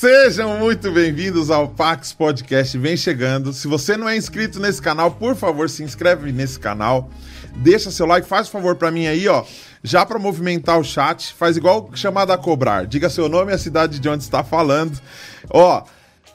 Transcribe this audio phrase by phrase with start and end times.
[0.00, 2.78] Sejam muito bem-vindos ao Pax Podcast.
[2.78, 3.52] Vem chegando.
[3.52, 7.10] Se você não é inscrito nesse canal, por favor, se inscreve nesse canal.
[7.56, 9.44] Deixa seu like, faz um favor para mim aí, ó.
[9.84, 12.86] Já para movimentar o chat, faz igual chamada a cobrar.
[12.86, 14.98] Diga seu nome e a cidade de onde está falando.
[15.50, 15.84] Ó,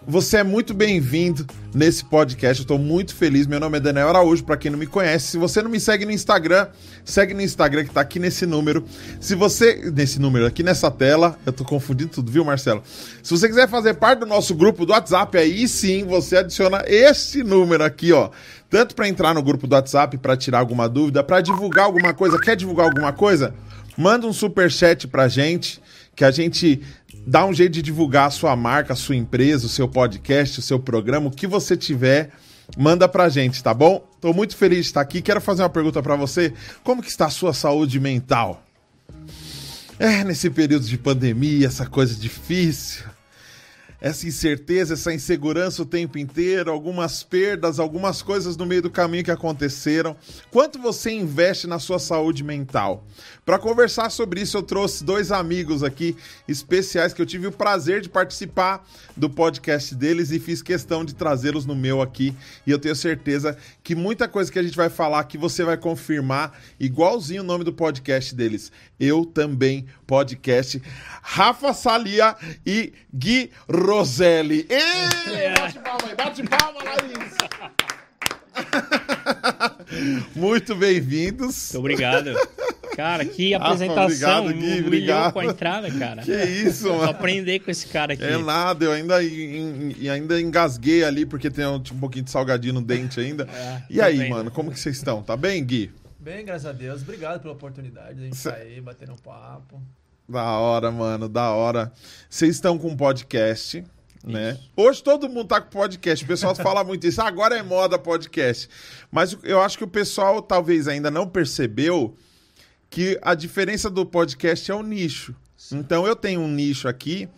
[0.08, 2.62] você é muito bem-vindo nesse podcast.
[2.62, 3.48] Eu estou muito feliz.
[3.48, 5.32] Meu nome é Daniel Araújo, para quem não me conhece.
[5.32, 6.68] Se você não me segue no Instagram,
[7.04, 8.86] segue no Instagram que está aqui nesse número.
[9.20, 12.84] Se você nesse número aqui nessa tela, eu estou confundindo tudo, viu, Marcelo?
[13.24, 17.44] Se você quiser fazer parte do nosso grupo do WhatsApp, aí sim você adiciona esse
[17.44, 18.30] número aqui, ó.
[18.70, 22.40] Tanto para entrar no grupo do WhatsApp, para tirar alguma dúvida, para divulgar alguma coisa.
[22.40, 23.56] Quer divulgar alguma coisa?
[23.98, 25.82] Manda um super chat pra gente,
[26.16, 26.82] que a gente
[27.26, 30.62] dá um jeito de divulgar a sua marca, a sua empresa, o seu podcast, o
[30.62, 32.32] seu programa, o que você tiver,
[32.78, 34.08] manda pra gente, tá bom?
[34.22, 35.22] Tô muito feliz de estar aqui.
[35.22, 36.54] Quero fazer uma pergunta para você.
[36.84, 38.64] Como que está a sua saúde mental?
[39.98, 43.15] É, nesse período de pandemia, essa coisa difícil
[44.06, 49.24] essa incerteza, essa insegurança o tempo inteiro, algumas perdas, algumas coisas no meio do caminho
[49.24, 50.16] que aconteceram.
[50.52, 53.04] Quanto você investe na sua saúde mental?
[53.44, 56.16] Para conversar sobre isso, eu trouxe dois amigos aqui
[56.48, 58.88] especiais que eu tive o prazer de participar
[59.18, 62.32] do podcast deles e fiz questão de trazê-los no meu aqui.
[62.68, 65.78] E eu tenho certeza que muita coisa que a gente vai falar aqui você vai
[65.78, 68.72] confirmar, igualzinho o nome do podcast deles.
[69.00, 70.82] Eu também podcast.
[71.22, 72.36] Rafa Salia
[72.66, 74.68] e Gui Roselli.
[74.70, 77.46] Ei, bate palma bate palma, Larissa.
[80.36, 81.72] Muito bem-vindos.
[81.74, 82.34] Muito obrigado.
[82.96, 84.46] Cara, que apresentação.
[84.46, 85.34] Obrigado, Gui, obrigado.
[85.34, 86.22] com a entrada, cara.
[86.22, 87.00] Que isso, mano.
[87.00, 88.24] Vou aprender com esse cara aqui.
[88.24, 92.76] É nada, eu ainda, em, ainda engasguei ali, porque tem um, um pouquinho de salgadinho
[92.76, 93.48] no dente ainda.
[93.54, 94.30] É, e aí, bem.
[94.30, 95.22] mano, como que vocês estão?
[95.22, 95.92] Tá bem, Gui?
[96.26, 97.04] Bem, graças a Deus.
[97.04, 98.50] Obrigado pela oportunidade de a gente Cê...
[98.50, 99.80] sair, bater um papo.
[100.28, 101.94] Da hora, mano, da hora.
[102.28, 103.86] Vocês estão com um podcast,
[104.24, 104.60] né?
[104.76, 106.26] Hoje todo mundo tá com podcast.
[106.26, 107.22] O pessoal fala muito isso.
[107.22, 108.68] Agora é moda podcast.
[109.12, 112.18] Mas eu acho que o pessoal talvez ainda não percebeu
[112.90, 115.36] que a diferença do podcast é o nicho.
[115.56, 115.78] Sim.
[115.78, 117.30] Então eu tenho um nicho aqui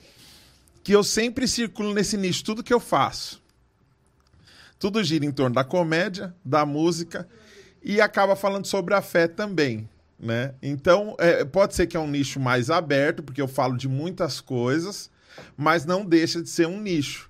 [0.81, 3.43] que eu sempre circulo nesse nicho, tudo que eu faço.
[4.79, 7.27] Tudo gira em torno da comédia, da música
[7.83, 9.87] e acaba falando sobre a fé também.
[10.19, 10.53] Né?
[10.61, 14.41] Então, é, pode ser que é um nicho mais aberto, porque eu falo de muitas
[14.41, 15.11] coisas,
[15.55, 17.29] mas não deixa de ser um nicho.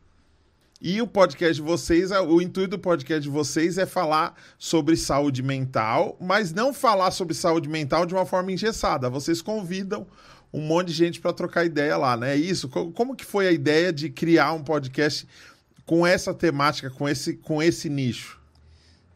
[0.80, 4.96] E o podcast de vocês, é, o intuito do podcast de vocês é falar sobre
[4.96, 9.10] saúde mental, mas não falar sobre saúde mental de uma forma engessada.
[9.10, 10.06] Vocês convidam
[10.54, 12.36] um monte de gente para trocar ideia lá, né?
[12.36, 12.70] Isso.
[12.70, 15.28] Como que foi a ideia de criar um podcast
[15.86, 18.37] com essa temática, com esse, com esse nicho?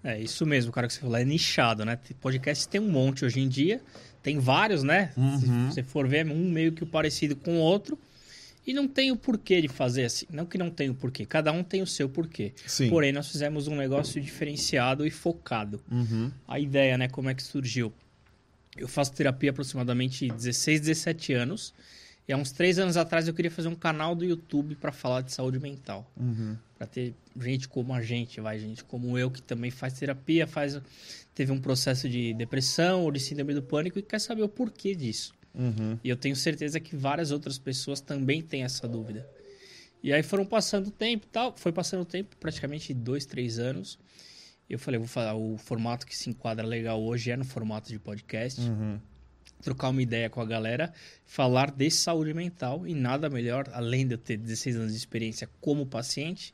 [0.04, 1.98] É isso mesmo, cara, que você falou, é nichado, né?
[2.20, 3.82] Podcast tem um monte hoje em dia,
[4.24, 5.12] tem vários, né?
[5.16, 5.40] Uhum.
[5.40, 7.98] Se você for ver, um meio que parecido com o outro.
[8.66, 10.28] E não tem o porquê de fazer assim.
[10.30, 12.54] Não que não tem o porquê, cada um tem o seu porquê.
[12.68, 12.90] Sim.
[12.90, 15.82] Porém, nós fizemos um negócio diferenciado e focado.
[15.92, 16.32] Uhum.
[16.48, 17.08] A ideia, né?
[17.08, 17.92] Como é que surgiu?
[18.78, 21.74] Eu faço terapia aproximadamente 16, 17 anos.
[22.28, 25.22] E há uns três anos atrás eu queria fazer um canal do YouTube para falar
[25.22, 26.10] de saúde mental.
[26.16, 26.56] Uhum.
[26.78, 30.80] Para ter gente como a gente, vai, gente como eu, que também faz terapia, faz
[31.34, 34.94] teve um processo de depressão ou de síndrome do pânico e quer saber o porquê
[34.94, 35.34] disso.
[35.54, 35.98] Uhum.
[36.04, 39.28] E eu tenho certeza que várias outras pessoas também têm essa dúvida.
[40.04, 44.00] E aí foram passando o tempo tal, foi passando o tempo, praticamente dois, três anos.
[44.70, 48.00] Eu falei, vou falar, o formato que se enquadra legal hoje é no formato de
[48.00, 48.62] podcast.
[48.62, 49.00] Uhum
[49.62, 50.92] trocar uma ideia com a galera,
[51.24, 55.48] falar de saúde mental e nada melhor, além de eu ter 16 anos de experiência
[55.62, 56.54] como paciente,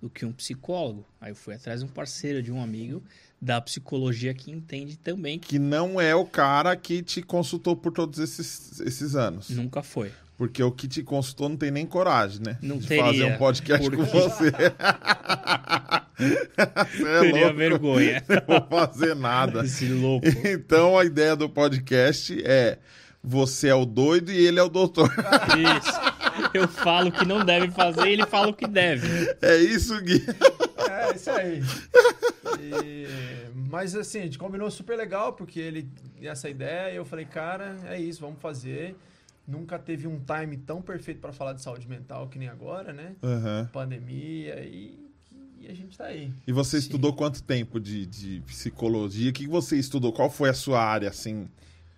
[0.00, 1.06] do que um psicólogo.
[1.20, 3.02] Aí eu fui atrás de um parceiro, de um amigo
[3.40, 5.38] da psicologia que entende também.
[5.38, 9.50] Que não é o cara que te consultou por todos esses, esses anos.
[9.50, 10.12] Nunca foi.
[10.36, 12.58] Porque o que te consultou não tem nem coragem, né?
[12.60, 13.04] Não de teria.
[13.04, 14.04] fazer um podcast porque...
[14.04, 14.50] com você.
[16.16, 17.56] você é teria louco.
[17.56, 18.24] vergonha.
[18.28, 19.64] Não vou fazer nada.
[19.64, 20.26] Esse louco.
[20.44, 22.78] Então a ideia do podcast é
[23.24, 25.10] você é o doido e ele é o doutor.
[25.80, 26.05] Isso.
[26.52, 29.06] Eu falo que não deve fazer e ele fala o que deve.
[29.42, 30.24] É isso, Gui.
[30.88, 31.62] É, isso aí.
[32.60, 33.06] E...
[33.68, 35.90] Mas assim, a gente combinou super legal, porque ele
[36.22, 38.96] essa ideia, e eu falei, cara, é isso, vamos fazer.
[39.46, 43.14] Nunca teve um time tão perfeito para falar de saúde mental que nem agora, né?
[43.22, 43.66] Uhum.
[43.66, 44.98] Pandemia e,
[45.60, 46.32] e, a gente tá aí.
[46.46, 46.86] E você Sim.
[46.86, 49.30] estudou quanto tempo de, de psicologia?
[49.30, 50.12] O que você estudou?
[50.12, 51.48] Qual foi a sua área, assim?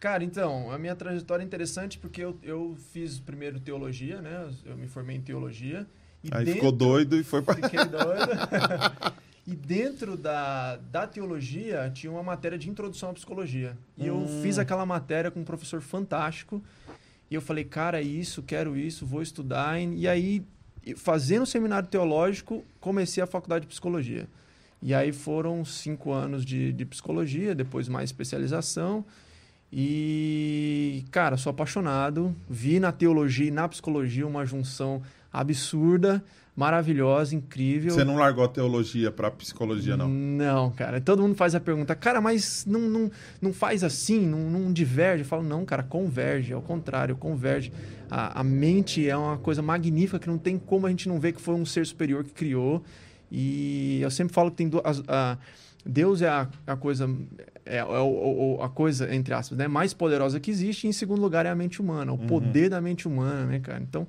[0.01, 4.49] Cara, então, a minha trajetória é interessante porque eu, eu fiz primeiro teologia, né?
[4.65, 5.87] Eu me formei em teologia.
[6.31, 7.57] aí dentro, ficou doido e foi para...
[7.57, 9.13] Fiquei doido.
[9.45, 13.77] e dentro da, da teologia tinha uma matéria de introdução à psicologia.
[13.97, 14.23] E hum.
[14.23, 16.63] eu fiz aquela matéria com um professor fantástico
[17.31, 19.81] e eu falei, cara, isso, quero isso, vou estudar.
[19.81, 20.45] E aí,
[20.97, 24.29] fazendo o seminário teológico, comecei a faculdade de psicologia.
[24.81, 29.05] E aí foram cinco anos de, de psicologia, depois mais especialização.
[29.73, 32.35] E, cara, sou apaixonado.
[32.49, 36.25] Vi na teologia e na psicologia uma junção absurda
[36.59, 37.93] maravilhosa, incrível.
[37.93, 40.09] Você não largou a teologia para psicologia, não?
[40.09, 41.01] Não, cara.
[41.01, 43.11] Todo mundo faz a pergunta, cara, mas não, não,
[43.41, 45.23] não faz assim, não, não diverge.
[45.23, 47.73] Eu falo, não, cara, converge, ao contrário, converge.
[48.11, 51.33] A, a mente é uma coisa magnífica que não tem como a gente não ver
[51.33, 52.83] que foi um ser superior que criou.
[53.31, 55.01] E eu sempre falo que tem duas.
[55.07, 55.39] A,
[55.87, 57.09] Deus é a, a coisa
[57.69, 60.87] é, é o, a coisa, entre aspas, né, mais poderosa que existe.
[60.87, 62.27] E em segundo lugar é a mente humana, o uhum.
[62.27, 63.81] poder da mente humana, né, cara?
[63.83, 64.07] Então,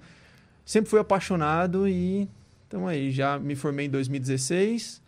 [0.66, 2.30] sempre fui apaixonado e
[2.68, 5.01] então aí já me formei em 2016,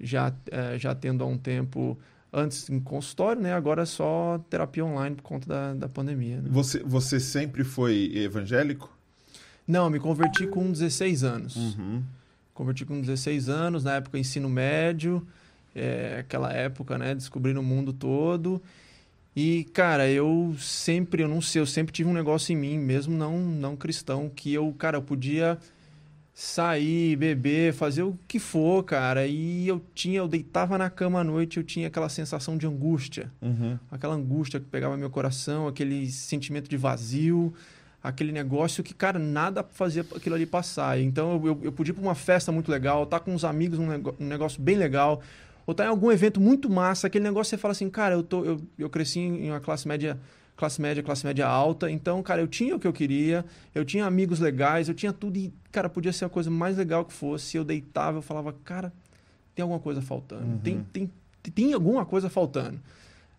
[0.00, 1.98] já é, já tendo há um tempo
[2.32, 3.52] antes em consultório, né?
[3.52, 6.36] Agora só terapia online por conta da, da pandemia.
[6.36, 6.48] Né?
[6.50, 8.96] Você você sempre foi evangélico?
[9.66, 11.56] Não, me converti com 16 anos.
[11.56, 12.02] Uhum.
[12.54, 15.26] Converti com 16 anos, na época ensino médio,
[15.78, 17.14] é, aquela época, né?
[17.14, 18.60] Descobrindo o mundo todo.
[19.34, 23.16] E, cara, eu sempre, eu não sei, eu sempre tive um negócio em mim, mesmo
[23.16, 25.58] não, não cristão, que eu, cara, eu podia
[26.34, 29.26] sair, beber, fazer o que for, cara.
[29.26, 33.30] E eu tinha, eu deitava na cama à noite, eu tinha aquela sensação de angústia.
[33.42, 33.78] Uhum.
[33.90, 37.52] Aquela angústia que pegava meu coração, aquele sentimento de vazio,
[38.02, 41.00] aquele negócio que, cara, nada fazia aquilo ali passar.
[41.00, 43.44] Então eu, eu, eu podia ir pra uma festa muito legal, estar tá com uns
[43.44, 43.86] amigos, um,
[44.20, 45.20] um negócio bem legal
[45.68, 48.42] ou tá em algum evento muito massa, aquele negócio você fala assim, cara, eu, tô,
[48.42, 50.18] eu, eu cresci em uma classe média,
[50.56, 53.44] classe média, classe média alta, então, cara, eu tinha o que eu queria,
[53.74, 57.04] eu tinha amigos legais, eu tinha tudo e, cara, podia ser a coisa mais legal
[57.04, 58.90] que fosse, eu deitava, eu falava, cara,
[59.54, 60.58] tem alguma coisa faltando, uhum.
[60.58, 61.12] tem, tem,
[61.54, 62.80] tem alguma coisa faltando.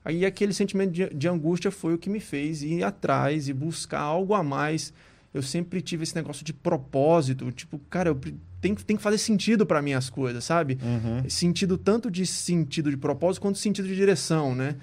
[0.06, 4.02] Aí aquele sentimento de, de angústia foi o que me fez ir atrás e buscar
[4.02, 4.94] algo a mais,
[5.34, 8.20] eu sempre tive esse negócio de propósito, tipo, cara, eu
[8.62, 10.78] tem, tem que fazer sentido para mim as coisas, sabe?
[10.82, 11.30] Uhum.
[11.30, 14.76] Sentido tanto de sentido de propósito quanto sentido de direção, né?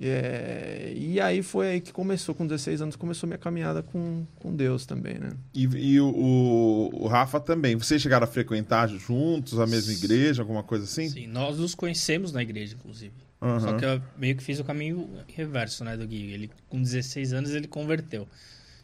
[0.00, 4.54] É, e aí foi aí que começou, com 16 anos, começou minha caminhada com, com
[4.54, 5.30] Deus também, né?
[5.52, 7.74] E, e o, o, Rafa também.
[7.74, 11.08] Vocês chegaram a frequentar juntos a mesma igreja, alguma coisa assim?
[11.08, 13.12] Sim, nós nos conhecemos na igreja, inclusive.
[13.40, 13.60] Uhum.
[13.60, 16.32] Só que eu meio que fiz o caminho reverso, né, do Gui.
[16.32, 18.28] Ele, com 16 anos, ele converteu.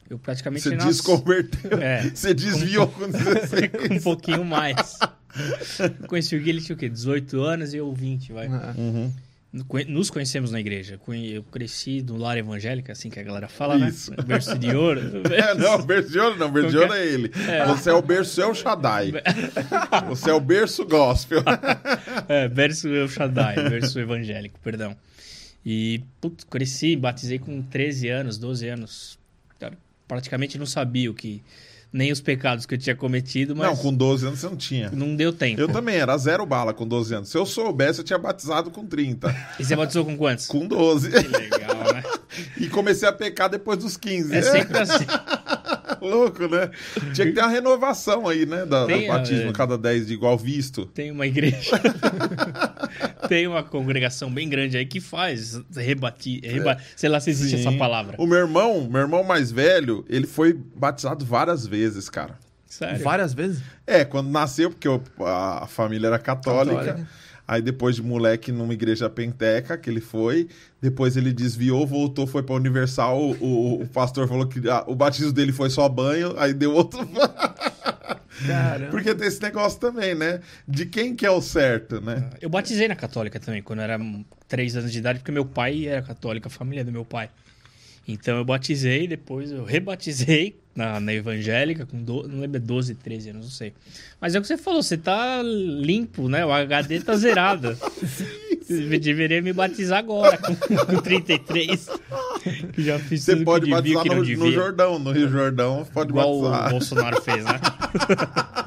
[0.09, 0.89] Eu praticamente Você nasci...
[0.89, 1.79] desconverteu.
[1.81, 3.71] É, Você desviou com, 16.
[3.89, 4.99] com um pouquinho mais.
[5.79, 6.89] Eu conheci o Gui, ele tinha o quê?
[6.89, 8.49] 18 anos e eu 20, vai.
[8.49, 9.13] Uhum.
[9.87, 10.99] Nos conhecemos na igreja.
[11.33, 13.89] Eu cresci no lar evangélico, assim que a galera fala, né?
[13.89, 14.11] Isso.
[14.11, 14.17] né?
[14.27, 15.01] Berço de ouro.
[15.31, 16.51] É, não, berço de ouro não.
[16.51, 17.31] Berço de ouro é ele.
[17.49, 17.65] É.
[17.67, 19.13] Você é o berço El Shaddai.
[20.09, 21.43] Você é o berço gospel.
[22.29, 24.97] É, berço El Shaddai, berço evangélico, perdão.
[25.65, 29.19] E, putz, cresci, batizei com 13 anos, 12 anos
[30.15, 31.43] praticamente não sabia o que
[31.93, 33.69] nem os pecados que eu tinha cometido, mas...
[33.69, 34.91] Não, com 12 anos você não tinha.
[34.91, 35.61] Não deu tempo.
[35.61, 37.29] Eu também, era zero bala com 12 anos.
[37.29, 39.33] Se eu soubesse, eu tinha batizado com 30.
[39.61, 40.47] E você batizou com quantos?
[40.47, 41.11] Com 12.
[41.11, 42.03] Que legal, né?
[42.59, 44.35] e comecei a pecar depois dos 15.
[44.35, 45.07] É sempre assim.
[46.01, 46.71] Louco, né?
[47.15, 48.67] Tinha que ter uma renovação aí, né?
[48.67, 49.53] Da, Tem, do batismo, é...
[49.53, 50.87] cada 10 de igual visto.
[50.87, 51.81] Tem uma igreja.
[53.35, 56.41] Tem uma congregação bem grande aí que faz rebatir.
[56.45, 56.75] Reba...
[56.75, 56.79] É.
[56.95, 57.67] Sei lá se existe Sim.
[57.67, 58.15] essa palavra.
[58.17, 62.39] O meu irmão, meu irmão mais velho, ele foi batizado várias vezes, cara.
[62.65, 63.03] Sério?
[63.03, 63.61] Várias vezes?
[63.85, 64.87] É, quando nasceu, porque
[65.27, 66.77] a família era católica.
[66.77, 67.09] católica.
[67.47, 70.47] Aí depois de moleque numa igreja penteca que ele foi,
[70.81, 74.95] depois ele desviou, voltou, foi para Universal, o, o, o, pastor falou que ah, o
[74.95, 77.01] batismo dele foi só banho, aí deu outro
[78.47, 78.91] Caramba.
[78.91, 80.41] Porque tem esse negócio também, né?
[80.67, 82.31] De quem que é o certo, né?
[82.41, 84.01] Eu batizei na católica também, quando eu era
[84.49, 87.31] três anos de idade, porque meu pai era católico, a família do meu pai.
[88.07, 93.31] Então eu batizei, depois eu rebatizei na, na evangélica, com do, não lembro, 12, 13
[93.31, 93.73] anos, não sei.
[94.21, 96.45] Mas é o que você falou, você tá limpo, né?
[96.45, 97.77] O HD tá zerado.
[98.67, 101.91] Você deveria me batizar agora, com, com 33.
[102.79, 106.11] Já fiz Você tudo pode que devia, batizar no, no, Jordão, no Rio Jordão, pode
[106.11, 106.67] Igual batizar.
[106.67, 107.61] o Bolsonaro fez, né?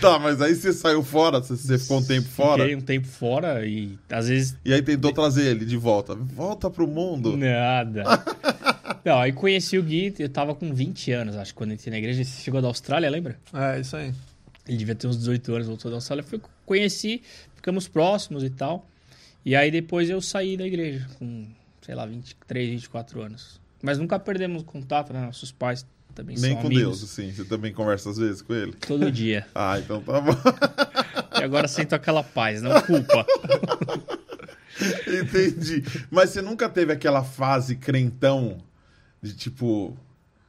[0.00, 2.62] tá, mas aí você saiu fora, você ficou um tempo fora?
[2.62, 4.56] Fiquei um tempo fora e às vezes.
[4.64, 6.14] E aí tentou trazer ele de volta.
[6.14, 7.36] Volta pro mundo.
[7.36, 8.04] Nada.
[9.04, 12.20] Não, aí conheci o Gui, eu tava com 20 anos, acho, quando entrei na igreja.
[12.20, 13.38] Ele chegou da Austrália, lembra?
[13.52, 14.12] É, isso aí.
[14.66, 16.24] Ele devia ter uns 18 anos, voltou da Austrália.
[16.24, 17.22] Fui, conheci,
[17.64, 18.86] ficamos próximos e tal.
[19.42, 21.46] E aí depois eu saí da igreja, com,
[21.80, 23.60] sei lá, 23, 24 anos.
[23.82, 25.24] Mas nunca perdemos contato, né?
[25.24, 27.00] Nossos pais também Nem são com amigos.
[27.00, 27.32] Deus, assim.
[27.32, 28.72] Você também conversa às vezes com ele?
[28.74, 29.46] Todo dia.
[29.54, 30.32] ah, então tá bom.
[31.40, 33.26] e agora sinto aquela paz, não culpa.
[35.08, 35.82] Entendi.
[36.10, 38.58] Mas você nunca teve aquela fase crentão
[39.22, 39.96] de tipo.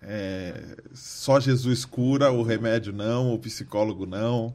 [0.02, 4.54] É, só Jesus cura, o remédio não, o psicólogo não.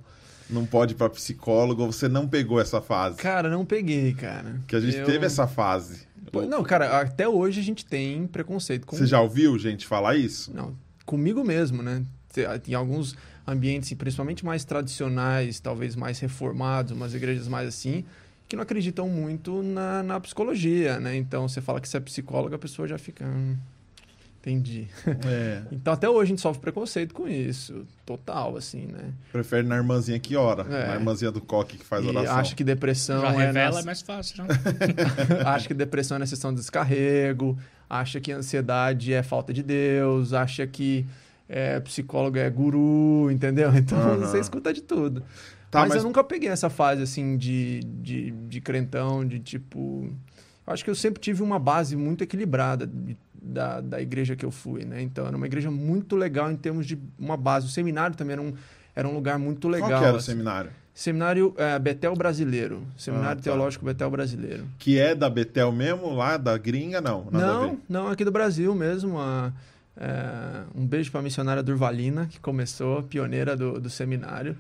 [0.50, 3.16] Não pode ir pra psicólogo, você não pegou essa fase.
[3.16, 4.60] Cara, não peguei, cara.
[4.66, 5.06] Que a gente Eu...
[5.06, 6.08] teve essa fase.
[6.48, 8.96] Não, cara, até hoje a gente tem preconceito com.
[8.96, 10.54] Você já ouviu gente falar isso?
[10.54, 12.04] Não, comigo mesmo, né?
[12.68, 13.16] Em alguns
[13.46, 18.04] ambientes, principalmente mais tradicionais, talvez mais reformados, umas igrejas mais assim,
[18.48, 21.16] que não acreditam muito na, na psicologia, né?
[21.16, 23.26] Então, você fala que você é psicólogo, a pessoa já fica...
[24.40, 24.88] Entendi.
[25.26, 25.62] É.
[25.72, 27.86] Então até hoje a gente sofre preconceito com isso.
[28.06, 29.12] Total, assim, né?
[29.30, 30.62] Prefere na irmãzinha que ora.
[30.62, 30.88] É.
[30.88, 32.36] Na irmãzinha do coque que faz E oração.
[32.36, 33.46] acha que depressão Já é.
[33.46, 34.42] revela, nas- é mais fácil.
[34.44, 34.46] Não?
[35.46, 40.66] acha que depressão é necessidade de descarrego, acha que ansiedade é falta de Deus, acha
[40.66, 41.04] que
[41.48, 43.70] é, psicólogo é guru, entendeu?
[43.76, 44.16] Então Aham.
[44.18, 45.22] você escuta de tudo.
[45.70, 50.10] Tá, mas, mas- eu nunca peguei essa fase assim de, de, de crentão, de tipo.
[50.66, 54.44] Eu acho que eu sempre tive uma base muito equilibrada de- da, da igreja que
[54.44, 55.00] eu fui, né?
[55.02, 57.66] Então era uma igreja muito legal em termos de uma base.
[57.66, 58.52] O seminário também era um,
[58.94, 59.88] era um lugar muito legal.
[59.88, 60.32] Qual que era o assim.
[60.32, 60.70] seminário?
[60.92, 62.82] Seminário é, Betel Brasileiro.
[62.98, 63.42] Seminário Ah, tá.
[63.42, 64.64] Teológico Betel Brasileiro.
[64.78, 67.00] Que é da Betel mesmo, lá da gringa?
[67.00, 67.26] Não.
[67.30, 69.18] Não, não, aqui do Brasil mesmo.
[69.18, 69.52] a-
[69.96, 74.56] é, um beijo para a missionária Durvalina, que começou, pioneira do, do seminário.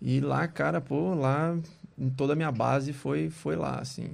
[0.00, 1.56] E lá, cara, pô, lá,
[1.98, 4.10] em toda a minha base foi, foi lá, assim.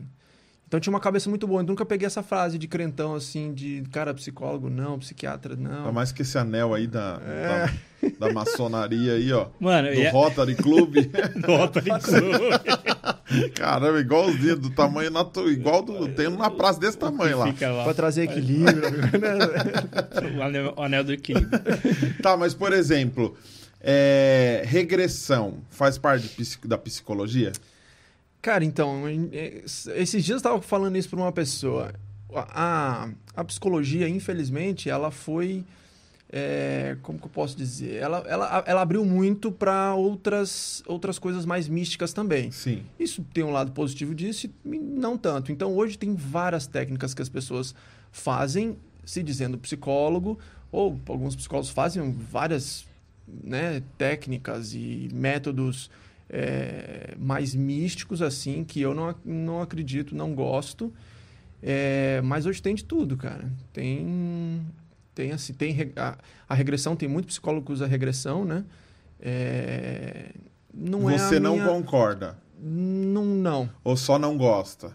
[0.72, 1.60] Então tinha uma cabeça muito boa.
[1.60, 5.80] Eu nunca peguei essa frase de crentão, assim, de cara, psicólogo, não, psiquiatra, não.
[5.80, 8.08] Ainda mais que esse anel aí da, É.
[8.08, 9.48] da, da maçonaria aí, ó.
[9.60, 10.08] Mano, Do e é...
[10.08, 10.96] Rotary Club.
[11.46, 13.52] Nota de clube.
[13.54, 15.46] Caramba, igualzinho, do tamanho natu...
[15.50, 16.08] igual do.
[16.08, 17.48] Tem um na praça desse tamanho lá.
[17.48, 17.84] Fica lá.
[17.84, 18.80] Pra trazer equilíbrio.
[18.80, 20.32] né?
[20.38, 21.50] O anel, o anel do equilíbrio.
[22.22, 23.36] Tá, mas por exemplo,
[23.78, 27.52] é, regressão faz parte de da psicologia?
[28.42, 29.62] Cara, então, eh,
[29.94, 31.94] esses dias eu estava falando isso para uma pessoa.
[32.34, 35.64] A, a psicologia, infelizmente, ela foi.
[36.32, 37.96] eh, como que eu posso dizer?
[37.96, 42.50] Ela, ela, ela abriu muito para outras, outras coisas mais místicas também.
[42.50, 42.82] Sim.
[42.98, 45.52] Isso tem um lado positivo disso e não tanto.
[45.52, 47.74] Então, hoje tem várias técnicas que as pessoas
[48.10, 50.38] fazem se dizendo psicólogo,
[50.72, 52.86] ou alguns psicólogos fazem várias
[53.28, 55.90] né, técnicas e métodos
[56.32, 60.92] é, mais místicos, assim, que eu não, não acredito, não gosto.
[61.62, 63.48] É, mas hoje tem de tudo, cara.
[63.72, 64.66] Tem,
[65.14, 66.16] tem assim, tem a,
[66.48, 68.64] a regressão, tem muito psicólogo que usa regressão, né?
[69.20, 70.30] É,
[70.74, 72.36] não é a Você não minha- concorda?
[72.60, 73.70] não, não.
[73.84, 74.92] Ou só não gosta?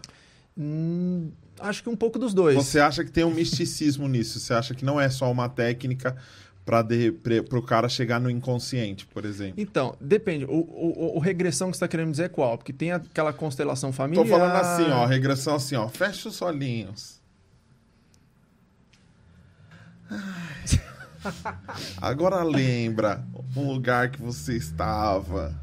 [0.56, 2.56] Hum, acho que um pouco dos dois.
[2.56, 4.38] Você acha que tem um misticismo nisso?
[4.40, 6.16] Você acha que não é só uma técnica
[6.68, 9.54] para o cara chegar no inconsciente, por exemplo?
[9.56, 10.44] Então, depende.
[10.44, 12.58] O, o, o regressão que você está querendo dizer é qual?
[12.58, 14.24] Porque tem aquela constelação familiar.
[14.24, 17.18] Tô falando assim, ó, regressão assim, ó, fecha os olhinhos.
[22.00, 23.24] Agora lembra
[23.56, 25.58] um lugar que você estava.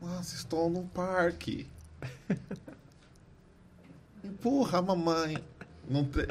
[0.00, 1.66] Nossa, estou num parque.
[4.22, 5.42] Empurra, mamãe.
[5.90, 6.26] Não te-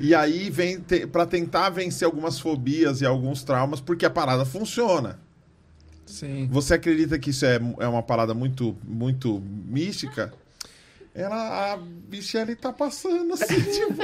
[0.00, 1.06] E aí vem te...
[1.06, 5.18] para tentar vencer algumas fobias e alguns traumas, porque a parada funciona.
[6.04, 6.48] Sim.
[6.50, 10.34] Você acredita que isso é, é uma parada muito, muito mística?
[11.14, 11.78] Ela, a
[12.10, 14.02] Michelle tá passando assim, tipo.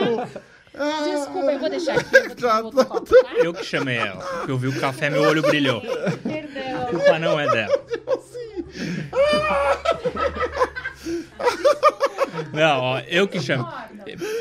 [0.75, 2.17] ah, Desculpa, eu vou deixar aqui.
[2.17, 3.33] Eu tá- copo, tá?
[3.35, 4.23] Eu que chamei ela.
[4.25, 5.83] Porque eu vi o café, meu olho brilhou.
[6.07, 6.87] A Perdão.
[6.89, 7.85] culpa não é dela.
[12.53, 13.67] Não, ó, eu que chamo.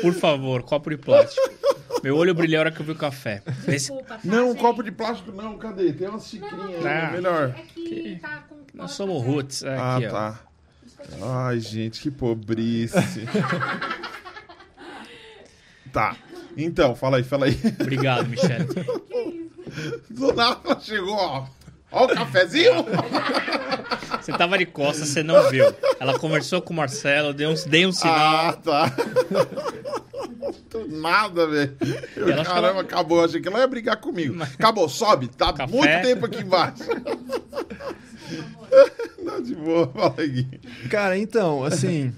[0.02, 1.48] Por favor, copo de plástico.
[2.02, 3.42] Meu olho brilhou a hora que eu vi o café.
[3.46, 4.60] Esse- Desculpa, tá, Não, um gente?
[4.60, 5.92] copo de plástico não, cadê?
[5.92, 7.10] Tem umas xicrinhas aí, Tá.
[7.12, 7.54] melhor.
[7.56, 8.56] É que tá com...
[8.72, 9.62] Nós somos roots.
[9.64, 10.10] é Ah, Aqui, ó.
[10.10, 10.40] tá.
[11.22, 12.96] Ai, gente, que pobrice.
[15.92, 16.16] tá.
[16.56, 17.58] Então, fala aí, fala aí.
[17.80, 18.66] Obrigado, Michelle.
[20.10, 21.46] Do nada ela chegou, ó.
[21.92, 22.72] Ó o cafezinho.
[24.20, 25.64] Você tava de costas, você não viu.
[25.98, 28.16] Ela conversou com o Marcelo, deu um, dei um sinal.
[28.18, 28.92] Ah, tá.
[30.70, 31.74] Do Nada, velho.
[32.16, 33.24] Ela Caramba, ficou- acabou.
[33.24, 34.40] Achei que ela ia brigar comigo.
[34.42, 35.26] Acabou, sobe.
[35.28, 35.72] Tá Café.
[35.72, 36.84] muito tempo aqui embaixo.
[39.22, 40.28] Não, de boa, fala aí.
[40.28, 40.60] Gui.
[40.90, 42.12] Cara, então, assim.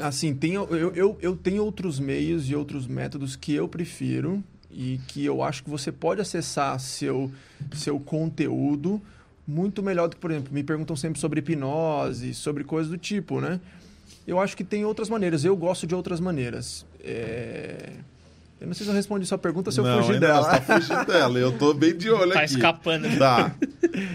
[0.00, 5.00] assim, tem, eu, eu, eu tenho outros meios e outros métodos que eu prefiro e
[5.08, 7.30] que eu acho que você pode acessar seu,
[7.74, 9.00] seu conteúdo
[9.46, 13.40] muito melhor do que, por exemplo, me perguntam sempre sobre hipnose, sobre coisas do tipo,
[13.40, 13.58] né?
[14.26, 15.42] Eu acho que tem outras maneiras.
[15.42, 16.84] Eu gosto de outras maneiras.
[17.02, 17.92] É,
[18.60, 20.42] Eu não sei se eu respondi sua pergunta, se eu não, ainda dela.
[20.42, 21.38] Você tá fugindo dela.
[21.38, 22.54] Eu tô bem de olho Tá aqui.
[22.54, 23.08] escapando.
[23.18, 23.54] Tá.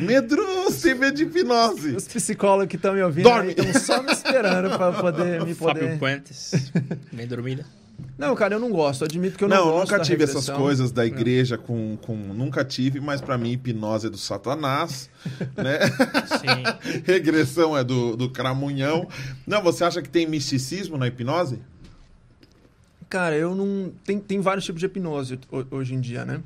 [0.02, 1.96] Medroso, sem medo de hipnose.
[1.96, 3.56] Os psicólogos que estão me ouvindo Dorme.
[3.58, 5.98] estão só me esperando para poder me Fábio poder...
[6.00, 6.52] Puentes.
[7.12, 7.66] Bem dormida.
[8.17, 9.03] Não, cara, eu não gosto.
[9.03, 10.62] Admito que eu não, não, eu gosto nunca da tive essas regressão.
[10.62, 12.15] coisas da igreja com, com.
[12.15, 15.10] Nunca tive, mas pra mim, hipnose é do Satanás,
[15.58, 15.79] né?
[16.39, 17.01] Sim.
[17.06, 19.08] Regressão é do, do cramunhão.
[19.47, 21.60] Não, você acha que tem misticismo na hipnose?
[23.10, 23.91] Cara, eu não.
[24.03, 26.41] Tem, tem vários tipos de hipnose ho- hoje em dia, né?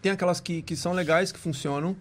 [0.00, 1.96] Tem aquelas que, que são legais, que funcionam.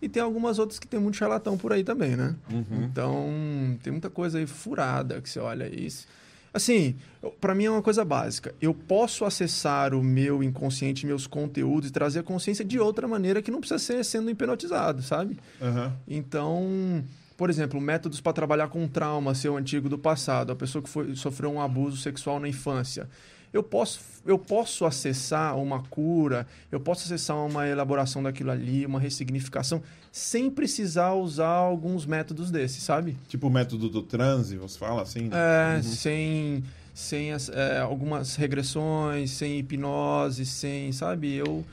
[0.00, 2.34] E tem algumas outras que tem muito charlatão por aí também, né?
[2.50, 2.84] Uhum.
[2.84, 6.06] Então, tem muita coisa aí furada que você olha isso.
[6.54, 6.94] Assim,
[7.40, 8.54] para mim é uma coisa básica.
[8.62, 13.42] Eu posso acessar o meu inconsciente, meus conteúdos e trazer a consciência de outra maneira
[13.42, 15.36] que não precisa ser sendo hipnotizado, sabe?
[15.60, 15.92] Aham.
[16.06, 17.04] Então,
[17.36, 21.16] por exemplo, métodos para trabalhar com trauma seu antigo do passado, a pessoa que foi,
[21.16, 23.08] sofreu um abuso sexual na infância.
[23.54, 28.98] Eu posso, eu posso acessar uma cura, eu posso acessar uma elaboração daquilo ali, uma
[28.98, 33.16] ressignificação, sem precisar usar alguns métodos desses, sabe?
[33.28, 35.30] Tipo o método do transe, você fala assim?
[35.32, 41.32] É, sem, sem as- é, algumas regressões, sem hipnose, sem, sabe?
[41.34, 41.64] Eu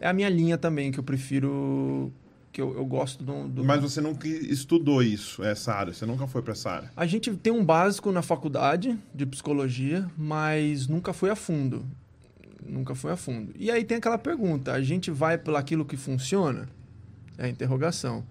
[0.00, 2.10] é a minha linha também que eu prefiro,
[2.52, 6.26] que eu, eu gosto do, do- Mas você nunca estudou isso, essa área, você nunca
[6.26, 6.92] foi pra essa área.
[6.96, 11.84] A gente tem um básico na faculdade de psicologia, mas nunca foi a fundo.
[12.66, 13.52] Nunca foi a fundo.
[13.58, 16.68] E aí tem aquela pergunta: a gente vai pelo aquilo que funciona?
[17.38, 18.24] É a interrogação.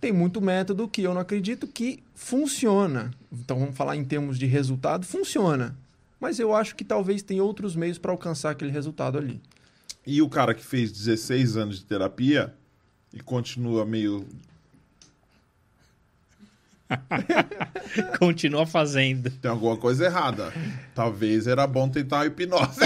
[0.00, 3.10] Tem muito método que eu não acredito que funciona.
[3.32, 5.76] Então vamos falar em termos de resultado, funciona.
[6.20, 9.40] Mas eu acho que talvez tem outros meios para alcançar aquele resultado ali.
[10.06, 12.54] E o cara que fez 16 anos de terapia
[13.12, 14.26] e continua meio.
[18.18, 19.30] Continua fazendo.
[19.30, 20.52] Tem alguma coisa errada.
[20.94, 22.80] Talvez era bom tentar a hipnose.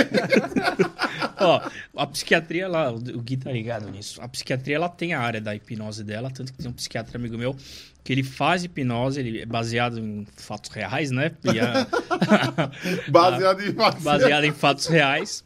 [1.39, 1.61] Ó,
[1.97, 4.21] a psiquiatria, lá, o Gui tá ligado nisso.
[4.21, 7.37] A psiquiatria, ela tem a área da hipnose dela, tanto que tem um psiquiatra amigo
[7.39, 7.57] meu
[8.05, 11.31] que ele faz hipnose, ele é baseado em fatos reais, né?
[11.47, 12.71] A-
[13.09, 14.03] Baseado em vacina.
[14.03, 15.45] baseado em fatos reais.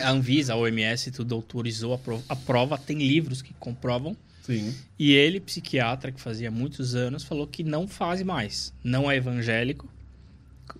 [0.00, 1.98] A Anvisa, a OMS, tudo autorizou a,
[2.32, 4.16] a prova, tem livros que comprovam.
[4.42, 4.74] Sim.
[4.98, 8.72] E ele, psiquiatra, que fazia muitos anos, falou que não faz mais.
[8.82, 9.88] Não é evangélico.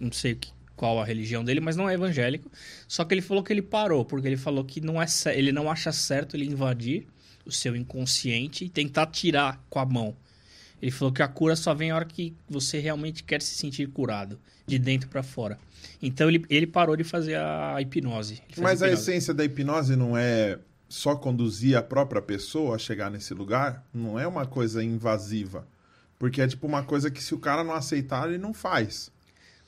[0.01, 2.51] Não sei que- qual a religião dele, mas não é evangélico.
[2.89, 5.71] Só que ele falou que ele parou, porque ele falou que não é ele não
[5.71, 7.07] acha certo ele invadir
[7.47, 10.17] o seu inconsciente e tentar tirar com a mão.
[10.83, 13.89] Ele falou que a cura só vem a hora que você realmente quer se sentir
[13.89, 15.57] curado, de dentro para fora.
[16.03, 18.43] Então ele, ele parou de fazer a hipnose.
[18.59, 19.11] Mas a hipnose.
[19.11, 23.87] essência da hipnose não é só conduzir a própria pessoa a chegar nesse lugar?
[23.95, 25.67] Não é uma coisa invasiva.
[26.19, 29.11] Porque é tipo uma coisa que se o cara não aceitar, ele não faz.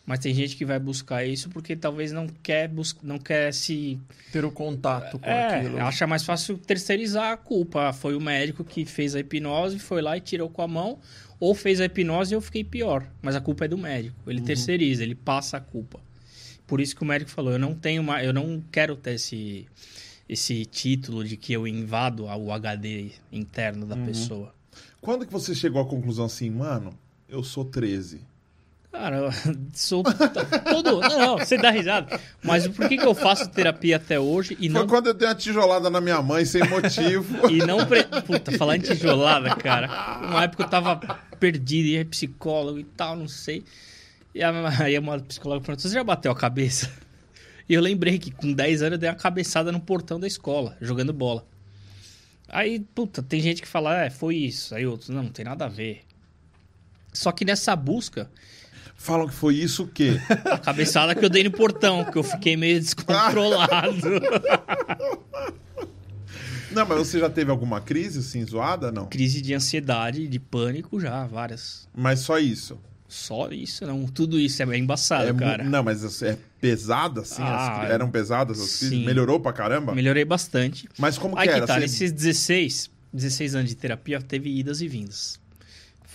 [0.07, 3.99] Mas tem gente que vai buscar isso porque talvez não quer, bus não quer se
[4.31, 5.81] Ter o contato com É, aquilo.
[5.81, 7.91] acha mais fácil terceirizar a culpa.
[7.93, 10.99] Foi o médico que fez a hipnose, foi lá e tirou com a mão.
[11.41, 13.07] Ou fez a hipnose e eu fiquei pior.
[13.23, 14.31] Mas a culpa é do médico.
[14.31, 15.99] Ele terceiriza, ele passa a culpa.
[16.67, 19.67] Por isso que o médico falou: eu não tenho mais, eu não quero ter esse,
[20.29, 24.55] esse título de que eu invado o HD interno da pessoa.
[25.01, 26.93] Quando que você chegou à conclusão assim, mano,
[27.29, 28.21] eu sou 13?
[28.95, 29.31] Cara, eu
[29.75, 31.01] sou todo.
[31.01, 32.21] Não, não, você dá risada.
[32.41, 35.27] Mas por que, que eu faço terapia até hoje e Foi não quando eu dei
[35.27, 37.35] uma tijolada na minha mãe sem motivo.
[37.51, 37.85] E não.
[37.85, 38.05] Pre...
[38.25, 39.89] Puta, falar em tijolada, cara.
[40.23, 40.97] Uma época eu tava
[41.41, 43.65] perdido, ia psicólogo e tal, não sei.
[44.33, 46.89] E aí uma psicóloga perguntou: Você já bateu a cabeça?
[47.69, 50.77] E eu lembrei que com 10 anos eu dei uma cabeçada no portão da escola,
[50.81, 51.45] jogando bola.
[52.49, 54.73] Aí, puta, tem gente que fala: É, foi isso.
[54.73, 56.03] Aí outros: Não, não tem nada a ver.
[57.13, 58.31] Só que nessa busca,
[59.05, 60.19] Falam que foi isso o quê?
[60.51, 64.01] a cabeçada que eu dei no portão, que eu fiquei meio descontrolado.
[66.73, 68.91] Não, mas você já teve alguma crise assim, zoada?
[68.91, 69.07] Não.
[69.07, 71.87] Crise de ansiedade, de pânico já, várias.
[71.95, 72.79] Mas só isso.
[73.07, 74.07] Só isso, não.
[74.07, 75.63] Tudo isso é engraçado, É mu- cara.
[75.63, 77.43] Não, mas é pesada assim?
[77.43, 79.05] as Ah, cri- eram pesadas as crises?
[79.07, 79.95] Melhorou pra caramba?
[79.95, 80.89] Melhorei bastante.
[80.99, 81.67] Mas como Aí que que era?
[81.67, 85.39] tá, Você- nesses 16, 16 anos de terapia, teve idas e vindas.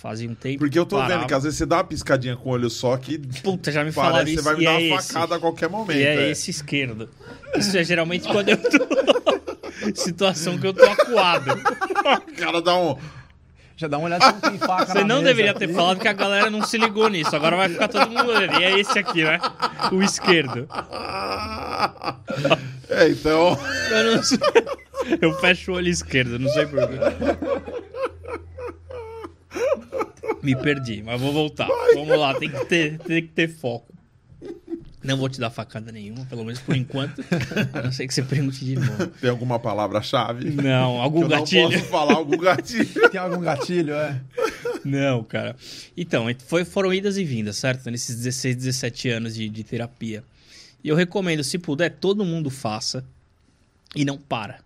[0.01, 0.59] Fazia um tempo.
[0.59, 1.19] Porque eu tô parava.
[1.19, 3.83] vendo que às vezes você dá uma piscadinha com o olho só que Puta, já
[3.83, 4.41] me falaram isso.
[4.41, 5.11] você vai me e dar é uma esse.
[5.13, 5.97] facada a qualquer momento.
[5.99, 6.31] E é, é.
[6.31, 7.09] esse esquerdo.
[7.53, 8.69] Isso é geralmente quando eu tô.
[9.93, 11.51] Situação que eu tô acuado.
[11.51, 12.97] O cara dá um.
[13.75, 15.99] Já dá uma olhada se não tem faca Você na não mesa deveria ter falado
[15.99, 17.35] que a galera não se ligou nisso.
[17.35, 18.59] Agora vai ficar todo mundo olhando.
[18.59, 19.37] E é esse aqui, né?
[19.91, 20.65] O esquerdo.
[22.89, 23.57] É, então.
[23.91, 24.37] Eu não sei.
[25.21, 26.95] Eu fecho o olho esquerdo, não sei porquê.
[30.41, 31.67] Me perdi, mas vou voltar.
[31.93, 33.93] Vamos lá, tem que, ter, tem que ter foco.
[35.01, 37.23] Não vou te dar facada nenhuma, pelo menos por enquanto.
[37.73, 39.07] A não ser que você pergunte de novo.
[39.21, 40.49] Tem alguma palavra-chave?
[40.51, 41.63] Não, algum eu gatilho.
[41.63, 43.09] não posso falar algum gatilho.
[43.09, 44.19] Tem algum gatilho, é?
[44.83, 45.55] Não, cara.
[45.95, 47.89] Então, foi, foram idas e vindas, certo?
[47.89, 50.21] Nesses 16, 17 anos de, de terapia.
[50.83, 53.03] E eu recomendo, se puder, todo mundo faça
[53.95, 54.59] e não para.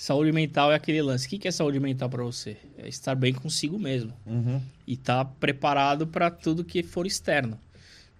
[0.00, 1.26] Saúde mental é aquele lance.
[1.26, 2.56] O que é saúde mental pra você?
[2.78, 4.14] É estar bem consigo mesmo.
[4.24, 4.58] Uhum.
[4.86, 7.60] E estar preparado pra tudo que for externo.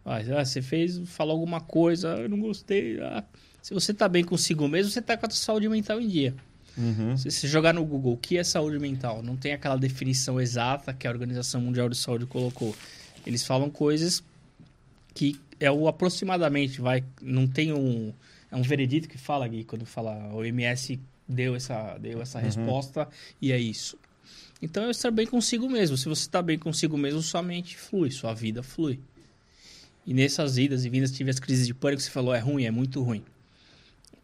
[0.05, 3.01] Ah, você fez, falou alguma coisa, ah, eu não gostei.
[3.01, 3.25] ah.
[3.62, 6.35] Se você tá bem consigo mesmo, você tá com a sua saúde mental em dia.
[6.77, 7.16] Uhum.
[7.16, 10.93] Se você jogar no Google o que é saúde mental, não tem aquela definição exata
[10.93, 12.77] que a Organização Mundial de Saúde colocou.
[13.27, 14.23] Eles falam coisas
[15.14, 18.12] que é o aproximadamente, vai, não tem um,
[18.51, 23.09] é um veredito que fala aqui, quando fala, o MS deu essa, deu essa resposta
[23.40, 23.97] e é isso.
[24.61, 25.97] Então é estar bem consigo mesmo.
[25.97, 29.01] Se você está bem consigo mesmo, sua mente flui, sua vida flui.
[30.07, 32.71] E nessas idas e vindas tive as crises de pânico, você falou, é ruim, é
[32.71, 33.23] muito ruim.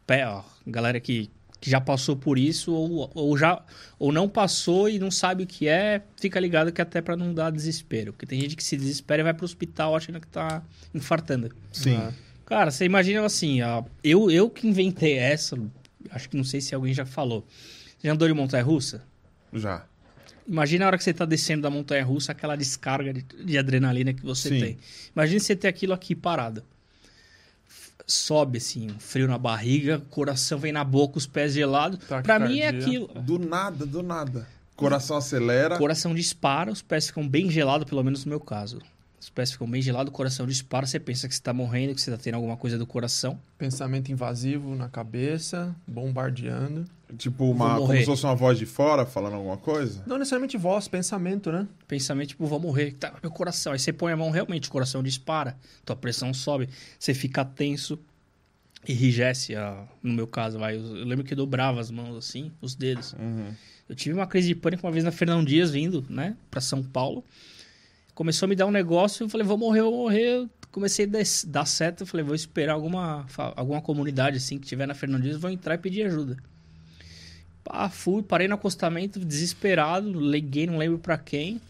[0.06, 3.62] Pé, ó, galera que, que já passou por isso ou, ou já
[3.98, 7.32] ou não passou e não sabe o que é, fica ligado que até para não
[7.32, 10.62] dar desespero, porque tem gente que se desespera e vai pro hospital achando que tá
[10.94, 11.54] infartando.
[11.72, 11.96] Sim.
[11.96, 12.12] Ah.
[12.44, 15.58] Cara, você imagina assim, ó, eu eu que inventei essa,
[16.10, 17.46] acho que não sei se alguém já falou.
[17.98, 19.02] Você já andou de montanha russa?
[19.52, 19.84] Já.
[20.46, 24.12] Imagina a hora que você tá descendo da montanha russa, aquela descarga de, de adrenalina
[24.12, 24.60] que você Sim.
[24.60, 24.78] tem.
[25.14, 26.62] Imagina você ter aquilo aqui parado.
[28.06, 31.98] Sobe assim, um frio na barriga, coração vem na boca, os pés gelados.
[32.22, 33.08] Pra mim é aquilo.
[33.08, 34.46] Do nada, do nada.
[34.76, 35.76] Coração acelera.
[35.76, 38.80] Coração dispara, os pés ficam bem gelados, pelo menos no meu caso.
[39.26, 42.00] Os pés ficam bem gelados, o coração dispara, você pensa que você tá morrendo, que
[42.00, 43.36] você tá tendo alguma coisa do coração.
[43.58, 46.84] Pensamento invasivo na cabeça, bombardeando.
[47.18, 50.00] Tipo, uma, como se fosse uma voz de fora falando alguma coisa.
[50.06, 51.66] Não necessariamente voz, pensamento, né?
[51.88, 52.92] Pensamento, tipo, vou morrer.
[52.92, 53.72] Tá, meu coração.
[53.72, 57.98] Aí você põe a mão, realmente, o coração dispara, tua pressão sobe, você fica tenso,
[58.88, 60.76] enrijece, a- no meu caso, vai.
[60.76, 63.12] Eu lembro que eu dobrava as mãos assim, os dedos.
[63.14, 63.52] Uhum.
[63.88, 66.80] Eu tive uma crise de pânico uma vez na Fernão Dias, vindo, né, pra São
[66.80, 67.24] Paulo.
[68.16, 70.38] Começou a me dar um negócio, eu falei, vou morrer, vou morrer.
[70.38, 73.24] Eu Comecei a dar seta, eu falei, vou esperar alguma,
[73.54, 76.36] alguma comunidade assim que tiver na Fernão Dias, vou entrar e pedir ajuda.
[77.64, 81.60] Pá, fui, parei no acostamento, desesperado, liguei, não lembro pra quem.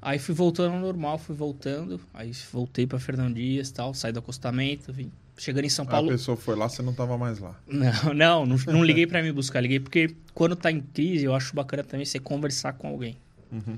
[0.00, 2.00] Aí fui voltando ao normal, fui voltando.
[2.14, 5.10] Aí voltei pra Fernão Dias tal, saí do acostamento, vim.
[5.36, 6.08] Chegando em São A Paulo.
[6.08, 7.60] pessoa foi lá, você não tava mais lá.
[7.68, 11.34] Não, não, não, não liguei pra me buscar, liguei porque quando tá em crise, eu
[11.34, 13.18] acho bacana também você conversar com alguém.
[13.52, 13.76] Uhum.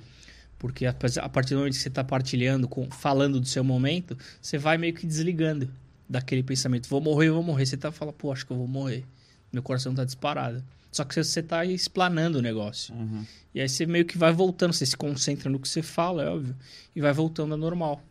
[0.58, 4.58] Porque a, partir do momento que você tá partilhando, com, falando do seu momento, você
[4.58, 5.70] vai meio que desligando
[6.08, 6.88] daquele pensamento.
[6.88, 7.66] Vou morrer, vou morrer.
[7.66, 9.04] Você tá falando, pô, acho que eu vou morrer.
[9.52, 10.64] Meu coração tá disparado.
[10.90, 12.94] Só que você tá explanando o negócio.
[12.94, 13.24] Uhum.
[13.54, 16.28] E aí você meio que vai voltando, você se concentra no que você fala, é
[16.28, 16.56] óbvio,
[16.96, 18.02] e vai voltando ao normal.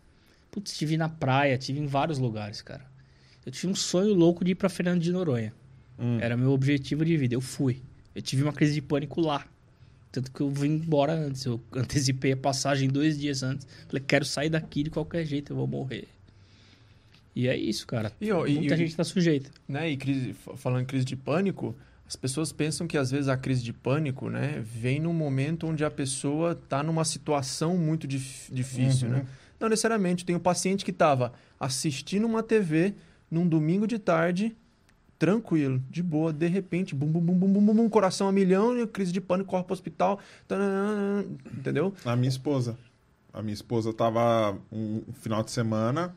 [0.52, 2.86] Putz, estive na praia, tive em vários lugares, cara.
[3.46, 5.54] Eu tive um sonho louco de ir pra Fernando de Noronha.
[5.98, 6.20] Hum.
[6.20, 7.82] Era meu objetivo de vida, eu fui.
[8.14, 9.46] Eu tive uma crise de pânico lá.
[10.12, 13.68] Tanto que eu vim embora antes, eu antecipei a passagem dois dias antes.
[13.88, 16.08] Falei, quero sair daqui de qualquer jeito, eu vou morrer.
[17.36, 18.12] E é isso, cara.
[18.20, 19.52] E, ó, Muita e- gente tá sujeita.
[19.68, 19.90] né?
[19.92, 21.76] E crise, fa- falando em crise de pânico,
[22.08, 25.84] as pessoas pensam que às vezes a crise de pânico, né, vem num momento onde
[25.86, 29.14] a pessoa está numa situação muito dif- difícil, Uhum.
[29.18, 29.26] né?
[29.60, 30.24] Não necessariamente.
[30.26, 32.94] Tem um paciente que estava assistindo uma TV
[33.30, 34.56] num domingo de tarde,
[35.18, 39.12] tranquilo, de boa, de repente, bum, bum, bum, bum, bum, bum, coração a milhão, crise
[39.12, 41.26] de pânico, corre pro hospital, tananana,
[41.58, 41.94] entendeu?
[42.06, 42.78] A minha esposa.
[43.34, 46.16] A minha esposa tava um final de semana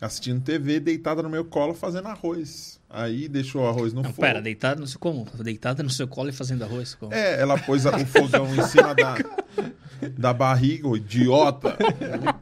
[0.00, 2.80] assistindo TV, deitada no meu colo, fazendo arroz.
[2.96, 4.20] Aí deixou o arroz no Não, fogo.
[4.22, 5.26] pera, deitada no seu como?
[5.42, 6.94] Deitada no seu colo e fazendo arroz?
[6.94, 7.12] Como?
[7.12, 9.16] É, ela pôs o fogão em cima da,
[10.16, 11.76] da barriga, ô idiota.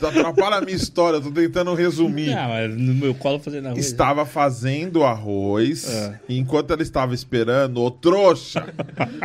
[0.07, 2.35] Atrapalha a minha história, tô tentando resumir.
[2.35, 3.79] Não, mas no meu colo fazendo arroz.
[3.85, 6.21] Estava fazendo arroz, É.
[6.29, 8.75] e enquanto ela estava esperando, ô trouxa,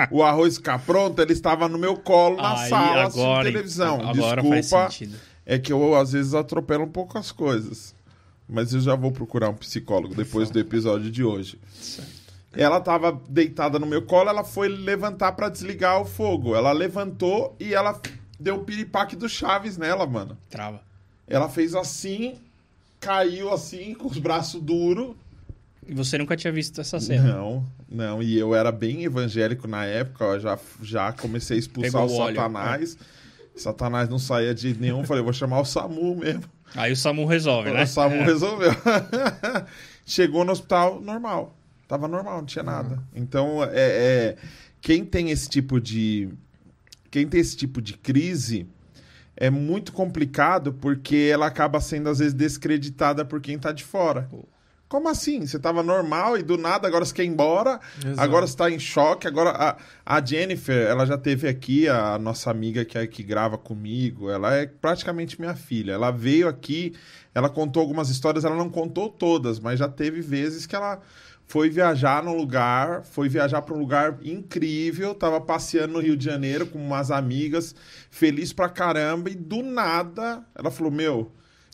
[0.09, 3.95] o arroz ficar pronto, ele estava no meu colo na Aí, sala agora, televisão.
[4.07, 4.89] Agora Desculpa,
[5.45, 7.96] é que eu às vezes atropelo um pouco as coisas.
[8.47, 11.59] Mas eu já vou procurar um psicólogo depois do episódio de hoje.
[12.53, 16.55] Ela estava deitada no meu colo, ela foi levantar para desligar o fogo.
[16.55, 17.99] Ela levantou e ela
[18.39, 20.37] deu o piripaque do Chaves nela, mano.
[20.49, 20.81] Trava.
[21.27, 22.35] Ela fez assim,
[22.99, 25.15] caiu assim, com os braços duros.
[25.85, 27.33] E você nunca tinha visto essa cena?
[27.33, 28.23] Não, não.
[28.23, 32.23] E eu era bem evangélico na época, já, já comecei a expulsar Pegou o o
[32.23, 32.97] óleo, Satanás.
[33.55, 36.43] Satanás não saía de nenhum, falei, vou chamar o SAMU mesmo.
[36.77, 37.83] Aí o Samu resolve, né?
[37.83, 38.23] O SAMU É.
[38.23, 38.71] resolveu.
[40.05, 41.57] Chegou no hospital normal.
[41.87, 43.01] Tava normal, não tinha nada.
[43.15, 44.35] Então, é, é,
[44.79, 46.29] quem tem esse tipo de.
[47.09, 48.67] Quem tem esse tipo de crise
[49.35, 54.29] é muito complicado porque ela acaba sendo, às vezes, descreditada por quem tá de fora.
[54.89, 55.45] Como assim?
[55.45, 57.79] Você tava normal e do nada agora você quer ir embora?
[57.97, 58.21] Exato.
[58.21, 59.27] Agora você tá em choque.
[59.27, 63.57] Agora a, a Jennifer, ela já teve aqui, a nossa amiga que, é, que grava
[63.57, 64.29] comigo.
[64.29, 65.91] Ela é praticamente minha filha.
[65.91, 66.95] Ela veio aqui,
[67.35, 71.01] ela contou algumas histórias, ela não contou todas, mas já teve vezes que ela
[71.47, 76.25] foi viajar num lugar, foi viajar para um lugar incrível, tava passeando no Rio de
[76.25, 77.73] Janeiro com umas amigas,
[78.09, 81.31] feliz pra caramba, e do nada ela falou: Meu,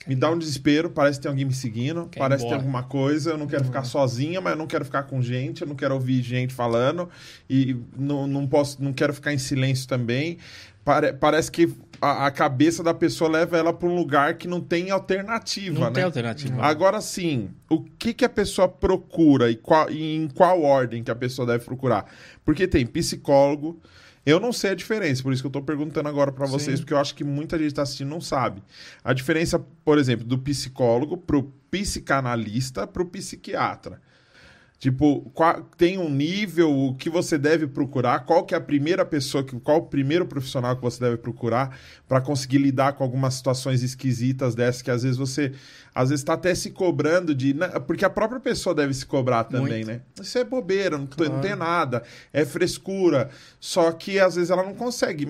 [0.08, 2.84] Me dá um desespero, parece que tem alguém me seguindo, Quer parece que tem alguma
[2.84, 5.76] coisa, eu não quero ficar sozinha, mas eu não quero ficar com gente, eu não
[5.76, 7.10] quero ouvir gente falando
[7.50, 10.38] e não, não posso, não quero ficar em silêncio também.
[10.84, 14.60] Pare- parece que a, a cabeça da pessoa leva ela para um lugar que não
[14.60, 15.94] tem alternativa, Não né?
[15.94, 16.62] tem alternativa.
[16.62, 21.10] Agora sim, o que, que a pessoa procura e, qual- e em qual ordem que
[21.12, 22.06] a pessoa deve procurar?
[22.44, 23.80] Porque tem psicólogo.
[24.26, 26.84] Eu não sei a diferença, por isso que eu tô perguntando agora para vocês, Sim.
[26.84, 28.64] porque eu acho que muita gente tá assistindo e não sabe.
[29.04, 34.02] A diferença, por exemplo, do psicólogo pro psicanalista pro psiquiatra.
[34.84, 39.06] Tipo, qua- tem um nível, o que você deve procurar, qual que é a primeira
[39.06, 43.34] pessoa, que, qual o primeiro profissional que você deve procurar para conseguir lidar com algumas
[43.36, 45.54] situações esquisitas dessas que às vezes você,
[45.96, 49.46] às vezes está até se cobrando de, né, porque a própria pessoa deve se cobrar
[49.46, 50.02] também, né?
[50.22, 53.30] Isso é bobeira, não, tô- não tem nada, é frescura,
[53.62, 55.26] só que às vezes ela não consegue.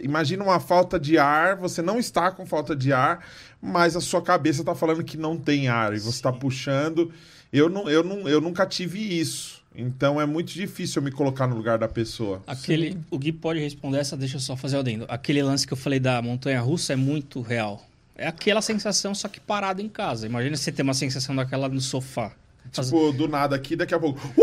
[0.00, 3.24] Imagina uma falta de ar, você não está com falta de ar,
[3.60, 7.12] mas a sua cabeça está falando que não tem ar e você está puxando.
[7.54, 9.62] Eu, não, eu, não, eu nunca tive isso.
[9.76, 12.42] Então é muito difícil eu me colocar no lugar da pessoa.
[12.46, 15.04] Aquele, o Gui pode responder essa, deixa eu só fazer o adendo.
[15.08, 17.84] Aquele lance que eu falei da montanha russa é muito real.
[18.16, 20.26] É aquela sensação, só que parado em casa.
[20.26, 22.32] Imagina você ter uma sensação daquela no sofá.
[22.72, 24.20] Faz- Tipo, do nada aqui, daqui a pouco.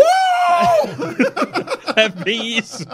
[1.95, 2.85] É bem isso.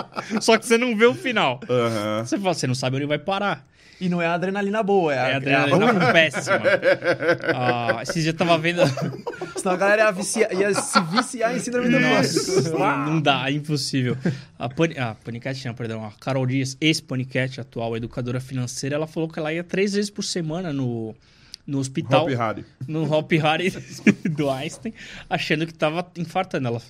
[0.41, 1.59] Só que você não vê o final.
[1.69, 2.23] Aham.
[2.25, 3.65] Você fala, você não sabe onde vai parar.
[3.99, 6.59] E não é a adrenalina boa, é, É a, a é a adrenalina péssima.
[7.55, 8.81] Ah, esses dias eu tava vendo.
[9.57, 13.53] Senão a galera ia, vicia- ia se viciar em síndrome do Nossa, não dá, é
[13.53, 14.15] impossível.
[14.59, 19.27] A, Pani, a Panicat, não, perdão, a Carol Dias, ex-Panicat, atual educadora financeira, ela falou
[19.27, 21.15] que ela ia três vezes por semana no,
[21.67, 22.65] no hospital, Hop Harry.
[22.87, 23.69] no Hop Harry
[24.31, 24.93] do Einstein,
[25.29, 26.67] achando que tava infartando.
[26.67, 26.81] Ela,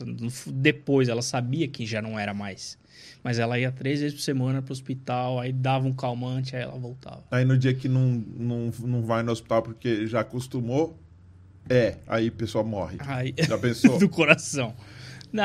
[0.45, 2.77] depois, ela sabia que já não era mais.
[3.23, 6.77] Mas ela ia três vezes por semana pro hospital, aí dava um calmante, aí ela
[6.77, 7.23] voltava.
[7.31, 10.97] Aí no dia que não, não, não vai no hospital porque já acostumou,
[11.69, 12.97] é, aí a pessoa morre.
[12.99, 13.97] Aí, Já pensou?
[13.99, 14.73] do coração.
[15.33, 15.43] Não,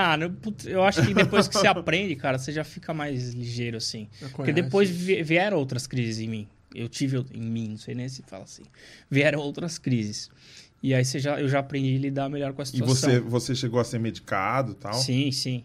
[0.66, 4.08] eu acho que depois que você aprende, cara, você já fica mais ligeiro, assim.
[4.36, 6.48] Porque depois vi- vieram outras crises em mim.
[6.74, 8.62] Eu tive em mim, não sei nem se fala assim.
[9.10, 10.30] Vieram outras crises.
[10.82, 13.10] E aí você já, eu já aprendi a lidar melhor com a E situação.
[13.10, 14.94] você, você chegou a ser medicado e tal?
[14.94, 15.64] Sim, sim.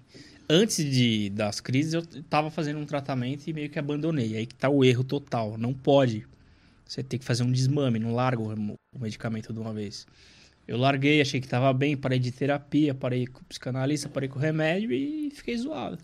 [0.50, 4.38] Antes de, das crises, eu tava fazendo um tratamento e meio que abandonei.
[4.38, 5.58] Aí que tá o erro total.
[5.58, 6.26] Não pode.
[6.86, 10.06] Você tem que fazer um desmame, não larga o medicamento de uma vez.
[10.68, 14.38] Eu larguei, achei que tava bem, parei de terapia, parei com o psicanalista, parei com
[14.38, 15.98] o remédio e fiquei zoado.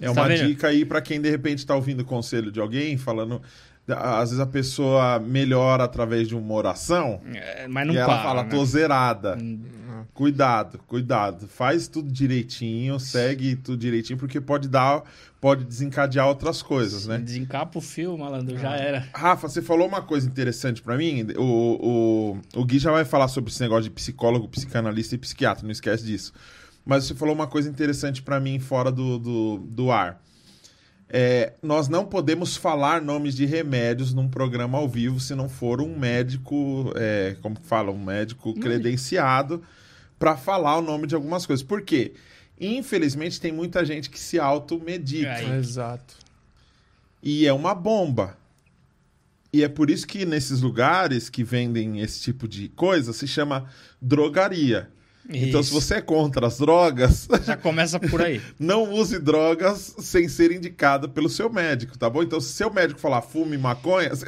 [0.00, 0.46] É tá uma vendo?
[0.46, 3.42] dica aí pra quem de repente tá ouvindo o conselho de alguém falando.
[3.88, 8.22] Às vezes a pessoa melhora através de uma oração É, mas não e ela para,
[8.22, 8.48] fala, né?
[8.50, 9.36] tô zerada.
[9.40, 9.60] Hum,
[10.14, 11.48] Cuidado, cuidado.
[11.48, 15.02] Faz tudo direitinho, segue tudo direitinho, porque pode dar,
[15.40, 17.18] pode desencadear outras coisas, né?
[17.18, 19.06] Desencapa o fio, malandro, já era.
[19.14, 21.26] Rafa, você falou uma coisa interessante pra mim.
[21.38, 25.64] O, o, o Gui já vai falar sobre esse negócio de psicólogo, psicanalista e psiquiatra,
[25.64, 26.32] não esquece disso.
[26.84, 30.20] Mas você falou uma coisa interessante pra mim fora do, do, do ar.
[31.14, 35.82] É, nós não podemos falar nomes de remédios num programa ao vivo se não for
[35.82, 39.62] um médico, é, como que fala, um médico credenciado
[40.18, 41.62] pra falar o nome de algumas coisas.
[41.62, 42.14] Por quê?
[42.58, 45.34] Infelizmente tem muita gente que se automedica.
[45.34, 45.58] Aí.
[45.58, 46.16] Exato.
[47.22, 48.38] E é uma bomba.
[49.52, 53.66] E é por isso que nesses lugares que vendem esse tipo de coisa se chama
[54.00, 54.88] drogaria.
[55.34, 55.80] Então, se Isso.
[55.80, 58.40] você é contra as drogas, Já começa por aí.
[58.58, 62.22] não use drogas sem ser indicado pelo seu médico, tá bom?
[62.22, 64.26] Então, se seu médico falar fume maconha, você...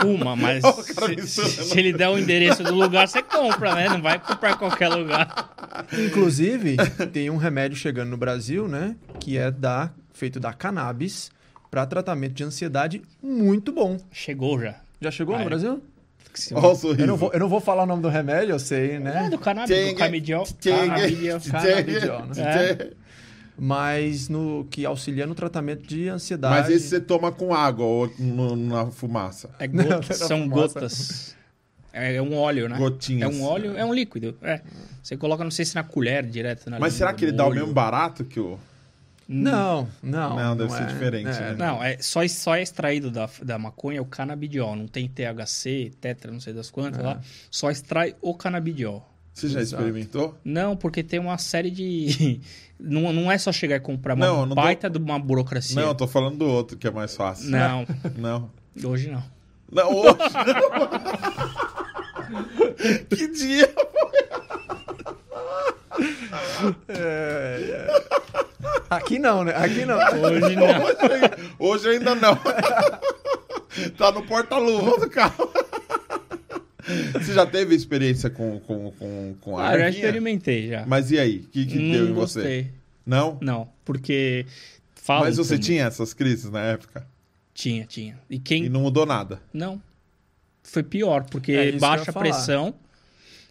[0.00, 1.52] Fuma, mas O cara se, misturando.
[1.52, 3.88] se- ele der o endereço do lugar, você compra, né?
[3.88, 5.86] Não vai comprar em qualquer lugar.
[6.06, 6.76] Inclusive,
[7.12, 8.96] tem um remédio chegando no Brasil, né?
[9.20, 11.30] Que é da, feito da cannabis
[11.70, 13.98] para tratamento de ansiedade muito bom.
[14.10, 14.76] Chegou já.
[15.00, 15.44] Já chegou no é.
[15.44, 15.82] Brasil?
[16.54, 17.00] Olha o sorriso.
[17.02, 19.28] Eu não, vou, eu não vou falar o nome do remédio, eu sei, É né?
[19.30, 20.46] do cannabis, do canabidiol.
[20.62, 21.40] Canabidiol.
[21.40, 22.42] Canabidiol, né?
[22.42, 22.90] É.
[23.58, 26.54] Mas no que auxilia no tratamento de ansiedade.
[26.62, 29.50] Mas esse você toma com água ou no- na fumaça?
[29.58, 30.62] É gotas, não, são fumaça.
[30.80, 31.36] gotas.
[31.92, 32.78] É, é um óleo, né?
[32.78, 33.30] Gotinhas.
[33.30, 34.34] É um óleo, é um líquido.
[34.42, 34.62] É.
[35.02, 36.70] Você coloca, não sei se na colher direto.
[36.70, 38.58] Na Mas língua, será que ele dá o mesmo barato que o...
[39.28, 40.36] Não, não.
[40.36, 41.54] Não, deve ser diferente, né?
[41.56, 44.76] Não, é, só, só é extraído da, da maconha o canabidiol.
[44.76, 47.20] Não tem THC, tetra, não sei das quantas lá.
[47.50, 49.08] Só extrai o canabidiol.
[49.32, 49.82] Você já Exato.
[49.82, 50.38] experimentou?
[50.44, 52.40] Não, porque tem uma série de.
[52.78, 55.80] não, não é só chegar e comprar uma Não, não tô- baita de uma burocracia.
[55.80, 57.48] Não, eu tô falando do outro, que é mais fácil.
[57.50, 57.86] não,
[58.18, 58.50] Não.
[58.90, 59.24] hoje não.
[59.70, 60.92] Não, hoje não.
[63.08, 63.72] que dia?
[66.88, 68.02] É, é.
[68.90, 69.52] Aqui não, né?
[69.56, 69.96] Aqui não.
[69.98, 71.56] Hoje não.
[71.58, 72.36] Hoje ainda não.
[73.96, 75.50] tá no porta-luva do carro.
[77.12, 80.84] Você já teve experiência com, com, com, com a Ah, eu já experimentei já.
[80.86, 81.38] Mas e aí?
[81.38, 82.42] O que, que não deu em gostei.
[82.62, 82.66] você?
[83.06, 83.38] Não?
[83.40, 84.46] Não, porque
[84.94, 87.06] falam Mas você que- tinha essas crises na época?
[87.54, 88.18] Tinha, tinha.
[88.30, 89.40] E quem E não mudou nada?
[89.52, 89.80] Não.
[90.62, 92.74] Foi pior, porque É, baixa pressão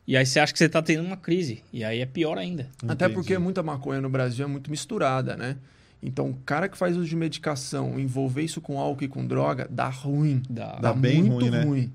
[0.08, 1.64] e aí você acha que você tá tendo uma crise.
[1.72, 2.68] E aí é pior ainda.
[2.84, 3.14] Até Entendi.
[3.14, 5.58] porque muita maconha no Brasil é muito misturada, né?
[6.04, 9.68] Então, o cara que faz uso de medicação, envolver isso com álcool e com droga,
[9.70, 10.42] dá ruim.
[10.50, 10.80] Dá.
[10.80, 11.64] Dá bem muito ruim, né?
[11.64, 11.94] ruim.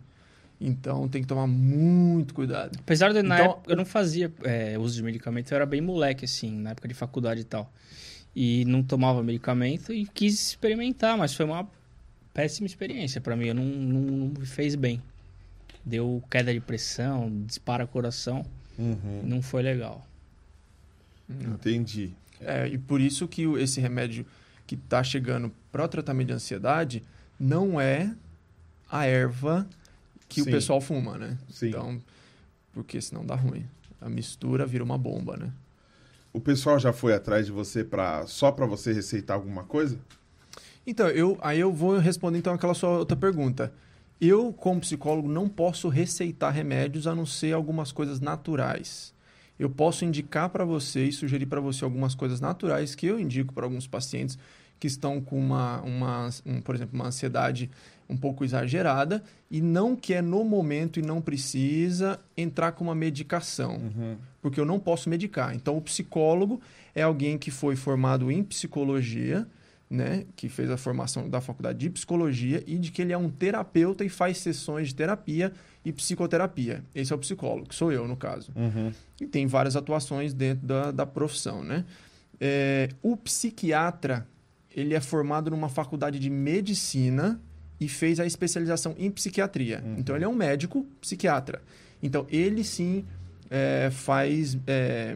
[0.61, 2.79] Então, tem que tomar muito cuidado.
[2.79, 5.81] Apesar de na Então- época eu não fazia é, uso de medicamento, eu era bem
[5.81, 7.71] moleque, assim, na época de faculdade e tal.
[8.35, 11.69] E não tomava medicamento e quis experimentar, mas foi uma
[12.33, 13.49] péssima experiência pra mim.
[13.49, 15.03] Eu não, não, não me fez bem.
[15.87, 18.45] Deu queda de pressão, dispara coração.
[18.76, 19.22] Uhum.
[19.24, 20.05] Não foi legal.
[21.30, 22.12] Entendi.
[22.41, 24.26] É, e por isso que esse remédio
[24.66, 27.03] que está chegando para o tratamento de ansiedade
[27.39, 28.12] não é
[28.91, 29.66] a erva
[30.28, 30.49] que Sim.
[30.49, 31.39] o pessoal fuma, né?
[31.49, 31.68] Sim.
[31.68, 32.03] Então,
[32.72, 33.64] porque senão dá ruim.
[34.01, 35.53] A mistura vira uma bomba, né?
[36.32, 39.99] O pessoal já foi atrás de você pra, só pra você receitar alguma coisa?
[40.87, 43.72] Então, eu, aí eu vou responder então aquela sua outra pergunta.
[44.21, 49.14] Eu, como psicólogo, não posso receitar remédios a não ser algumas coisas naturais.
[49.59, 53.53] Eu posso indicar para você e sugerir para você algumas coisas naturais que eu indico
[53.53, 54.39] para alguns pacientes
[54.79, 57.71] que estão com uma, uma um, por exemplo, uma ansiedade
[58.09, 63.77] um pouco exagerada e não quer no momento e não precisa entrar com uma medicação
[63.77, 64.17] Uhum.
[64.43, 65.55] porque eu não posso medicar.
[65.55, 66.61] Então, o psicólogo
[66.95, 69.47] é alguém que foi formado em psicologia,
[69.89, 73.30] né, que fez a formação da faculdade de psicologia e de que ele é um
[73.30, 75.53] terapeuta e faz sessões de terapia
[75.84, 76.82] e psicoterapia.
[76.95, 78.53] Esse é o psicólogo, sou eu, no caso.
[78.57, 78.93] Uhum.
[79.20, 81.84] E tem várias atuações dentro da, da profissão, né?
[82.41, 84.26] É, o psiquiatra,
[84.74, 87.41] ele é formado numa faculdade de medicina
[87.80, 89.82] e fez a especialização em psiquiatria.
[89.84, 89.97] Uhum.
[89.99, 91.62] Então, ele é um médico psiquiatra.
[92.03, 93.05] Então, ele sim
[93.51, 95.14] é, faz é,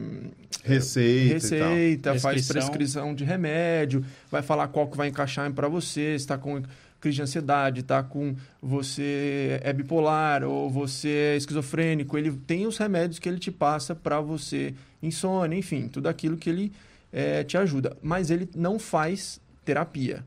[0.63, 2.61] Receita, e receita, faz Prescrição.
[2.61, 6.61] prescrição de remédio, vai falar qual que vai encaixar para você, se está com
[6.99, 12.77] crise de ansiedade, está com você é bipolar ou você é esquizofrênico, ele tem os
[12.77, 16.71] remédios que ele te passa para você insônia, enfim, tudo aquilo que ele
[17.11, 17.97] eh, te ajuda.
[18.03, 20.23] Mas ele não faz terapia.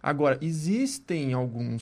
[0.00, 1.80] Agora, existem alguns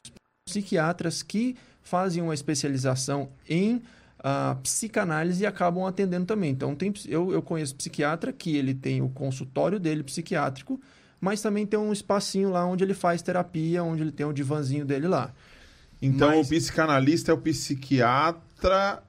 [0.49, 3.83] psiquiatras que fazem uma especialização em
[4.23, 6.51] ah, psicanálise e acabam atendendo também.
[6.51, 10.81] Então, tem, eu, eu conheço psiquiatra que ele tem o consultório dele psiquiátrico,
[11.21, 14.85] mas também tem um espacinho lá onde ele faz terapia, onde ele tem o divanzinho
[14.85, 15.33] dele lá.
[16.01, 19.03] Então, Mas- o psicanalista é o psiquiatra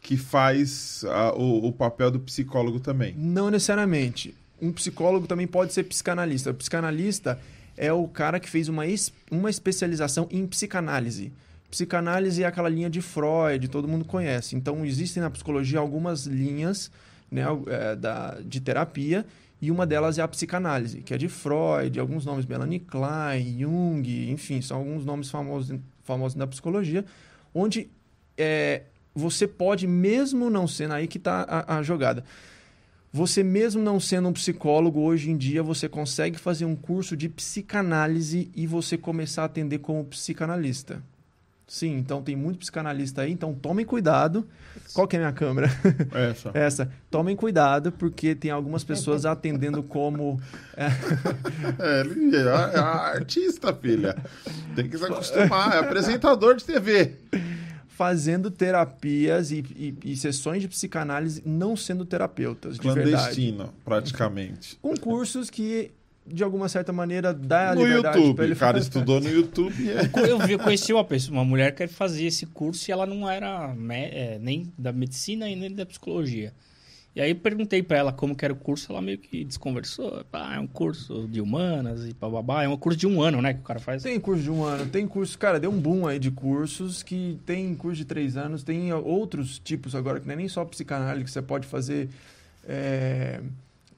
[0.00, 3.14] que faz ah, o, o papel do psicólogo também.
[3.16, 4.34] Não necessariamente.
[4.60, 6.50] Um psicólogo também pode ser psicanalista.
[6.50, 7.38] O psicanalista
[7.76, 8.84] é o cara que fez uma,
[9.30, 11.32] uma especialização em psicanálise.
[11.74, 14.54] Psicanálise é aquela linha de Freud, todo mundo conhece.
[14.54, 16.88] Então, existem na psicologia algumas linhas
[17.28, 19.26] né, é, da, de terapia,
[19.60, 24.30] e uma delas é a psicanálise, que é de Freud, alguns nomes, Melanie Klein, Jung,
[24.30, 27.04] enfim, são alguns nomes famosos, famosos da psicologia,
[27.52, 27.90] onde
[28.38, 32.22] é, você pode, mesmo não sendo aí que está a, a jogada,
[33.12, 37.28] você mesmo não sendo um psicólogo, hoje em dia você consegue fazer um curso de
[37.28, 41.02] psicanálise e você começar a atender como psicanalista.
[41.66, 44.46] Sim, então tem muito psicanalista aí, então tomem cuidado.
[44.92, 45.68] Qual que é a minha câmera?
[46.12, 46.50] Essa.
[46.54, 46.92] Essa.
[47.10, 50.38] Tomem cuidado, porque tem algumas pessoas atendendo como.
[50.76, 54.14] É, ele é, é artista, filha.
[54.76, 55.74] Tem que se acostumar.
[55.74, 57.16] É apresentador de TV.
[57.88, 63.10] fazendo terapias e, e- e sessões de psicanálise não sendo terapeutas, de verdade.
[63.10, 64.76] Clandestino, praticamente.
[64.82, 65.92] Com cursos que,
[66.26, 68.36] de alguma certa maneira, dá a No liberdade YouTube.
[68.36, 68.84] para ele O cara fazer.
[68.88, 70.30] estudou no YouTube é.
[70.30, 73.28] Eu, vi, eu conheci uma pessoa, uma mulher que fazia esse curso e ela não
[73.30, 76.52] era me- é, nem da medicina e nem da psicologia.
[77.16, 80.24] E aí eu perguntei pra ela como que era o curso, ela meio que desconversou.
[80.32, 82.64] Ah, é um curso de humanas e bababá.
[82.64, 84.02] É um curso de um ano, né, que o cara faz.
[84.02, 87.38] Tem curso de um ano, tem curso, cara, deu um boom aí de cursos que
[87.46, 91.24] tem curso de três anos, tem outros tipos agora, que não é nem só psicanálise,
[91.26, 92.08] que você pode fazer
[92.66, 93.40] é,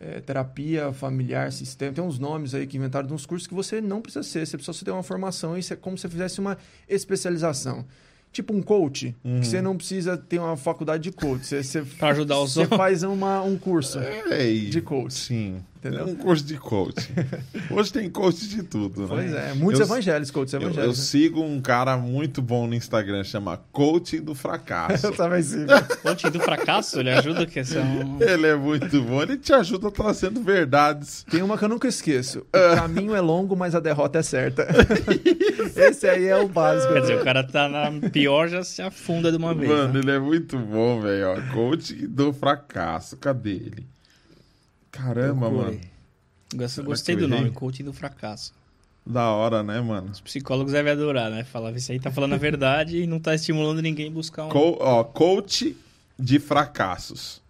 [0.00, 3.80] é, terapia familiar, sistema, tem uns nomes aí que inventaram de uns cursos que você
[3.80, 6.56] não precisa ser, você precisa ter uma formação, isso é como se você fizesse uma
[6.88, 7.84] especialização.
[8.32, 9.40] Tipo um coach, Uhum.
[9.40, 12.66] que você não precisa ter uma faculdade de coach, você, você, Pra ajudar os você
[12.66, 13.98] faz uma, um curso.
[13.98, 15.14] É, e- De coach.
[15.14, 15.64] Sim.
[15.88, 16.06] Entendeu?
[16.06, 17.08] Um curso de coach.
[17.70, 19.06] Hoje tem coach de tudo, né?
[19.08, 20.98] Pois é, muitos Eu- evangélicos, coaches Eu, eu evangélicos.
[20.98, 21.04] né?
[21.04, 25.06] sigo um cara muito bom no Instagram, chama Coaching do Fracasso.
[25.06, 25.66] Eu também sigo.
[26.02, 27.84] Coaching do fracasso, ele ajuda que são.
[28.20, 31.24] Ele é muito bom, ele te ajuda trazendo verdades.
[31.30, 32.40] Tem uma que eu nunca esqueço.
[32.40, 32.76] O Ah.
[32.76, 34.66] caminho é longo, mas a derrota é certa.
[35.76, 36.92] Esse aí é o básico.
[36.92, 39.70] Quer dizer, o cara tá na pior, já se afunda de uma vez.
[39.70, 39.98] Mano, né?
[40.00, 41.28] ele é muito bom, velho.
[41.30, 41.52] ó.
[41.52, 43.16] Coaching do Fracasso.
[43.16, 43.86] Cadê ele?
[44.96, 45.80] Caramba, mano.
[46.54, 48.52] Gosto- Gostei do nome, coaching do fracasso.
[49.04, 50.10] Da hora, né, mano?
[50.10, 51.44] Os psicólogos devem adorar, né?
[51.44, 54.48] Falar, isso aí tá falando a verdade e não tá estimulando ninguém a buscar um.
[54.48, 55.76] Co- ó, coach
[56.18, 57.40] de fracassos.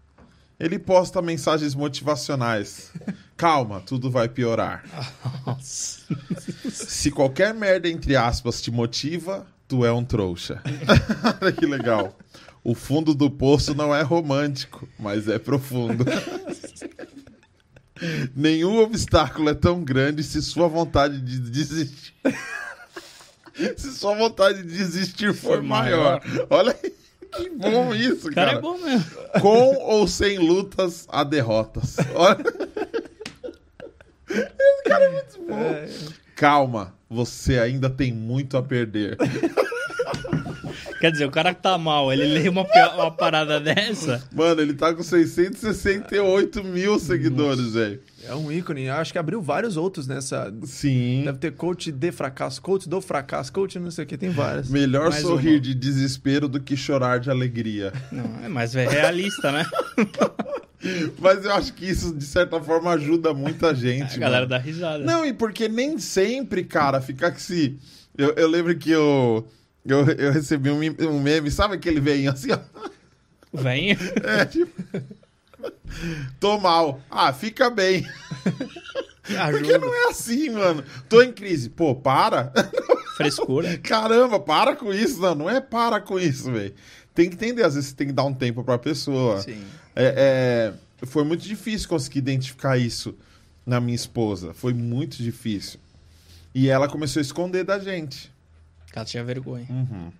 [0.58, 2.92] Ele posta mensagens motivacionais.
[3.36, 4.84] Calma, tudo vai piorar.
[5.46, 6.00] Nossa.
[6.70, 10.62] Se qualquer merda, entre aspas, te motiva, tu é um trouxa.
[11.40, 12.16] Olha que legal.
[12.64, 16.04] O fundo do poço não é romântico, mas é profundo.
[18.34, 22.14] Nenhum obstáculo é tão grande se sua vontade de desistir.
[23.76, 26.20] se sua vontade de desistir for maior.
[26.24, 26.46] maior.
[26.50, 26.90] Olha aí,
[27.32, 28.58] que bom isso, cara cara.
[28.58, 29.10] é bom mesmo.
[29.40, 31.96] Com ou sem lutas, há derrotas.
[32.14, 32.44] Olha.
[34.28, 35.58] Esse cara é muito bom.
[35.58, 35.88] É,
[36.34, 39.16] Calma, você ainda tem muito a perder.
[41.00, 44.22] Quer dizer, o cara que tá mal, ele lê uma, uma parada dessa.
[44.32, 48.00] Mano, ele tá com 668 mil seguidores, velho.
[48.24, 48.84] é um ícone.
[48.84, 50.52] Eu acho que abriu vários outros nessa.
[50.64, 51.22] Sim.
[51.24, 54.68] Deve ter coach de fracasso, coach do fracasso, coach não sei o que, tem várias.
[54.70, 55.60] Melhor Mais sorrir uma.
[55.60, 57.92] de desespero do que chorar de alegria.
[58.10, 59.66] Não, é mais realista, né?
[61.18, 64.14] Mas eu acho que isso, de certa forma, ajuda muita gente.
[64.16, 64.50] A galera mano.
[64.50, 65.04] dá risada.
[65.04, 67.76] Não, e porque nem sempre, cara, fica que se.
[68.16, 69.46] Eu, eu lembro que eu,
[69.86, 72.58] eu, eu recebi um, meme- um meme, sabe aquele veinho assim, ó?
[73.52, 73.92] Vem,
[74.24, 74.72] É, tipo.
[76.38, 77.00] Tô mal.
[77.10, 78.06] Ah, fica bem.
[79.50, 80.84] Porque não é assim, mano.
[81.08, 81.68] Tô em crise.
[81.70, 82.52] Pô, para.
[83.16, 83.76] Frescura.
[83.82, 85.20] Caramba, para com isso.
[85.20, 86.74] Não, não é para com isso, velho.
[87.14, 89.40] Tem que entender, às vezes você tem que dar um tempo pra pessoa.
[89.40, 89.62] Sim.
[89.94, 90.72] É,
[91.02, 93.16] é, foi muito difícil conseguir identificar isso
[93.64, 94.52] na minha esposa.
[94.52, 95.80] Foi muito difícil.
[96.54, 98.30] E ela começou a esconder da gente.
[98.96, 99.66] Ela tinha vergonha.
[99.70, 100.10] Uhum.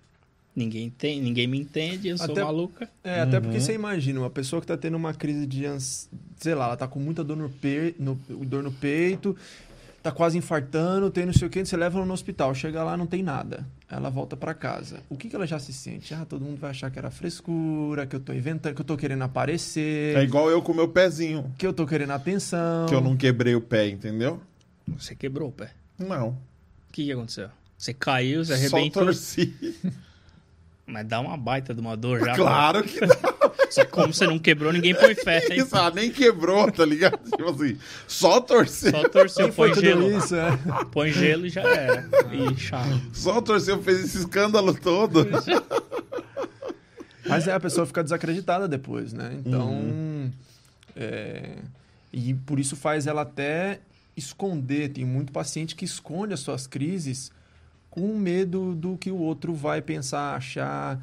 [0.55, 2.89] Ninguém, tem, ninguém me entende, eu sou Até- maluca.
[3.03, 3.43] É, até Uhum.
[3.43, 6.09] porque você imagina, uma pessoa que tá tendo uma crise de ans...
[6.37, 7.93] sei lá, ela tá com muita dor no, pe...
[7.99, 8.15] no...
[8.15, 9.35] dor no peito,
[10.01, 12.97] tá quase infartando, tem não sei o que, você leva ela no hospital, chega lá,
[12.97, 13.67] não tem nada.
[13.89, 14.99] Ela volta pra casa.
[15.09, 16.13] O que, que ela já se sente?
[16.15, 18.97] Ah, todo mundo vai achar que era frescura, que eu tô inventando, que eu tô
[18.97, 21.51] querendo aparecer, É igual eu com meu pezinho.
[21.57, 22.87] que eu tô querendo atenção.
[22.87, 24.41] Que eu não quebrei o pé, entendeu?
[24.87, 25.71] Você quebrou o pé.
[25.99, 26.29] Não.
[26.29, 26.37] O
[26.91, 27.49] que, que aconteceu?
[27.77, 29.05] Você caiu, você Só arrebentou.
[29.05, 29.53] torci.
[30.87, 32.33] Mas dá uma baita de uma dor já.
[32.33, 33.15] Claro que não.
[33.69, 35.39] Só que como você não quebrou, ninguém põe fé.
[35.51, 35.59] hein?
[35.59, 37.19] Isso, ela nem quebrou, tá ligado?
[37.29, 38.91] Tipo assim, só torceu.
[38.91, 40.09] Só torceu, põe gelo.
[40.17, 40.57] isso, é.
[40.89, 42.09] Põe gelo e já era.
[42.31, 43.01] E chave.
[43.11, 45.27] Só torceu, fez esse escândalo todo.
[47.27, 49.33] Mas é, a pessoa fica desacreditada depois, né?
[49.45, 49.69] Então.
[49.69, 50.31] Uhum.
[50.95, 51.55] é,
[52.13, 53.81] e por isso faz ela até
[54.15, 54.93] esconder.
[54.93, 57.31] Tem muito paciente que esconde as suas crises
[57.97, 61.01] com medo do que o outro vai pensar, achar.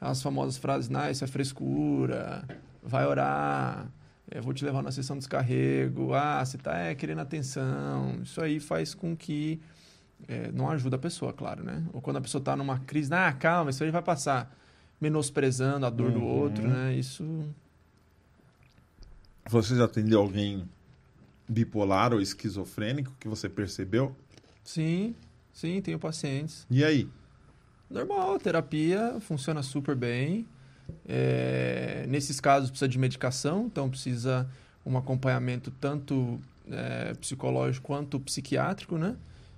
[0.00, 2.44] As famosas frases, nah, isso é frescura,
[2.82, 3.88] vai orar,
[4.30, 8.20] eu vou te levar na sessão de descarrego, ah, você tá é, querendo atenção.
[8.22, 9.58] Isso aí faz com que
[10.28, 11.82] é, não ajuda a pessoa, claro, né?
[11.92, 14.54] Ou quando a pessoa tá numa crise, ah, calma, isso aí vai passar.
[15.00, 16.26] Menosprezando a dor do Uhum.
[16.26, 16.94] outro, né?
[16.94, 17.24] Isso
[19.48, 20.68] Você já atendeu alguém
[21.48, 24.14] bipolar ou esquizofrênico que você percebeu?
[24.62, 25.14] Sim,
[25.56, 26.66] sim, tenho pacientes.
[26.70, 27.08] E aí?
[27.90, 30.46] Normal, terapia funciona super bem.
[31.08, 34.46] É, nesses casos precisa de medicação, então precisa
[34.84, 36.38] um acompanhamento tanto
[36.70, 39.16] é, psicológico quanto psiquiátrico, né?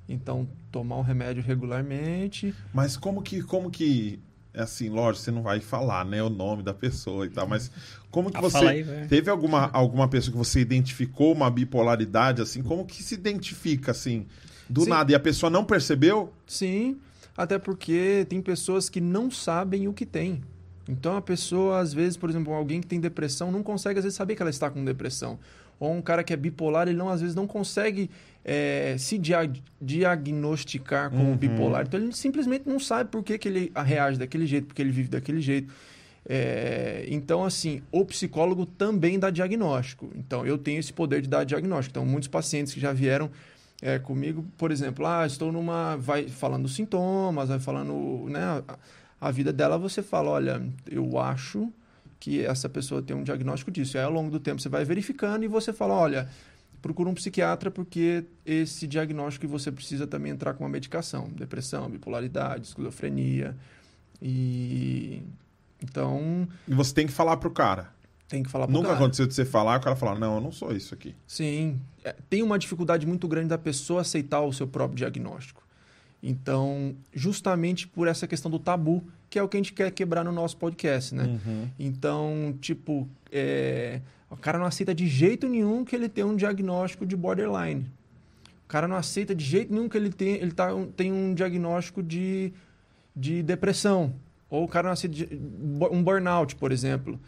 [0.09, 2.55] Então tomar o remédio regularmente.
[2.72, 4.20] Mas como que, como que,
[4.55, 7.70] é assim, lógico, você não vai falar, né, o nome da pessoa e tal, mas
[8.11, 12.62] como que Ah, você aí, teve alguma, alguma pessoa que você identificou uma bipolaridade, assim,
[12.62, 14.26] como que se identifica, assim,
[14.68, 14.90] do Sim.
[14.90, 16.32] nada, e a pessoa não percebeu?
[16.46, 16.98] Sim,
[17.36, 20.42] até porque tem pessoas que não sabem o que tem.
[20.88, 24.16] Então a pessoa, às vezes, por exemplo, alguém que tem depressão não consegue às vezes
[24.16, 25.38] saber que ela está com depressão.
[25.78, 28.10] Ou um cara que é bipolar, ele não às vezes não consegue
[28.44, 29.48] é, se dia-
[29.80, 31.36] diagnosticar como Uhum.
[31.36, 31.84] bipolar.
[31.86, 35.08] Então ele simplesmente não sabe por que, que ele reage daquele jeito, porque ele vive
[35.08, 35.72] daquele jeito.
[36.30, 40.10] É, então, assim, o psicólogo também dá diagnóstico.
[40.14, 41.92] Então, eu tenho esse poder de dar diagnóstico.
[41.92, 43.30] Então, muitos pacientes que já vieram
[43.81, 45.97] é, comigo, por exemplo, ah, estou numa.
[45.97, 48.79] Vai falando sintomas, vai falando né, a,
[49.20, 51.72] a vida dela, você fala: olha, eu acho
[52.18, 53.97] que essa pessoa tem um diagnóstico disso.
[53.97, 56.29] Aí, ao longo do tempo, você vai verificando e você fala: olha,
[56.83, 62.66] procura um psiquiatra porque esse diagnóstico você precisa também entrar com uma medicação, depressão, bipolaridade,
[62.66, 63.57] esquizofrenia
[64.20, 65.22] e
[65.81, 67.97] então E você tem que falar pro cara.
[68.29, 68.99] Tem que falar pro Nunca cara.
[68.99, 71.14] aconteceu de você falar e o cara falar, não, eu não sou isso aqui.
[71.26, 75.66] Sim, É, tem uma dificuldade muito grande da pessoa aceitar o seu próprio diagnóstico.
[76.22, 80.24] Então, justamente por essa questão do tabu, que é o que a gente quer quebrar
[80.24, 81.24] no nosso podcast, né?
[81.24, 81.68] Uhum.
[81.79, 84.01] Então, tipo, é,
[84.31, 87.87] o cara não aceita de jeito nenhum que ele tem um diagnóstico de borderline.
[88.64, 92.03] O cara não aceita de jeito nenhum que ele tem, ele tá, tem um diagnóstico
[92.03, 92.53] de,
[93.14, 94.14] de depressão.
[94.51, 95.29] Ou o cara não aceita de,
[95.91, 97.18] um burnout, por exemplo.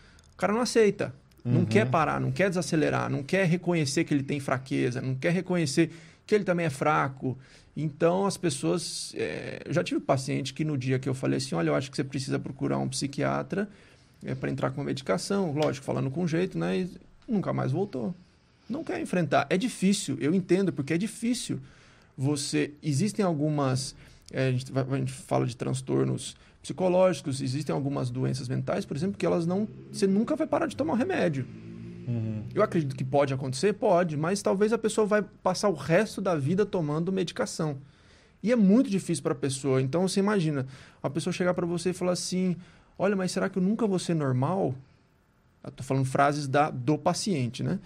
[0.41, 1.15] O cara não aceita.
[1.45, 1.67] Não Uhum.
[1.67, 5.91] quer parar, não quer desacelerar, não quer reconhecer que ele tem fraqueza, não quer reconhecer
[6.27, 7.37] que ele também é fraco.
[7.77, 9.13] Então, as pessoas.
[9.19, 11.91] é, eu já tive paciente que no dia que eu falei assim: olha, eu acho
[11.91, 13.69] que você precisa procurar um psiquiatra
[14.25, 16.79] é, para entrar com medicação, lógico, falando com jeito, né?
[16.81, 16.91] E
[17.29, 18.15] nunca mais voltou.
[18.67, 19.47] Não quer enfrentar.
[19.51, 21.61] É difícil, eu entendo, porque é difícil.
[22.17, 22.71] Você.
[22.83, 23.95] Existem algumas.
[24.33, 29.17] é, a, gente, a gente fala de transtornos psicológicos, existem algumas doenças mentais, por exemplo,
[29.17, 29.67] que elas não.
[29.91, 31.47] Você nunca vai parar de tomar o remédio.
[32.55, 36.35] Eu acredito que pode acontecer, pode, mas talvez a pessoa vai passar o resto da
[36.35, 37.79] vida tomando medicação.
[38.43, 39.81] E é muito difícil para a pessoa.
[39.81, 40.67] Então você imagina,
[41.03, 42.57] a pessoa chegar para você e falar assim:
[42.99, 44.75] "Olha, mas será que eu nunca vou ser normal?"
[45.77, 47.79] Tô falando frases da do paciente, né?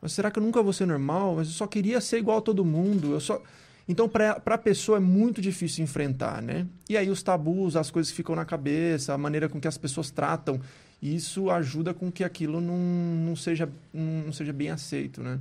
[0.00, 1.36] Mas será que eu nunca vou ser normal?
[1.36, 3.12] Mas eu só queria ser igual a todo mundo.
[3.12, 3.42] Eu só
[3.88, 6.66] então, para a pessoa é muito difícil enfrentar, né?
[6.88, 9.76] E aí os tabus, as coisas que ficam na cabeça, a maneira com que as
[9.76, 10.60] pessoas tratam,
[11.02, 15.40] isso ajuda com que aquilo não, não, seja, não seja bem aceito, né?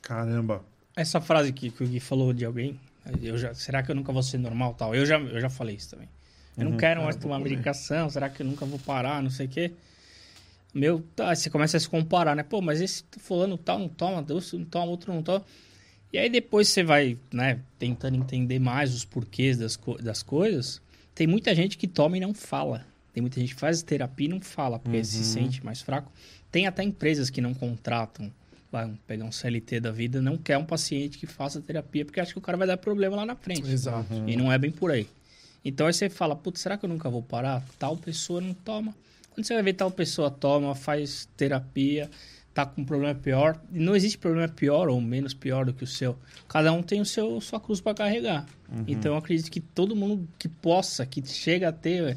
[0.00, 0.64] Caramba.
[0.96, 2.78] Essa frase que, que o Gui falou de alguém,
[3.20, 4.94] eu já, será que eu nunca vou ser normal tal?
[4.94, 6.08] Eu já, eu já falei isso também.
[6.56, 9.46] Eu não quero mais eu tomar medicação, será que eu nunca vou parar, não sei
[9.46, 9.72] o quê.
[10.72, 12.44] Meu, tá, você começa a se comparar, né?
[12.44, 15.44] Pô, mas esse fulano tal não toma, esse não toma, outro não toma.
[16.14, 20.80] E aí depois você vai, né, tentando entender mais os porquês das, co- das coisas.
[21.14, 22.86] Tem muita gente que toma e não fala.
[23.12, 26.12] Tem muita gente que faz terapia e não fala, porque se sente mais fraco.
[26.52, 28.30] Tem até empresas que não contratam.
[28.70, 32.32] Vai pegar um CLT da vida, não quer um paciente que faça terapia, porque acha
[32.32, 33.68] que o cara vai dar problema lá na frente.
[33.70, 34.12] Exato.
[34.26, 35.08] E não é bem por aí.
[35.64, 37.64] Então aí você fala, putz, será que eu nunca vou parar?
[37.78, 38.94] Tal pessoa não toma.
[39.30, 42.08] Quando você vai ver tal pessoa toma, faz terapia,
[42.54, 43.60] tá com um problema pior.
[43.72, 46.16] E não existe problema pior ou menos pior do que o seu.
[46.48, 48.46] Cada um tem o seu sua cruz para carregar.
[48.88, 52.16] Então eu acredito que todo mundo que possa, que chega a ter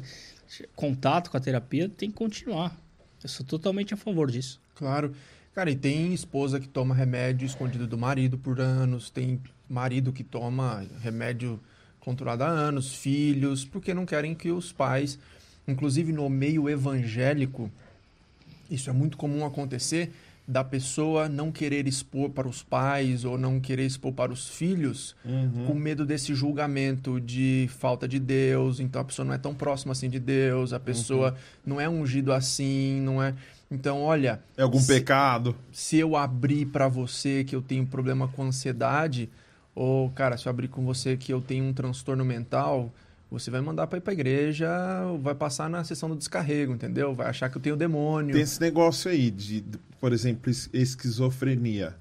[0.74, 2.76] contato com a terapia, tem que continuar.
[3.22, 4.60] Eu sou totalmente a favor disso.
[4.74, 5.12] Claro.
[5.54, 10.22] Cara, e tem esposa que toma remédio escondido do marido por anos, tem marido que
[10.22, 11.60] toma remédio
[11.98, 15.18] controlado há anos, filhos, porque não querem que os pais,
[15.66, 17.70] inclusive no meio evangélico,
[18.70, 20.12] isso é muito comum acontecer,
[20.50, 25.14] da pessoa não querer expor para os pais ou não querer expor para os filhos
[25.66, 29.92] com medo desse julgamento de falta de Deus, então a pessoa não é tão próxima
[29.92, 31.34] assim de Deus, a pessoa
[31.66, 33.34] não é ungido assim, não é.
[33.70, 35.54] Então, olha, É algum pecado?
[35.70, 39.28] se eu abrir para você que eu tenho problema com ansiedade,
[39.74, 42.90] ou, cara, se eu abrir com você que eu tenho um transtorno mental,
[43.30, 44.68] você vai mandar para ir para igreja,
[45.20, 47.14] vai passar na sessão do descarrego, entendeu?
[47.14, 48.32] Vai achar que eu tenho demônio.
[48.32, 49.62] Tem esse negócio aí de,
[50.00, 51.94] por exemplo, es- esquizofrenia.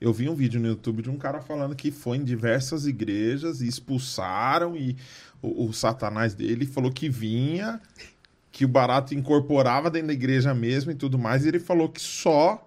[0.00, 3.60] Eu vi um vídeo no YouTube de um cara falando que foi em diversas igrejas
[3.60, 4.96] e expulsaram e
[5.42, 7.80] o, o satanás dele falou que vinha,
[8.52, 11.44] que o barato incorporava dentro da igreja mesmo e tudo mais.
[11.44, 12.64] E ele falou que só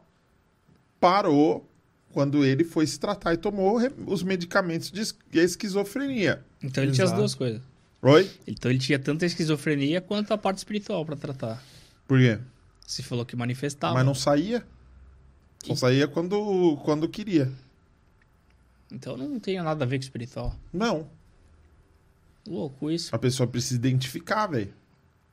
[0.99, 1.65] parou
[2.11, 6.43] quando ele foi se tratar e tomou os medicamentos de es- de esquizofrenia.
[6.61, 7.21] Então ele tinha as Exato.
[7.21, 7.61] duas coisas.
[8.01, 8.29] Oi?
[8.47, 11.63] Então ele tinha tanto a esquizofrenia quanto a parte espiritual para tratar.
[12.07, 12.39] Por quê?
[12.85, 13.93] Você falou que manifestava.
[13.93, 14.65] Mas não saía.
[15.63, 17.51] Só saía quando, quando queria.
[18.91, 20.55] Então não tem nada a ver com espiritual.
[20.73, 21.07] Não.
[22.47, 23.15] Louco isso.
[23.15, 24.73] A pessoa precisa identificar, velho.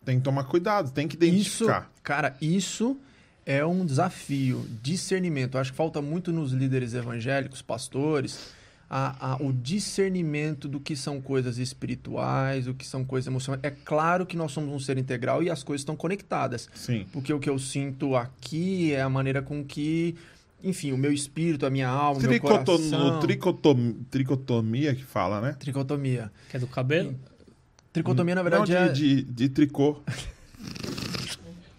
[0.05, 1.25] Tem que tomar cuidado, tem que Isso,
[1.65, 1.91] identificar.
[2.03, 2.97] cara, isso
[3.45, 5.57] é um desafio, discernimento.
[5.57, 8.51] Eu acho que falta muito nos líderes evangélicos, pastores,
[8.91, 13.63] a- a- o discernimento do que são coisas espirituais, o que são coisas emocionais.
[13.63, 16.69] É claro que nós somos um ser integral e as coisas estão conectadas.
[16.75, 17.07] Sim.
[17.13, 20.17] Porque o que eu sinto aqui é a maneira com que,
[20.65, 23.21] enfim, o meu espírito, a minha alma, o meu Tricotom, coração...
[23.21, 25.57] tricotom, tricotomia que fala, né?
[25.59, 26.33] Tricotomia.
[26.51, 27.15] Que é do cabelo?
[27.93, 28.89] Tricotomia, na verdade, Não, é...
[28.89, 30.01] de, de, de tricô.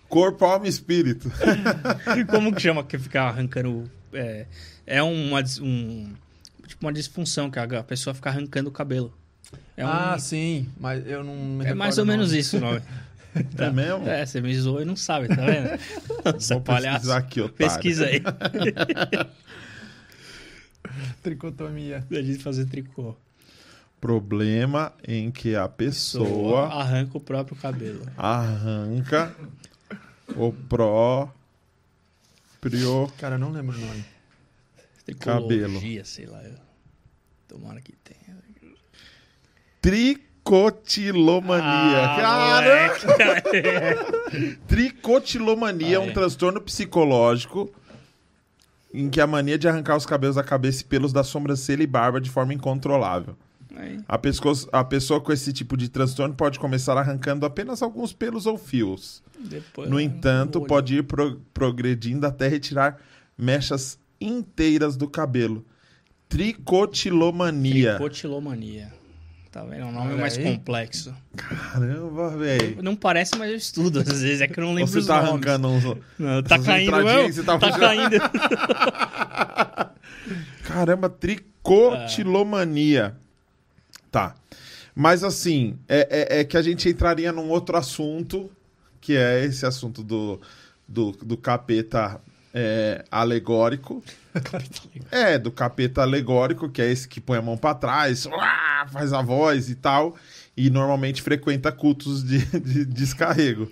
[0.08, 1.32] Corpo, alma e espírito.
[2.30, 3.90] Como que chama que fica arrancando.
[4.12, 4.48] É,
[4.88, 6.12] é uma, um,
[6.70, 9.14] tipo uma disfunção que a pessoa fica arrancando o cabelo.
[9.76, 12.40] É, um- Ah, sim, mas eu não me é mais ou o menos nome.
[12.40, 12.82] isso o nome.
[13.60, 14.08] É mesmo?
[14.08, 15.68] É, você me zoou e não sabe, tá vendo?
[15.68, 15.78] É
[16.50, 16.94] Vou palhaço.
[16.96, 17.56] pesquisar aqui, otário.
[17.58, 18.24] Pesquisa aí.
[21.22, 22.06] Tricotomia.
[22.10, 23.16] Da gente fazer tricô.
[24.02, 28.02] Problema em que a pessoa arranca o próprio cabelo.
[28.18, 29.36] arranca
[30.36, 31.34] o próprio
[33.20, 34.04] Cara, eu não lembro o nome.
[35.16, 36.42] Tricologia, sei lá.
[37.48, 38.38] Tomara que tenha.
[39.82, 41.66] tricotilomania.
[42.26, 42.62] Ah,
[44.68, 46.12] tricotilomania é Ah, um é.
[46.14, 47.72] transtorno psicológico
[48.94, 51.88] em que a mania de arrancar os cabelos da cabeça e pelos da sobrancelha e
[51.88, 53.36] barba de forma incontrolável.
[54.10, 58.46] A pessoa, a pessoa com esse tipo de transtorno pode começar arrancando apenas alguns pelos
[58.46, 59.24] ou fios.
[59.40, 63.00] depois, No entanto, pode ir pro- progredindo até retirar
[63.38, 65.66] mechas inteiras do cabelo.
[66.28, 67.92] Tricotilomania.
[67.96, 68.92] Tricotilomania.
[69.52, 69.82] Tá vendo?
[69.82, 70.44] É um nome Olha mais aí.
[70.44, 71.12] complexo.
[71.36, 72.84] Caramba, velho.
[72.84, 74.00] Não parece, mas eu estudo.
[74.00, 75.30] Às vezes é que eu não lembro Você os tá nomes.
[75.32, 75.84] arrancando uns.
[76.20, 77.80] Não, tá caindo, que você tá Tá, puxando.
[77.82, 78.16] caindo.
[80.64, 83.16] Caramba, tricotilomania.
[84.12, 84.36] Tá.
[84.94, 88.52] Mas assim, é, é- é que a gente entraria num outro assunto,
[89.02, 90.40] que é esse assunto do,
[90.88, 92.22] do, do capeta
[92.54, 94.04] é, alegórico.
[95.12, 98.28] É, do capeta alegórico, que é esse que põe a mão pra trás,
[98.92, 100.16] faz a voz e tal,
[100.56, 103.70] e normalmente frequenta cultos de, de descarrego.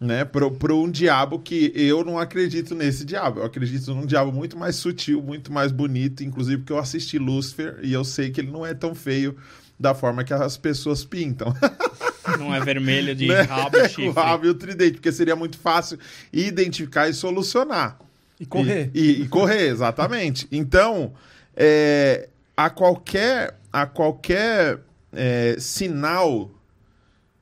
[0.00, 3.40] Né, pro, pro um diabo que eu não acredito nesse diabo.
[3.40, 6.22] Eu acredito num diabo muito mais sutil, muito mais bonito.
[6.22, 9.34] Inclusive, porque eu assisti Lúcifer e eu sei que ele não é tão feio
[9.78, 11.54] da forma que as pessoas pintam.
[12.38, 13.42] Não é vermelho de né?
[13.42, 14.08] rabo e chifre.
[14.08, 15.98] o rabo e o tridente, porque seria muito fácil
[16.32, 17.98] identificar e solucionar.
[18.40, 18.90] E correr.
[18.94, 20.48] E, e- e correr, exatamente.
[20.50, 21.12] Então,
[21.54, 24.80] é, a qualquer, a qualquer
[25.12, 26.50] é, sinal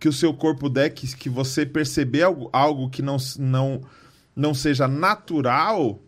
[0.00, 3.82] que o seu corpo der, que, que você perceber algo, algo que não, não,
[4.34, 6.00] não seja natural,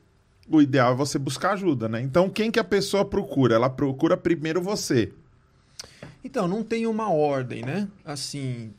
[0.48, 2.02] o ideal é você buscar ajuda, né?
[2.02, 3.54] Então, quem que a pessoa procura?
[3.54, 5.12] Ela procura primeiro você.
[6.24, 7.86] Então, não tem uma ordem, né?
[8.02, 8.72] Assim,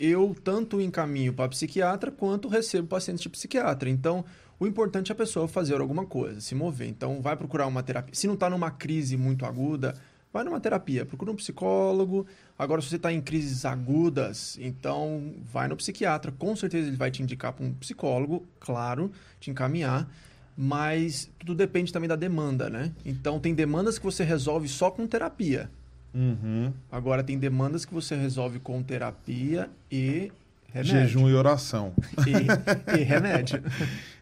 [0.00, 3.88] eu tanto encaminho para psiquiatra quanto recebo pacientes de psiquiatra.
[3.88, 4.24] Então,
[4.58, 6.88] o importante é a pessoa fazer alguma coisa, se mover.
[6.88, 8.12] Então, vai procurar uma terapia.
[8.12, 9.94] Se não está numa crise muito aguda,
[10.32, 12.26] vai numa terapia, procura um psicólogo.
[12.58, 16.32] Agora, se você está em crises agudas, então vai no psiquiatra.
[16.32, 20.10] Com certeza ele vai te indicar para um psicólogo, claro, te encaminhar.
[20.56, 22.92] Mas tudo depende também da demanda, né?
[23.06, 25.70] Então, tem demandas que você resolve só com terapia.
[26.14, 26.72] Uhum.
[26.90, 30.32] Agora tem demandas que você resolve com terapia e
[30.72, 31.00] remédio.
[31.00, 31.92] Jejum e oração.
[32.26, 33.62] E, e remédio.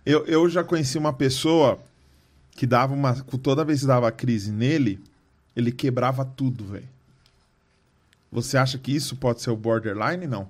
[0.05, 1.80] Eu, eu já conheci uma pessoa
[2.53, 3.12] que dava uma.
[3.43, 5.01] Toda vez que dava crise nele,
[5.57, 6.89] ele quebrava tudo, velho.
[8.30, 10.28] Você acha que isso pode ser o borderline?
[10.28, 10.49] Não.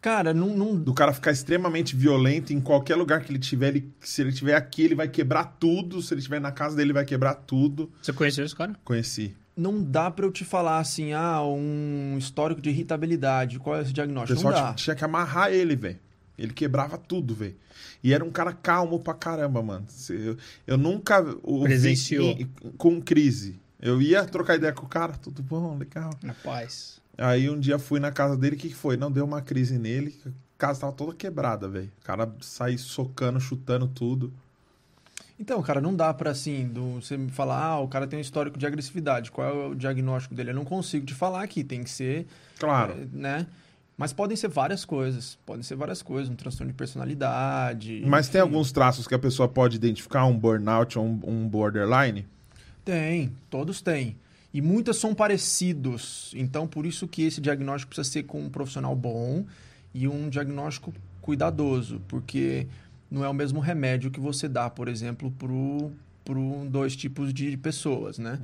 [0.00, 3.68] Cara, não, não- Do cara ficar extremamente violento em qualquer lugar que ele tiver.
[3.68, 6.00] Ele, se ele estiver aqui, ele vai quebrar tudo.
[6.00, 7.90] Se ele estiver na casa dele, ele vai quebrar tudo.
[8.00, 8.74] Você conheceu esse cara?
[8.84, 9.34] Conheci.
[9.56, 13.90] Não dá pra eu te falar assim, ah, um histórico de irritabilidade, qual é esse
[13.90, 14.36] O diagnóstico?
[14.36, 14.74] pessoal Não tinha, dá.
[14.76, 15.98] tinha que amarrar ele, velho.
[16.38, 17.56] Ele quebrava tudo, velho.
[18.04, 19.86] E era um cara calmo pra caramba, mano.
[20.10, 20.36] Eu,
[20.66, 22.32] eu nunca o Presenciou.
[22.38, 22.46] em-
[22.76, 23.58] com crise.
[23.80, 26.10] Eu ia trocar ideia com o cara, tudo bom, legal.
[26.22, 27.00] Na paz.
[27.16, 28.96] Aí um dia fui na casa dele, o que, que foi?
[28.98, 31.90] Não deu uma crise nele, a casa tava toda quebrada, velho.
[32.02, 34.30] O cara saiu socando, chutando tudo.
[35.38, 38.22] Então, cara, não dá pra assim, do, você me falar, ah, o cara tem um
[38.22, 40.50] histórico de agressividade, qual é o diagnóstico dele?
[40.50, 42.26] Eu não consigo te falar aqui, tem que ser,
[42.58, 42.92] Claro.
[42.92, 43.46] eh, né?
[43.98, 48.02] Mas podem ser várias coisas, podem ser várias coisas, um transtorno de personalidade.
[48.06, 48.48] Mas tem enfim.
[48.50, 52.26] alguns traços que a pessoa pode identificar, um burnout ou um, um borderline?
[52.84, 54.16] Tem, todos têm.
[54.52, 56.32] E muitas são parecidos.
[56.36, 59.44] Então, por isso que esse diagnóstico precisa ser com um profissional bom
[59.94, 62.66] e um diagnóstico cuidadoso, porque
[63.10, 66.34] não é o mesmo remédio que você dá, por exemplo, para
[66.68, 68.38] dois tipos de pessoas, né?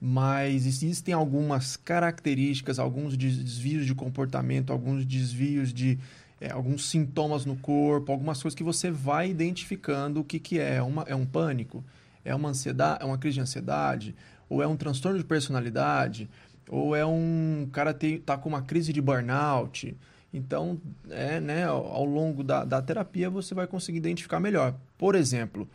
[0.00, 5.98] Mas existem algumas características, alguns des- desvios de comportamento, alguns desvios de
[6.38, 10.82] é, alguns sintomas no corpo, algumas coisas que você vai identificando o que, que é.
[10.82, 11.82] Uma, é um pânico?
[12.22, 13.02] É uma ansiedade?
[13.02, 14.14] É uma crise de ansiedade?
[14.46, 16.28] Ou é um transtorno de personalidade?
[16.68, 19.96] Ou é um cara tem, tá com uma crise de burnout?
[20.36, 20.78] Então,
[21.08, 24.74] é, né, ao, longo da, da terapia você vai conseguir identificar melhor.
[24.98, 25.66] Por exemplo,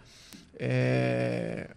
[0.55, 1.71] é,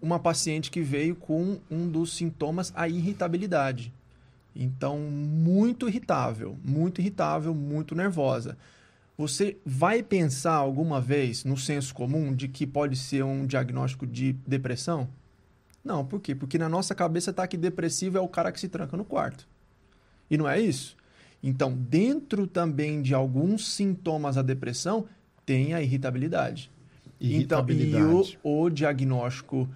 [0.00, 3.92] uma paciente que veio com um dos sintomas, a irritabilidade.
[4.54, 8.56] Então, muito irritável, muito irritável, muito nervosa.
[9.18, 14.34] Você vai pensar alguma vez no senso comum de que pode ser um diagnóstico de
[14.46, 15.08] depressão?
[15.82, 16.32] Não, por quê?
[16.32, 19.48] Porque na nossa cabeça está que depressivo é o cara que se tranca no quarto.
[20.30, 20.96] E não é isso.
[21.48, 25.06] Então, dentro também de alguns sintomas da depressão,
[25.46, 26.70] tem a irritabilidade.
[27.20, 28.38] Então, e o, Irritabilidade.
[28.42, 29.68] o diagnóstico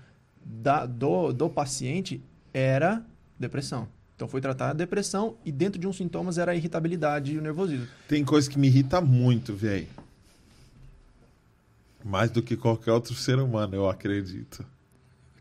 [0.44, 2.20] da- do, do paciente
[2.52, 3.02] era
[3.38, 3.86] depressão.
[4.16, 7.40] Então foi tratar a depressão e dentro de uns sintomas era a irritabilidade e o
[7.40, 7.86] nervosismo.
[8.08, 9.86] Tem coisa que me irrita muito, velho.
[12.04, 14.66] Mais do que qualquer outro ser humano, eu acredito.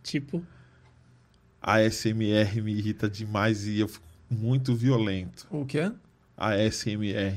[0.04, 0.44] Tipo,
[1.62, 5.46] A SMR me irrita demais e eu fico muito violento.
[5.50, 5.92] O quê?
[6.42, 7.36] A SMR.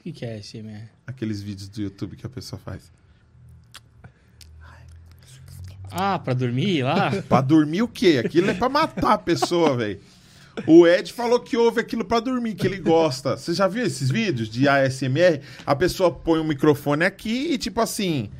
[0.00, 0.88] o que, que é SMR?
[1.06, 2.90] Aqueles vídeos do YouTube que a pessoa faz.
[5.90, 7.10] Ah, pra dormir lá?
[7.28, 8.20] Pra dormir o quê?
[8.24, 10.00] Aquilo é pra matar a pessoa, velho.
[10.66, 13.36] O Ed falou que ouve aquilo pra dormir, que ele gosta.
[13.36, 15.42] Você já viu esses vídeos de ASMR?
[15.64, 18.30] A pessoa põe um microfone aqui e, tipo assim,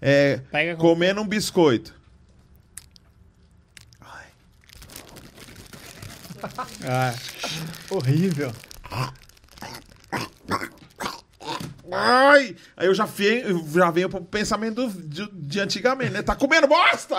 [0.00, 0.80] é, Pega com...
[0.82, 1.94] comendo um biscoito.
[6.84, 7.14] Ah,
[7.90, 8.52] Horrível.
[11.92, 12.56] Ai!
[12.76, 16.20] Aí eu já, venho, já venho pro pensamento de, de antigamente, né?
[16.22, 17.16] Tá comendo bosta!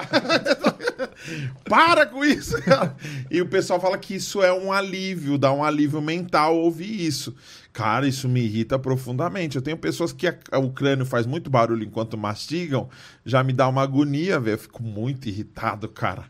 [1.67, 2.61] Para com isso!
[2.61, 2.95] cara.
[3.31, 7.33] E o pessoal fala que isso é um alívio, dá um alívio mental ouvir isso.
[7.71, 9.55] Cara, isso me irrita profundamente.
[9.55, 12.89] Eu tenho pessoas que a- o crânio faz muito barulho enquanto mastigam,
[13.25, 14.55] já me dá uma agonia, velho.
[14.55, 16.25] Eu fico muito irritado, cara.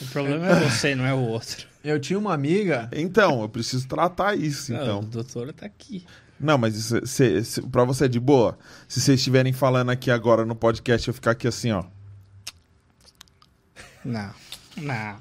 [0.00, 1.71] o problema é você, não é o outro.
[1.84, 2.88] Eu tinha uma amiga.
[2.92, 5.04] Então, eu preciso tratar isso, Não, o então.
[5.04, 6.04] doutor tá aqui.
[6.38, 8.58] Não, mas isso, cê, cê- pra você é de boa?
[8.88, 11.84] Se vocês estiverem falando aqui agora no podcast, eu ficar aqui assim, ó.
[14.04, 14.30] Não,
[14.76, 15.16] não.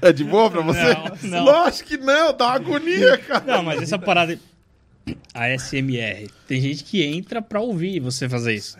[0.00, 0.94] É de boa pra você?
[0.94, 1.44] Não, não.
[1.44, 3.44] Lógico que não, dá uma agonia, cara.
[3.46, 4.38] Não, mas essa parada...
[5.34, 6.30] A SMR.
[6.46, 8.78] Tem gente que entra pra ouvir você fazer isso.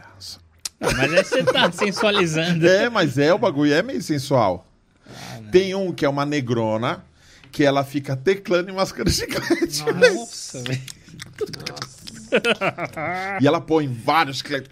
[0.79, 2.67] Não, mas aí você tá sensualizando.
[2.67, 4.65] É, mas é, o bagulho é meio sensual.
[5.39, 5.41] Ah.
[5.51, 7.05] Tem um que é uma negrona,
[7.51, 9.85] que ela fica teclando e mascando chiclete.
[9.85, 10.83] Nossa, velho.
[13.41, 14.71] E ela põe vários chicletes.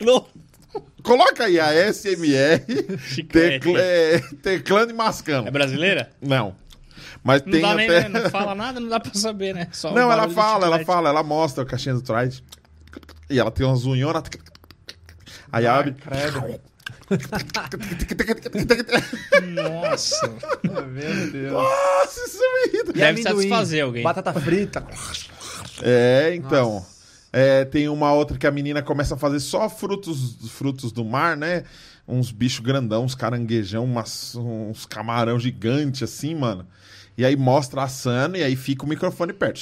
[1.02, 2.60] Coloca aí a SMR,
[3.30, 5.48] tecla- é, teclando e mascando.
[5.48, 6.10] É brasileira?
[6.20, 6.54] Não.
[7.22, 8.08] Mas Não tem dá nem, até...
[8.08, 8.20] né?
[8.20, 9.68] não fala nada, não dá pra saber, né?
[9.72, 12.42] Só Não, ela fala, ela fala, ela mostra a caixinha do trás.
[13.28, 14.22] E ela tem umas unhonas.
[15.52, 15.92] Aí abre.
[15.94, 16.60] Credo.
[19.54, 20.28] Nossa.
[20.88, 21.52] Meu Deus.
[21.52, 22.92] Nossa, isso me irrita.
[22.92, 24.02] Deve satisfazer alguém.
[24.02, 24.86] Batata frita.
[25.82, 26.84] É, então.
[27.32, 31.36] É, tem uma outra que a menina começa a fazer só frutos, frutos do mar,
[31.36, 31.62] né?
[32.06, 36.66] Uns bichos grandão, uns caranguejão, umas- uns camarão gigante assim, mano.
[37.16, 39.60] E aí mostra assando e aí fica o microfone perto.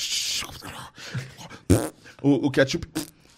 [2.22, 2.86] O, o ketchup.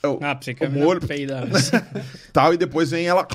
[0.05, 1.45] o- Ah, pra você que o molho peidar.
[2.33, 3.27] tal, e depois vem ela.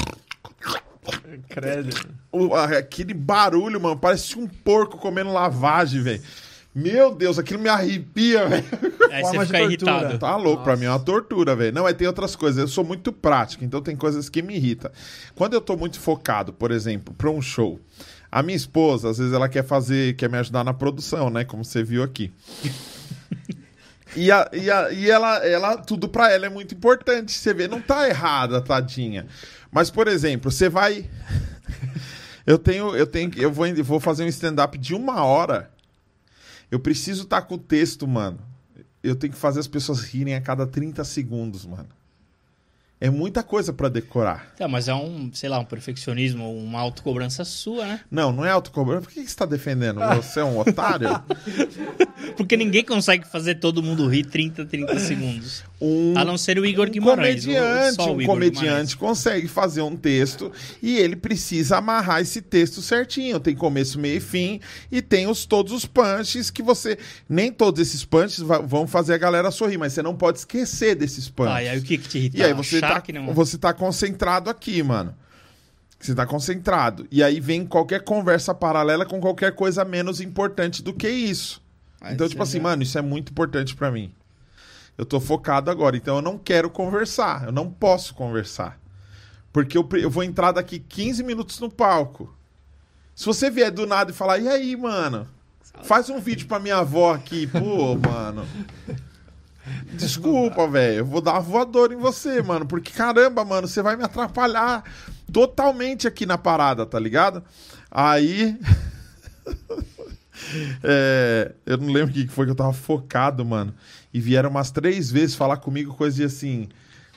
[1.50, 1.96] Credo.
[2.32, 6.22] o- aquele barulho, mano, parece um porco comendo lavagem, velho.
[6.74, 8.66] Meu Deus, aquilo me arrepia, velho.
[9.10, 9.64] Aí você fica tortura.
[9.64, 10.20] irritado.
[10.20, 11.74] Tá louco, pra mim é uma tortura, velho.
[11.74, 12.60] Não, mas tem outras coisas.
[12.60, 14.92] Eu sou muito prático, então tem coisas que me irritam.
[15.36, 17.80] Quando eu tô muito focado, por exemplo, pra um show,
[18.30, 21.46] a minha esposa, às vezes, ela quer fazer, quer me ajudar na produção, né?
[21.46, 22.34] Como você viu aqui.
[24.18, 27.34] E, a- e, a- e ela, ela, tudo pra ela é muito importante.
[27.34, 29.28] Você vê, não tá errada, tadinha.
[29.76, 31.10] Mas, por exemplo, você vai.
[32.48, 35.72] Eu tenho, eu tenho, eu vou, vou fazer um stand-up de uma hora.
[36.70, 38.38] Eu preciso estar com o texto, mano.
[39.02, 41.90] Eu tenho que fazer as pessoas rirem a cada 30 segundos, mano.
[43.02, 44.54] É muita coisa pra decorar.
[44.58, 48.00] Tá, mas é um, sei lá, um perfeccionismo, uma autocobrança sua, né?
[48.10, 49.02] Não, não é autocobrança.
[49.02, 50.00] Por que você tá defendendo?
[50.16, 51.10] Você é um otário?
[52.38, 55.64] Porque ninguém consegue fazer todo mundo rir 30, 30 segundos.
[55.82, 57.44] Um, A não ser o Igor um Guimarães.
[57.44, 58.96] o- comediante, o um comediante Guimarães.
[58.96, 60.52] consegue fazer um texto
[60.82, 63.40] e ele precisa amarrar esse texto certinho.
[63.40, 66.98] Tem começo, meio e fim e tem os, todos os punches que você...
[67.28, 71.30] Nem todos esses punches vão fazer a galera sorrir, mas você não pode esquecer desses
[71.30, 71.56] punches.
[71.56, 72.38] Ah, e aí o que que te irrita?
[72.38, 73.34] E aí você Achar tá, não...
[73.34, 75.14] você tá concentrado aqui, mano.
[76.00, 77.08] Você tá concentrado.
[77.12, 81.62] E aí vem qualquer conversa paralela com qualquer coisa menos importante do que isso.
[82.00, 84.12] Aí então, tipo assim, mano, isso é muito importante pra mim.
[84.98, 87.46] Eu tô focado agora, então eu não quero conversar.
[87.46, 88.80] Eu não posso conversar.
[89.52, 92.34] Porque eu, eu vou entrar daqui 15 minutos no palco.
[93.14, 95.28] Se você vier do nada e falar, e aí, mano?
[95.84, 98.46] Faz um vídeo pra minha avó aqui, pô, mano.
[99.94, 101.00] Desculpa, velho.
[101.00, 102.66] Eu vou dar uma voadora em você, mano.
[102.66, 104.84] Porque caramba, mano, você vai me atrapalhar
[105.32, 107.44] totalmente aqui na parada, tá ligado?
[107.90, 108.58] Aí.
[110.84, 113.74] É, eu não lembro o que foi que eu tava focado, mano.
[114.16, 116.70] E vieram umas três vezes falar comigo coisa de assim.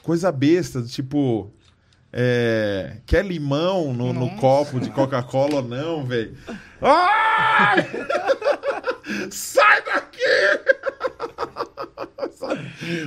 [0.02, 1.48] Coisa besta, tipo.
[2.12, 6.36] É, quer limão no, no copo de Coca-Cola ou não, velho?
[6.82, 7.86] Ai!
[9.30, 10.18] Sai daqui!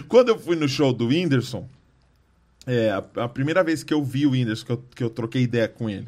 [0.08, 1.68] Quando eu fui no show do Whindersson,
[2.66, 5.42] É, a, a primeira vez que eu vi o Whindersson, que eu, que eu troquei
[5.42, 6.08] ideia com ele.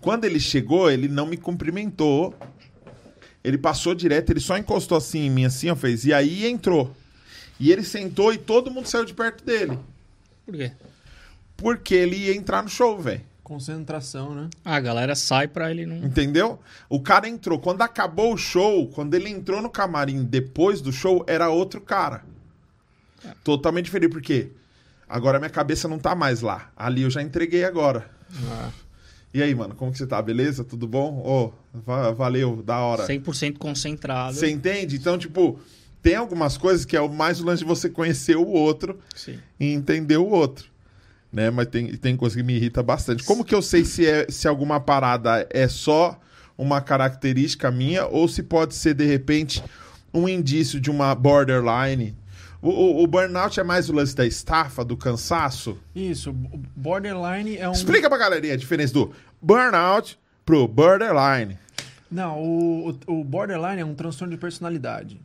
[0.00, 2.34] Quando ele chegou, ele não me cumprimentou.
[3.44, 6.06] Ele passou direto, ele só encostou assim em mim, assim, ó, fez.
[6.06, 6.96] E aí entrou.
[7.60, 9.78] E ele sentou e todo mundo saiu de perto dele.
[10.46, 10.72] Por quê?
[11.56, 13.20] Porque ele ia entrar no show, velho.
[13.42, 14.48] Concentração, né?
[14.64, 15.96] Ah, a galera sai pra ele não.
[15.98, 16.58] Entendeu?
[16.88, 17.58] O cara entrou.
[17.58, 22.24] Quando acabou o show, quando ele entrou no camarim depois do show, era outro cara.
[23.44, 24.10] Totalmente diferente.
[24.10, 24.48] Por quê?
[25.06, 26.70] Agora minha cabeça não tá mais lá.
[26.74, 28.10] Ali eu já entreguei agora.
[28.50, 28.70] Ah,
[29.34, 30.22] E aí, mano, como que você tá?
[30.22, 30.62] Beleza?
[30.62, 31.18] Tudo bom?
[31.26, 33.04] Ô, va- valeu, da hora.
[33.04, 34.36] 100% concentrado.
[34.36, 34.94] Você entende?
[34.94, 35.58] Então, tipo,
[36.00, 39.38] tem algumas coisas que é o mais o lance de você conhecer o outro Sim.
[39.58, 40.70] e entender o outro.
[41.32, 41.50] Né?
[41.50, 43.24] Mas tem, tem coisa que me irrita bastante.
[43.24, 46.16] Como que eu sei se, é, se alguma parada é só
[46.56, 49.60] uma característica minha ou se pode ser, de repente,
[50.12, 52.14] um indício de uma borderline?
[52.64, 55.76] O, o- o burnout é mais o lance da estafa, do cansaço?
[55.94, 56.34] Isso, o
[56.74, 57.72] borderline é um.
[57.72, 61.58] Explica pra galerinha a diferença do burnout pro borderline.
[62.10, 65.20] Não, o, o borderline é um transtorno de personalidade.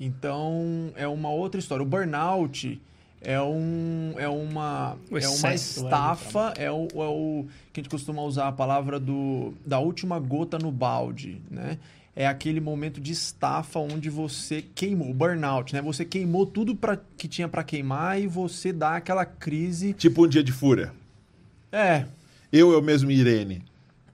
[0.00, 1.82] Então, é uma outra história.
[1.82, 2.80] O burnout
[3.20, 7.82] é, um, é, uma, O é uma né, estafa, é o, é o que a
[7.82, 11.78] gente costuma usar a palavra do, da última gota no balde, né?
[12.14, 15.80] É aquele momento de estafa onde você queimou, o burnout, né?
[15.80, 19.94] Você queimou tudo pra, que tinha para queimar e você dá aquela crise.
[19.94, 20.92] Tipo um dia de fúria.
[21.70, 22.04] É,
[22.52, 23.62] Eu, eu mesmo, Irene.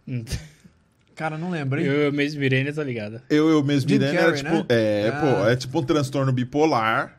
[0.06, 0.24] Hum.
[1.16, 1.86] cara, não lembro, hein?
[1.86, 3.20] Eu, eu mesmo Irene, tá ligado?
[3.28, 4.54] Eu, eu mesmo, Jim Irene, era Carrey, tipo.
[4.54, 4.64] né?
[4.68, 5.20] É, Ah.
[5.20, 7.18] pô, é tipo um transtorno bipolar.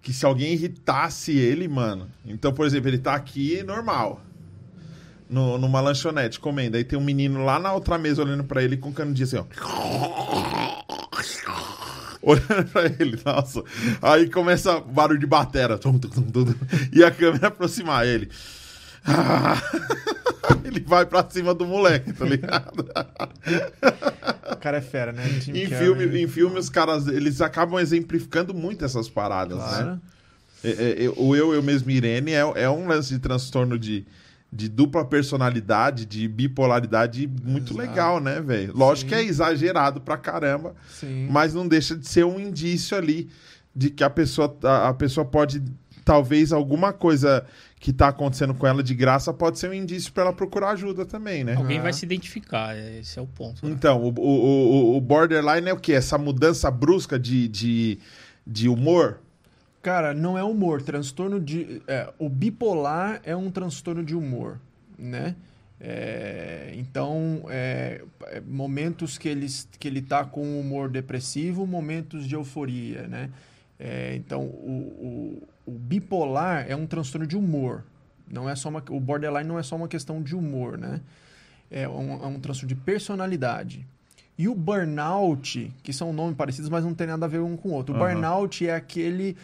[0.00, 2.10] Que se alguém irritasse ele, mano.
[2.26, 4.20] Então, por exemplo, ele tá aqui normal.
[5.32, 6.76] No, numa lanchonete comendo.
[6.76, 9.44] Aí tem um menino lá na outra mesa olhando pra ele com canudinho assim, ó.
[12.22, 13.64] Olhando pra ele, nossa.
[14.00, 15.78] Aí começa barulho de batera.
[15.78, 16.54] Tum, tum, tum.
[16.92, 18.30] E a câmera aproximar ele.
[20.64, 22.88] ele vai pra cima do moleque, tá ligado?
[24.52, 25.24] O cara é fera, né?
[25.48, 29.64] Em filme, em filme, os caras, eles acabam exemplificando muito essas paradas, né?
[29.64, 30.00] Claro.
[30.64, 34.06] É, é, é, o eu, eu mesmo, Irene, é, é um lance de transtorno de,
[34.54, 37.78] de dupla personalidade, de bipolaridade muito Exato.
[37.88, 38.76] legal, né, velho?
[38.76, 39.16] Lógico Sim.
[39.16, 41.26] que é exagerado pra caramba, Sim.
[41.30, 43.30] mas não deixa de ser um indício ali
[43.74, 45.62] de que a pessoa, a, a pessoa pode,
[46.04, 47.46] talvez, alguma coisa
[47.80, 51.06] que tá acontecendo com ela de graça pode ser um indício pra ela procurar ajuda
[51.06, 51.54] também, né?
[51.56, 51.82] Alguém Ah.
[51.84, 53.64] vai se identificar, esse é o ponto.
[53.66, 53.72] né?
[53.72, 55.94] Então, o, o, o, o borderline é o quê?
[55.94, 57.98] Essa mudança brusca de, de,
[58.46, 59.18] de humor?
[59.82, 60.80] Cara, não é humor.
[60.80, 61.82] Transtorno de.
[61.88, 64.60] é, o bipolar é um transtorno de humor,
[64.96, 65.34] né?
[65.80, 69.48] É, então, é, é, momentos que ele,
[69.80, 73.30] que ele tá com humor depressivo, momentos de euforia, né?
[73.80, 77.82] É, então, o, o, o bipolar é um transtorno de humor.
[78.30, 81.00] Não é só uma, o borderline não é só uma questão de humor, né?
[81.68, 83.84] É um, é um transtorno de personalidade.
[84.38, 87.70] E o burnout, que são nomes parecidos, mas não tem nada a ver um com
[87.70, 87.92] o outro.
[87.92, 88.14] O Aham.
[88.14, 89.36] burnout é aquele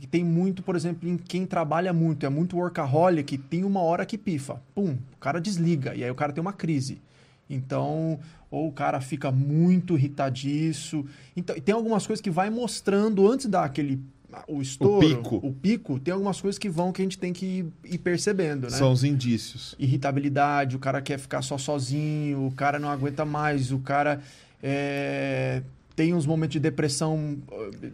[0.00, 4.04] que tem muito, por exemplo, em quem trabalha muito, é muito workaholic, tem uma hora
[4.04, 4.60] que pifa.
[4.74, 7.00] Pum, o cara desliga e aí o cara tem uma crise.
[7.48, 8.18] Então,
[8.50, 11.04] ou o cara fica muito irritadiço.
[11.36, 14.00] Então, e tem algumas coisas que vai mostrando antes daquele
[14.48, 15.36] o estouro, pico.
[15.36, 18.64] o pico, tem algumas coisas que vão que a gente tem que ir, ir percebendo,
[18.64, 18.70] né?
[18.76, 19.74] São os indícios.
[19.78, 24.20] irritabilidade, o cara quer ficar só sozinho, o cara não aguenta mais, o cara
[24.62, 25.62] é,
[25.96, 27.38] tem uns momentos de depressão,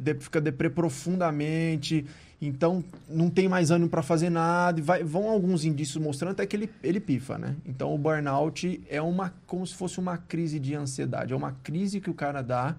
[0.01, 2.05] de- fica deprê profundamente,
[2.41, 6.45] então não tem mais ânimo para fazer nada, e vai- vão alguns indícios mostrando até
[6.45, 7.55] que ele, ele pifa, né?
[7.65, 12.01] Então o burnout é uma como se fosse uma crise de ansiedade, é uma crise
[12.01, 12.75] que o cara dá,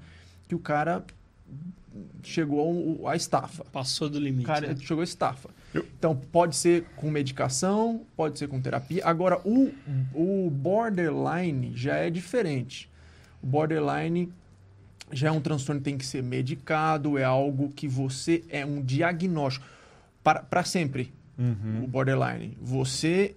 [0.47, 1.03] que o cara
[2.23, 3.63] chegou à estafa.
[3.71, 4.45] Passou do limite.
[4.45, 4.75] Cara, né?
[4.79, 5.49] chegou a estafa.
[5.73, 9.01] Eu- Então, pode ser com medicação, pode ser com terapia.
[9.05, 9.71] Agora, o,
[10.13, 12.89] o borderline já é diferente.
[13.41, 14.31] O borderline
[15.13, 18.81] já é um transtorno que tem que ser medicado, é algo que você é um
[18.81, 19.65] diagnóstico
[20.23, 21.13] para, para sempre.
[21.83, 22.55] O borderline.
[22.61, 23.35] Você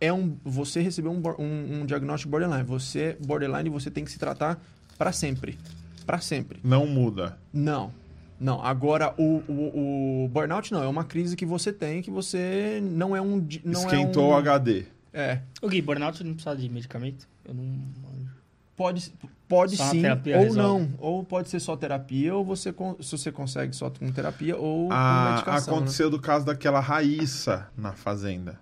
[0.00, 2.64] é um, você recebeu um, um, um diagnóstico borderline.
[2.64, 4.60] Você borderline, você tem que se tratar
[4.98, 5.58] para sempre,
[6.04, 6.58] para sempre.
[6.64, 7.38] Não muda.
[7.52, 7.92] Não.
[8.40, 12.80] Não, agora o, o, o burnout não, é uma crise que você tem que você
[12.82, 13.46] não é um.
[13.62, 14.86] Não Esquentou é um, o HD.
[15.12, 15.40] É.
[15.60, 17.28] O Gui, burnout não precisa de medicamento?
[17.44, 17.64] Eu não.
[18.74, 19.12] Pode,
[19.50, 20.56] pode Só a sim, ou resolve.
[20.56, 20.88] não.
[20.98, 22.72] Ou pode ser só terapia, ou você,
[23.02, 25.72] se você consegue só com terapia, ou com Ah, medicação.
[25.74, 25.78] né?
[25.78, 28.58] aconteceu do caso daquela Raíssa na Fazenda.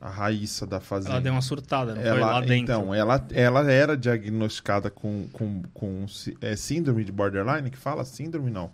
[0.00, 1.12] A Raíssa da Fazenda.
[1.14, 2.54] Ela deu uma surtada, não foi Ela- lá dentro.
[2.54, 6.06] Então, ela, ela era diagnosticada com, com, com
[6.40, 8.70] é, síndrome de borderline, que fala síndrome não.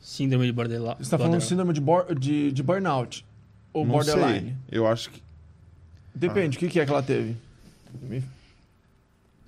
[0.00, 0.96] Síndrome de borderline.
[0.96, 3.24] Você está falando síndrome de, bor- de, de burnout
[3.72, 4.48] ou Não borderline?
[4.68, 4.78] sei.
[4.78, 5.22] Eu acho que.
[6.14, 7.36] Depende, o que, que é que ela teve?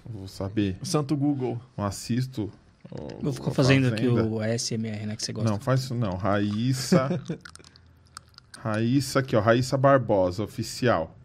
[0.09, 0.77] Vou saber.
[0.83, 1.61] Santo Google.
[1.77, 2.51] Não assisto.
[2.91, 5.17] o- Vou ficar a fazendo aqui o ASMR, né?
[5.17, 5.51] Que você gosta.
[5.51, 6.15] Não, faz isso não.
[6.17, 7.21] Raíssa.
[8.59, 9.41] Raíssa aqui, ó.
[9.41, 11.17] Raíssa Barbosa, oficial.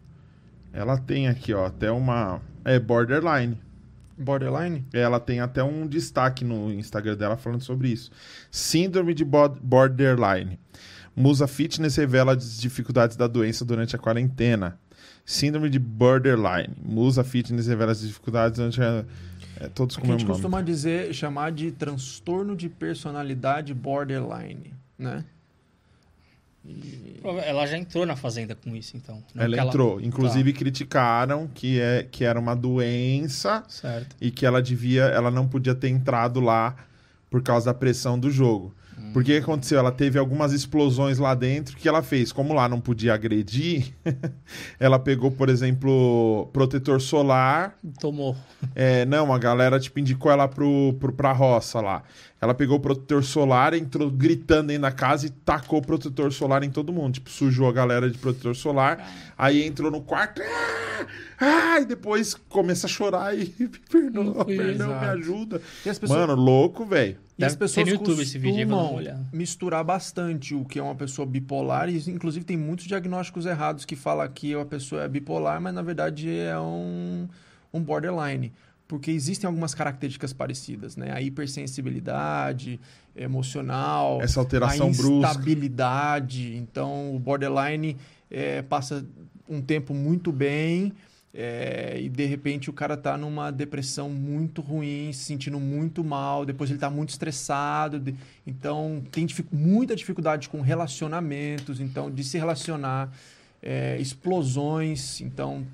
[0.72, 2.40] Ela tem aqui, ó, até uma.
[2.64, 3.58] É borderline.
[4.16, 4.84] Borderline?
[4.92, 8.10] Ela tem até um destaque no Instagram dela falando sobre isso.
[8.50, 10.58] Síndrome de bo- borderline.
[11.14, 14.78] Musa Fitness revela as dificuldades da doença durante a quarentena.
[15.24, 16.74] Síndrome de borderline.
[16.84, 19.04] Musa Fitness revela as dificuldades durante a.
[19.60, 20.34] É, todos É com que o a gente nome.
[20.34, 25.24] costuma dizer, chamar de transtorno de personalidade borderline, né?
[26.64, 29.22] E- Ela já entrou na fazenda com isso, então.
[29.34, 30.00] Não Ela entrou.
[30.00, 34.16] Inclusive criticaram que, é, que era uma doença Tá, certo.
[34.20, 36.76] e que ela devia, ela não podia ter entrado lá
[37.30, 38.74] por causa da pressão do jogo.
[39.12, 39.78] Porque o que aconteceu?
[39.78, 41.74] Ela teve algumas explosões lá dentro.
[41.74, 42.32] O que ela fez?
[42.32, 43.94] Como lá não podia agredir,
[44.80, 47.76] ela pegou, por exemplo, protetor solar.
[48.00, 48.36] Tomou.
[48.74, 52.02] É, não, a galera tipo, indicou ela pro, pro, pra roça lá.
[52.40, 56.64] Ela pegou o protetor solar, entrou gritando dentro da casa e tacou o protetor solar
[56.64, 57.14] em todo mundo.
[57.14, 59.32] Tipo, sujou a galera de protetor solar.
[59.38, 60.42] Aí entrou no quarto.
[60.42, 61.06] Ah!
[61.38, 61.80] Ah!
[61.80, 65.62] E depois começa a chorar e me perdoa, perdão, me ajuda.
[65.86, 67.16] As pessoas, Mano, louco, velho.
[67.42, 69.20] E as pessoas no YouTube esse vídeo aí, vamos olhar.
[69.32, 71.88] misturar bastante o que é uma pessoa bipolar.
[71.88, 75.82] E, inclusive, tem muitos diagnósticos errados que falam que a pessoa é bipolar, mas na
[75.82, 77.28] verdade é um,
[77.72, 78.52] um borderline.
[78.88, 81.12] Porque existem algumas características parecidas, né?
[81.12, 82.78] A hipersensibilidade
[83.16, 85.28] emocional, Essa alteração a brusca.
[85.28, 86.56] instabilidade.
[86.56, 87.96] Então, o borderline
[88.30, 89.04] é, passa
[89.48, 90.92] um tempo muito bem
[91.34, 96.44] é, e de repente o cara tá numa depressão muito ruim, se sentindo muito mal,
[96.44, 98.14] depois ele tá muito estressado, de-
[98.46, 103.10] então tem dific- muita dificuldade com relacionamentos, então de se relacionar,
[103.62, 105.66] é, explosões, então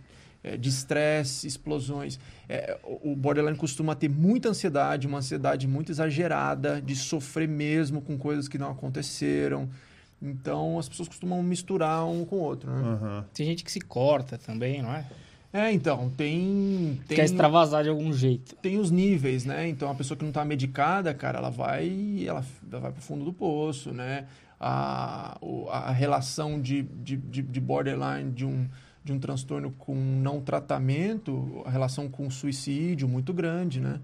[0.45, 2.21] é, de estresse, explosões.
[2.49, 8.17] É, o borderline costuma ter muita ansiedade, uma ansiedade muito exagerada, de sofrer mesmo com
[8.17, 9.69] coisas que não aconteceram.
[10.23, 12.81] Então as pessoas costumam misturar um com o outro, né?
[12.81, 13.25] Aham.
[13.35, 15.05] Tem gente que se corta também, não é?
[15.53, 17.01] É, então, tem.
[17.09, 18.55] tem Quer extravasar de algum jeito.
[18.57, 19.66] tem os níveis, né?
[19.66, 23.24] Então, a pessoa que não está medicada, cara, ela vai, ela, ela vai pro fundo
[23.24, 24.26] do poço, né?
[24.61, 25.38] A,
[25.70, 28.68] a relação de, de, de, de borderline, de um,
[29.03, 34.01] de um transtorno com não tratamento, a relação com suicídio muito grande, né?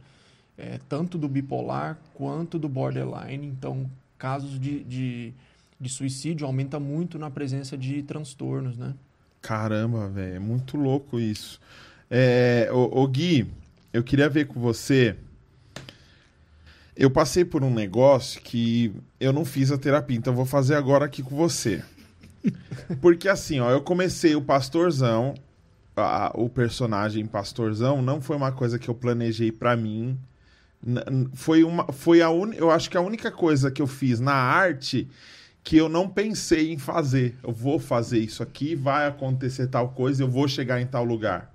[0.56, 3.46] É, tanto do bipolar quanto do borderline.
[3.46, 5.34] Então, casos de, de,
[5.78, 8.94] de suicídio aumenta muito na presença de transtornos, né?
[9.44, 11.60] Caramba, velho, é muito louco isso.
[12.10, 13.46] É, ô, ô, Gui,
[13.92, 15.16] eu queria ver com você.
[16.96, 20.76] Eu passei por um negócio que eu não fiz a terapia, então eu vou fazer
[20.76, 21.82] agora aqui com você.
[23.00, 25.34] Porque assim, ó, eu comecei o Pastorzão,
[25.96, 30.18] a- o personagem Pastorzão, não foi uma coisa que eu planejei pra mim.
[31.34, 32.52] Foi uma, foi a un...
[32.52, 35.08] eu acho que a única coisa que eu fiz na arte
[35.64, 37.36] que eu não pensei em fazer.
[37.42, 41.52] Eu vou fazer isso aqui, vai acontecer tal coisa, eu vou chegar em tal lugar.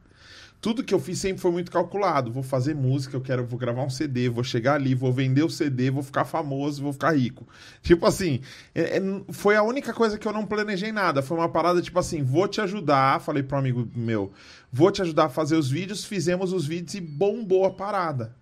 [0.61, 2.33] Tudo que eu fiz sempre foi muito calculado.
[2.33, 5.49] Vou fazer música, eu quero, vou gravar um CD, vou chegar ali, vou vender o
[5.49, 7.47] CD, vou ficar famoso, vou ficar rico.
[7.81, 8.41] Tipo assim,
[8.75, 11.21] é- é- foi a única coisa que eu não planejei nada.
[11.21, 13.21] Foi uma parada tipo assim, vou te ajudar.
[13.21, 14.33] Falei para um amigo meu,
[14.69, 16.03] vou te ajudar a fazer os vídeos.
[16.03, 18.35] Fizemos os vídeos e bombou a parada.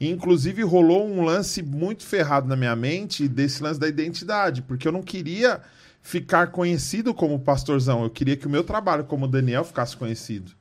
[0.00, 4.92] Inclusive, rolou um lance muito ferrado na minha mente desse lance da identidade, porque eu
[4.92, 5.60] não queria
[6.02, 10.52] ficar conhecido como pastorzão, eu queria que o meu trabalho como Daniel ficasse conhecido.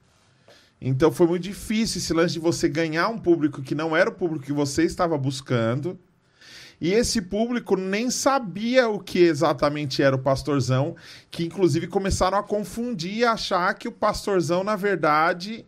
[0.82, 4.14] Então foi muito difícil esse lance de você ganhar um público que não era o
[4.14, 6.00] público que você estava buscando.
[6.80, 10.96] E esse público nem sabia o que exatamente era o pastorzão,
[11.32, 15.66] que inclusive começaram a confundir e achar que o pastorzão, na verdade,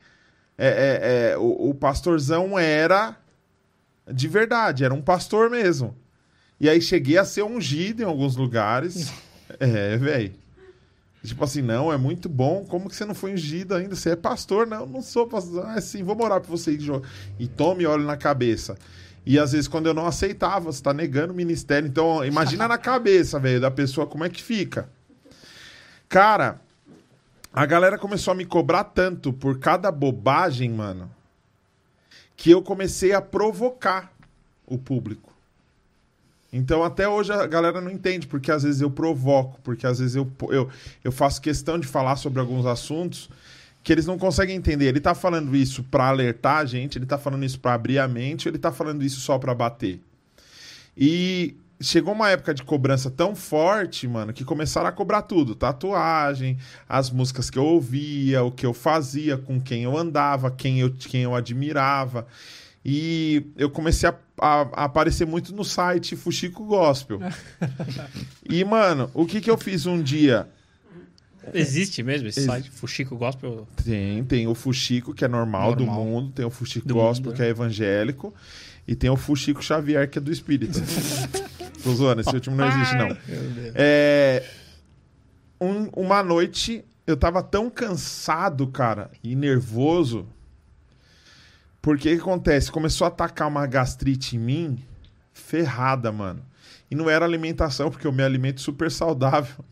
[0.57, 3.15] é, é, é, o, o pastorzão era
[4.11, 5.95] de verdade, era um pastor mesmo.
[6.59, 9.11] E aí cheguei a ser ungido em alguns lugares.
[9.61, 10.33] É, velho.
[11.23, 12.65] Tipo assim, não, é muito bom.
[12.65, 13.95] Como que você não foi ungido ainda?
[13.95, 14.67] Você é pastor?
[14.67, 15.65] Não, não sou pastor.
[15.67, 16.77] Ah, sim, vou morar pra você.
[17.39, 18.77] E tome óleo na cabeça.
[19.25, 21.87] E às vezes, quando eu não aceitava, você tá negando o ministério.
[21.87, 24.89] Então, imagina na cabeça, velho, da pessoa como é que fica.
[26.09, 26.59] Cara,
[27.51, 31.09] a galera começou a me cobrar tanto por cada bobagem, mano,
[32.37, 34.13] que eu comecei a provocar
[34.65, 35.33] o público.
[36.53, 40.15] Então, até hoje a galera não entende, porque às vezes eu provoco, porque às vezes
[40.15, 40.69] eu, eu,
[41.03, 43.29] eu faço questão de falar sobre alguns assuntos
[43.83, 44.85] que eles não conseguem entender.
[44.85, 48.07] Ele tá falando isso pra alertar a gente, ele tá falando isso pra abrir a
[48.07, 49.99] mente, ou ele tá falando isso só pra bater.
[50.95, 56.57] E chegou uma época de cobrança tão forte, mano, que começaram a cobrar tudo: tatuagem,
[56.87, 60.91] as músicas que eu ouvia, o que eu fazia, com quem eu andava, quem eu,
[60.91, 62.25] quem eu admirava.
[62.85, 67.19] E eu comecei a, a- a aparecer muito no site Fuxico Gospel.
[68.49, 70.47] e, mano, o que que eu fiz um dia?
[71.53, 73.67] Existe mesmo esse Ex- site, Fuxico Gospel?
[73.83, 76.05] Tem, tem o Fuxico, que é normal, do Normal.
[76.05, 78.33] mundo, tem o Fuxico Do Gospel, mundo, que é evangélico,
[78.87, 80.79] e tem o Fuxico Xavier, que é do espírita.
[81.87, 83.17] Tô zoando, esse último não existe, não.
[83.75, 84.43] É,
[85.61, 90.27] um- uma noite, eu tava tão cansado, cara, e nervoso,
[91.81, 92.71] porque o que acontece?
[92.71, 94.83] Começou a atacar uma gastrite em mim,
[95.33, 96.41] ferrada, mano.
[96.91, 99.63] E não era alimentação, porque eu me alimento super saudável.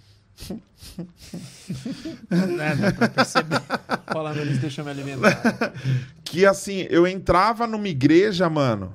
[2.29, 3.61] né, dá pra perceber.
[4.11, 5.41] Falando eles deixam me alimentar.
[6.23, 8.93] Que assim, eu entrava numa igreja, mano.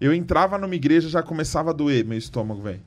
[0.00, 2.80] Eu entrava numa igreja já começava a doer meu estômago, velho.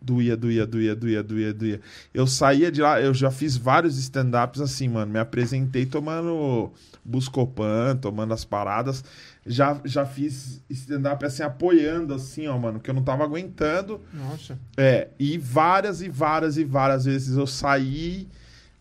[0.00, 1.80] Doía, doía, doía, doía, doía, doía.
[2.12, 5.12] Eu saía de lá, eu já fiz vários stand-ups assim, mano.
[5.12, 6.72] Me apresentei tomando
[7.04, 9.04] Buscopan, tomando as paradas.
[9.46, 14.00] Já, já fiz stand-up assim, apoiando, assim, ó, mano, que eu não tava aguentando.
[14.12, 14.58] Nossa.
[14.76, 18.28] É, e várias e várias e várias vezes eu saí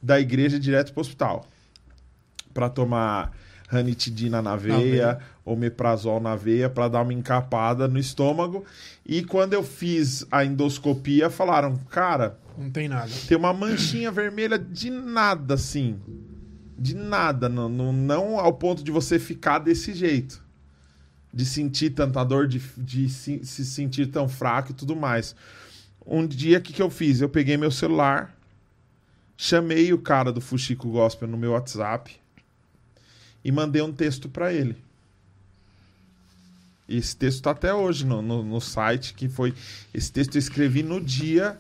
[0.02, 1.46] da igreja direto pro hospital.
[2.52, 3.32] Pra tomar
[3.68, 5.20] ranitidina na veia.
[5.46, 8.64] Omeprazol na veia, pra dar uma encapada no estômago.
[9.06, 13.12] E quando eu fiz a endoscopia, falaram, cara, Não tem nada.
[13.28, 16.00] tem uma manchinha vermelha de nada, assim.
[16.78, 17.50] De nada.
[17.50, 20.44] Não, não, não ao ponto de você ficar desse jeito.
[21.34, 25.36] De sentir tanta dor, de, de se, se sentir tão fraco e tudo mais.
[26.06, 27.22] Um dia, o que, que eu fiz?
[27.22, 28.36] Eu peguei meu celular,
[29.38, 32.16] chamei o cara do Fuxico Gospel no meu WhatsApp
[33.44, 34.76] e mandei um texto pra ele.
[36.98, 39.54] Esse texto tá até hoje no, no, no site, que foi...
[39.94, 41.58] Esse texto eu escrevi no dia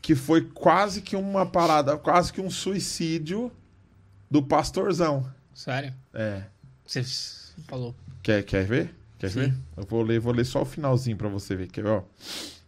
[0.00, 3.52] que foi quase que uma parada, quase que um suicídio
[4.30, 5.26] do pastorzão.
[5.54, 5.92] Sério?
[6.14, 6.42] É.
[6.86, 7.04] Você
[7.66, 7.94] falou.
[8.22, 8.94] Quer, quer ver?
[9.18, 9.40] Quer Sim.
[9.40, 9.54] ver?
[9.76, 11.68] Eu vou ler, vou ler só o finalzinho pra você ver.
[11.68, 12.02] Quer ver, ó?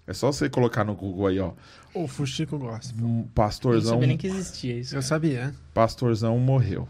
[0.07, 1.53] É só você colocar no Google aí, ó.
[1.95, 2.93] O Fuxico gosta.
[2.95, 4.97] Um Eu não pastorzão, sabia nem que existia isso.
[4.97, 5.55] Eu sabia.
[5.73, 6.89] pastorzão morreu.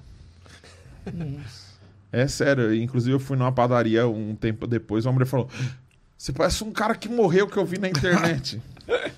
[2.12, 5.48] É sério, inclusive eu fui numa padaria um tempo depois, uma mulher falou:
[6.18, 8.60] Você parece um cara que morreu que eu vi na internet.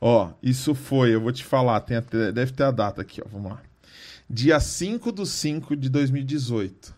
[0.00, 3.28] ó, isso foi, eu vou te falar, tem até- deve ter a data aqui, ó.
[3.30, 3.62] Vamos lá.
[4.28, 6.94] Dia 5 de 5 de 2018.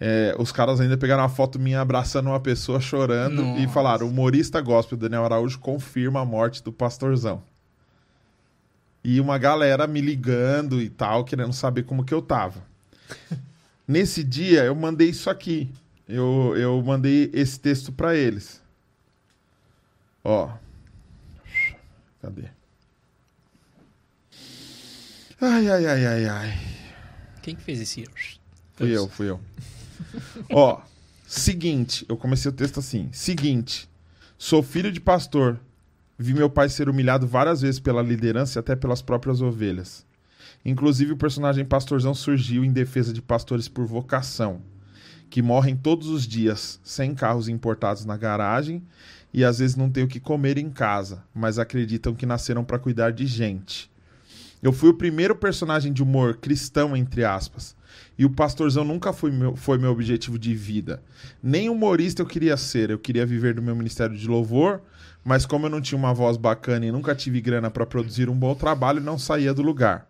[0.00, 3.68] É, os caras ainda pegaram uma foto minha abraçando uma pessoa chorando e Nossa.
[3.68, 7.42] falaram: o humorista gospel Daniel Araújo confirma a morte do pastorzão.
[9.04, 12.64] E uma galera me ligando e tal, querendo saber como que eu tava.
[13.86, 15.70] Nesse dia, eu mandei isso aqui.
[16.08, 18.62] Eu, eu mandei esse texto pra eles.
[20.24, 20.50] Ó.
[22.22, 22.44] Cadê?
[25.40, 26.58] Ai, ai, ai, ai, ai.
[27.42, 28.06] Quem que fez esse?
[28.74, 29.38] Fui eu, fui eu.
[30.50, 30.80] Ó,
[31.26, 33.10] seguinte, eu comecei o texto assim.
[33.12, 33.86] Seguinte,
[34.38, 35.60] sou filho de pastor.
[36.18, 40.06] Vi meu pai ser humilhado várias vezes pela liderança e até pelas próprias ovelhas.
[40.64, 44.62] Inclusive, o personagem pastorzão surgiu em defesa de pastores por vocação,
[45.28, 48.82] que morrem todos os dias, sem carros importados na garagem
[49.32, 52.78] e às vezes não têm o que comer em casa, mas acreditam que nasceram para
[52.78, 53.90] cuidar de gente.
[54.62, 57.76] Eu fui o primeiro personagem de humor cristão, entre aspas.
[58.16, 61.02] E o pastorzão nunca foi meu, foi meu objetivo de vida.
[61.42, 62.88] Nem humorista eu queria ser.
[62.88, 64.80] Eu queria viver do meu ministério de louvor,
[65.24, 68.36] mas como eu não tinha uma voz bacana e nunca tive grana para produzir um
[68.36, 70.06] bom trabalho, não saía do lugar.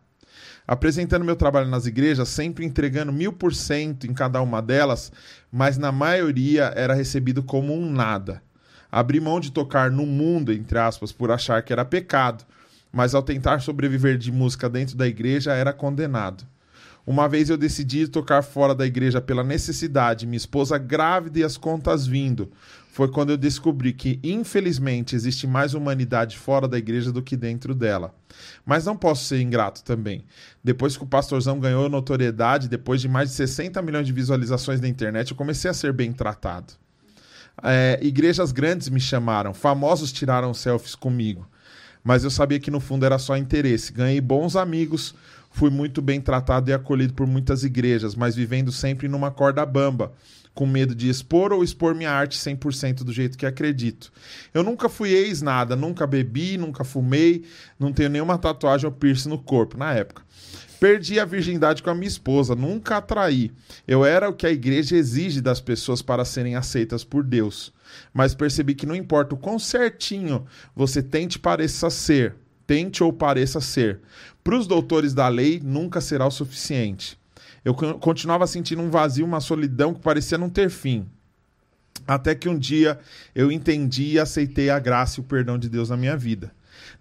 [0.66, 5.12] Apresentando meu trabalho nas igrejas, sempre entregando mil por cento em cada uma delas,
[5.52, 8.42] mas na maioria era recebido como um nada.
[8.90, 12.44] Abri mão de tocar no mundo, entre aspas, por achar que era pecado,
[12.90, 16.44] mas ao tentar sobreviver de música dentro da igreja era condenado.
[17.06, 21.58] Uma vez eu decidi tocar fora da igreja pela necessidade, minha esposa grávida e as
[21.58, 22.50] contas vindo.
[22.94, 27.74] Foi quando eu descobri que, infelizmente, existe mais humanidade fora da igreja do que dentro
[27.74, 28.14] dela.
[28.64, 30.24] Mas não posso ser ingrato também.
[30.62, 34.86] Depois que o Pastorzão ganhou notoriedade, depois de mais de 60 milhões de visualizações na
[34.86, 36.74] internet, eu comecei a ser bem tratado.
[37.64, 41.48] É, igrejas grandes me chamaram, famosos tiraram selfies comigo.
[42.04, 43.92] Mas eu sabia que no fundo era só interesse.
[43.92, 45.16] Ganhei bons amigos,
[45.54, 50.12] Fui muito bem tratado e acolhido por muitas igrejas, mas vivendo sempre numa corda bamba,
[50.54, 54.12] com medo de expor ou expor minha arte 100% do jeito que acredito.
[54.52, 57.44] Eu nunca fui ex nada, nunca bebi, nunca fumei,
[57.78, 60.22] não tenho nenhuma tatuagem ou piercing no corpo na época.
[60.78, 63.50] Perdi a virgindade com a minha esposa, nunca a traí.
[63.88, 67.72] Eu era o que a igreja exige das pessoas para serem aceitas por Deus.
[68.12, 72.36] Mas percebi que não importa o quão certinho você tente pareça ser,
[72.66, 74.00] tente ou pareça ser,
[74.42, 77.18] para os doutores da lei nunca será o suficiente.
[77.64, 81.06] Eu continuava sentindo um vazio, uma solidão que parecia não ter fim.
[82.06, 82.98] Até que um dia
[83.34, 86.52] eu entendi e aceitei a graça e o perdão de Deus na minha vida.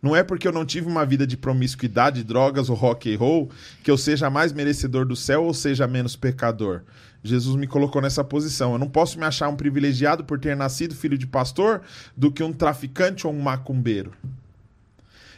[0.01, 3.49] Não é porque eu não tive uma vida de promiscuidade, drogas ou rock and roll
[3.83, 6.83] que eu seja mais merecedor do céu ou seja menos pecador.
[7.23, 8.73] Jesus me colocou nessa posição.
[8.73, 11.81] Eu não posso me achar um privilegiado por ter nascido filho de pastor
[12.15, 14.13] do que um traficante ou um macumbeiro.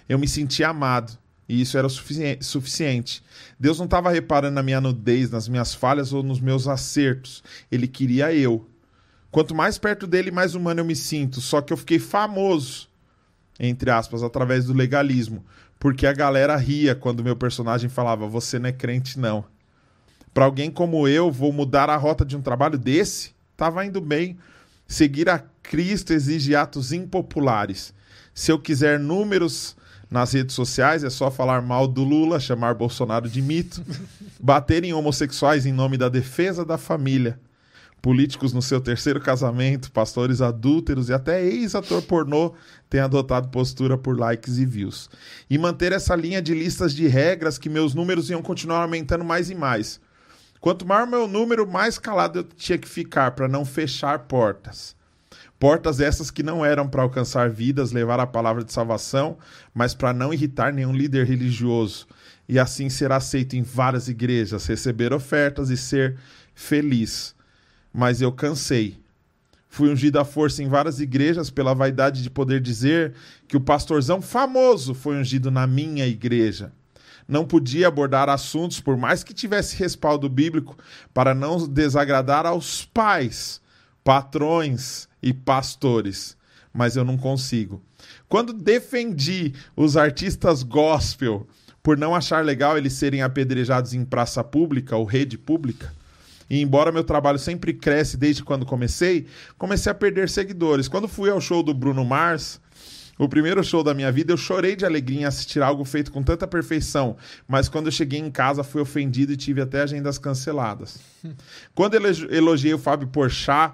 [0.07, 3.23] Eu me senti amado e isso era o suficiente.
[3.59, 7.43] Deus não estava reparando na minha nudez, nas minhas falhas ou nos meus acertos.
[7.71, 8.67] Ele queria eu.
[9.29, 11.39] Quanto mais perto dele, mais humano eu me sinto.
[11.41, 12.87] Só que eu fiquei famoso,
[13.59, 15.45] entre aspas, através do legalismo.
[15.79, 19.45] Porque a galera ria quando meu personagem falava: Você não é crente, não.
[20.33, 23.35] Para alguém como eu, vou mudar a rota de um trabalho desse?
[23.55, 24.37] Tava indo bem.
[24.87, 27.93] Seguir a Cristo exige atos impopulares.
[28.33, 29.75] Se eu quiser números
[30.09, 33.83] nas redes sociais é só falar mal do Lula, chamar Bolsonaro de mito,
[34.39, 37.39] bater em homossexuais em nome da defesa da família,
[38.01, 42.53] políticos no seu terceiro casamento, pastores adúlteros e até ex-ator pornô
[42.89, 45.09] têm adotado postura por likes e views.
[45.49, 49.49] E manter essa linha de listas de regras que meus números iam continuar aumentando mais
[49.49, 49.99] e mais.
[50.61, 54.95] Quanto maior meu número, mais calado eu tinha que ficar para não fechar portas.
[55.59, 59.37] Portas essas que não eram para alcançar vidas, levar a palavra de salvação,
[59.73, 62.07] mas para não irritar nenhum líder religioso.
[62.47, 66.17] E assim ser aceito em várias igrejas, receber ofertas e ser
[66.53, 67.33] feliz.
[67.93, 68.99] Mas eu cansei.
[69.69, 73.13] Fui ungido à força em várias igrejas pela vaidade de poder dizer
[73.47, 76.71] que o pastorzão famoso foi ungido na minha igreja.
[77.27, 80.77] Não podia abordar assuntos, por mais que tivesse respaldo bíblico,
[81.13, 83.59] para não desagradar aos pais,
[84.05, 86.37] patrões e pastores,
[86.71, 87.81] mas eu não consigo.
[88.29, 91.47] Quando defendi os artistas gospel
[91.81, 95.91] por não achar legal eles serem apedrejados em praça pública ou rede pública,
[96.47, 99.25] e embora meu trabalho sempre cresce desde quando comecei,
[99.57, 100.87] comecei a perder seguidores.
[100.87, 102.61] Quando fui ao show do Bruno Mars,
[103.17, 106.21] o primeiro show da minha vida, eu chorei de alegria em assistir algo feito com
[106.21, 107.17] tanta perfeição,
[107.47, 110.99] mas quando eu cheguei em casa fui ofendido e tive até agendas canceladas.
[111.73, 113.73] quando elogiei o Fábio Porchat,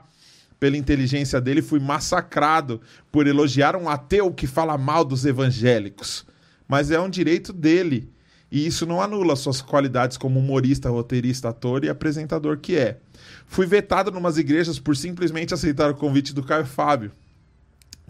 [0.61, 2.79] pela inteligência dele, fui massacrado
[3.11, 6.23] por elogiar um ateu que fala mal dos evangélicos.
[6.67, 8.13] Mas é um direito dele.
[8.51, 12.99] E isso não anula suas qualidades como humorista, roteirista, ator e apresentador que é.
[13.47, 17.11] Fui vetado numas igrejas por simplesmente aceitar o convite do Caio Fábio,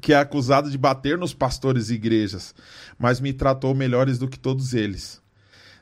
[0.01, 2.53] que é acusado de bater nos pastores e igrejas,
[2.99, 5.21] mas me tratou melhores do que todos eles.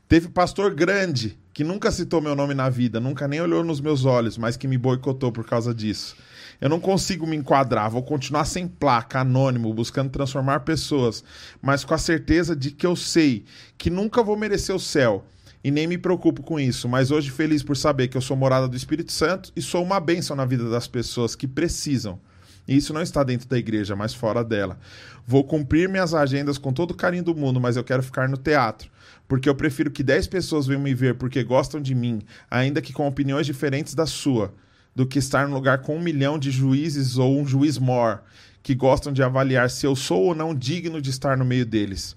[0.08, 4.06] Teve pastor grande que nunca citou meu nome na vida, nunca nem olhou nos meus
[4.06, 6.16] olhos, mas que me boicotou por causa disso.
[6.62, 11.24] Eu não consigo me enquadrar, vou continuar sem placa, anônimo, buscando transformar pessoas,
[11.62, 13.46] mas com a certeza de que eu sei
[13.78, 15.24] que nunca vou merecer o céu
[15.64, 18.68] e nem me preocupo com isso, mas hoje feliz por saber que eu sou morada
[18.68, 22.20] do Espírito Santo e sou uma bênção na vida das pessoas que precisam.
[22.68, 24.78] E isso não está dentro da igreja, mas fora dela.
[25.26, 28.38] Vou cumprir minhas agendas com todo o carinho do mundo, mas eu quero ficar no
[28.38, 28.92] teatro.
[29.28, 32.94] Porque eu prefiro que 10 pessoas venham me ver porque gostam de mim, ainda que
[32.94, 34.54] com opiniões diferentes da sua
[34.96, 38.22] do que estar no lugar com um milhão de juízes ou um juiz mor
[38.62, 42.16] que gostam de avaliar se eu sou ou não digno de estar no meio deles.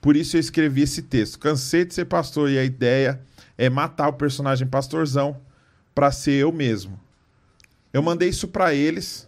[0.00, 1.38] Por isso eu escrevi esse texto.
[1.38, 3.20] Cansei de ser pastor e a ideia
[3.56, 5.40] é matar o personagem pastorzão
[5.94, 6.98] para ser eu mesmo.
[7.92, 9.26] Eu mandei isso para eles.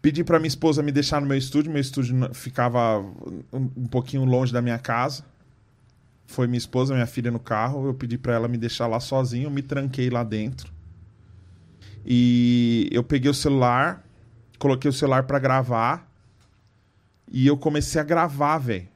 [0.00, 1.70] Pedi para minha esposa me deixar no meu estúdio.
[1.70, 3.04] Meu estúdio ficava
[3.52, 5.24] um pouquinho longe da minha casa.
[6.26, 7.86] Foi minha esposa, minha filha no carro.
[7.86, 9.44] Eu pedi para ela me deixar lá sozinho.
[9.44, 10.73] Eu me tranquei lá dentro.
[12.04, 14.04] E eu peguei o celular,
[14.58, 16.10] coloquei o celular para gravar
[17.30, 18.88] e eu comecei a gravar, velho.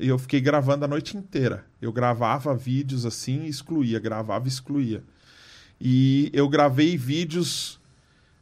[0.00, 1.64] E eu fiquei gravando a noite inteira.
[1.80, 5.02] Eu gravava vídeos assim e excluía, gravava e excluía.
[5.80, 7.80] E eu gravei vídeos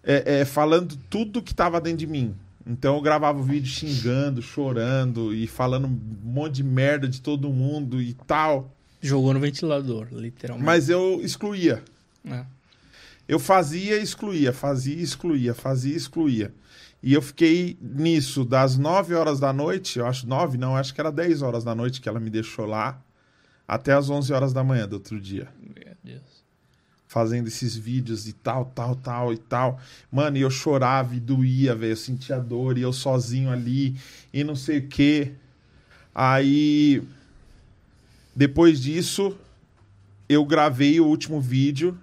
[0.02, 2.34] é, é, falando tudo que estava dentro de mim.
[2.66, 8.02] Então eu gravava vídeo xingando, chorando e falando um monte de merda de todo mundo
[8.02, 8.74] e tal.
[9.00, 10.66] Jogou no ventilador, literalmente.
[10.66, 11.82] Mas eu excluía.
[12.24, 12.44] É.
[13.28, 16.54] Eu fazia e excluía, fazia e excluía, fazia e excluía.
[17.02, 21.00] E eu fiquei nisso das 9 horas da noite, eu acho 9, não, acho que
[21.00, 23.02] era 10 horas da noite que ela me deixou lá,
[23.66, 25.48] até as 11 horas da manhã do outro dia.
[25.60, 26.44] Meu Deus.
[27.08, 29.80] Fazendo esses vídeos e tal, tal, tal e tal.
[30.10, 31.92] Mano, e eu chorava e doía, velho.
[31.92, 33.96] Eu sentia dor e eu sozinho ali
[34.32, 35.32] e não sei o quê.
[36.14, 37.02] Aí,
[38.34, 39.36] depois disso,
[40.28, 41.96] eu gravei o último vídeo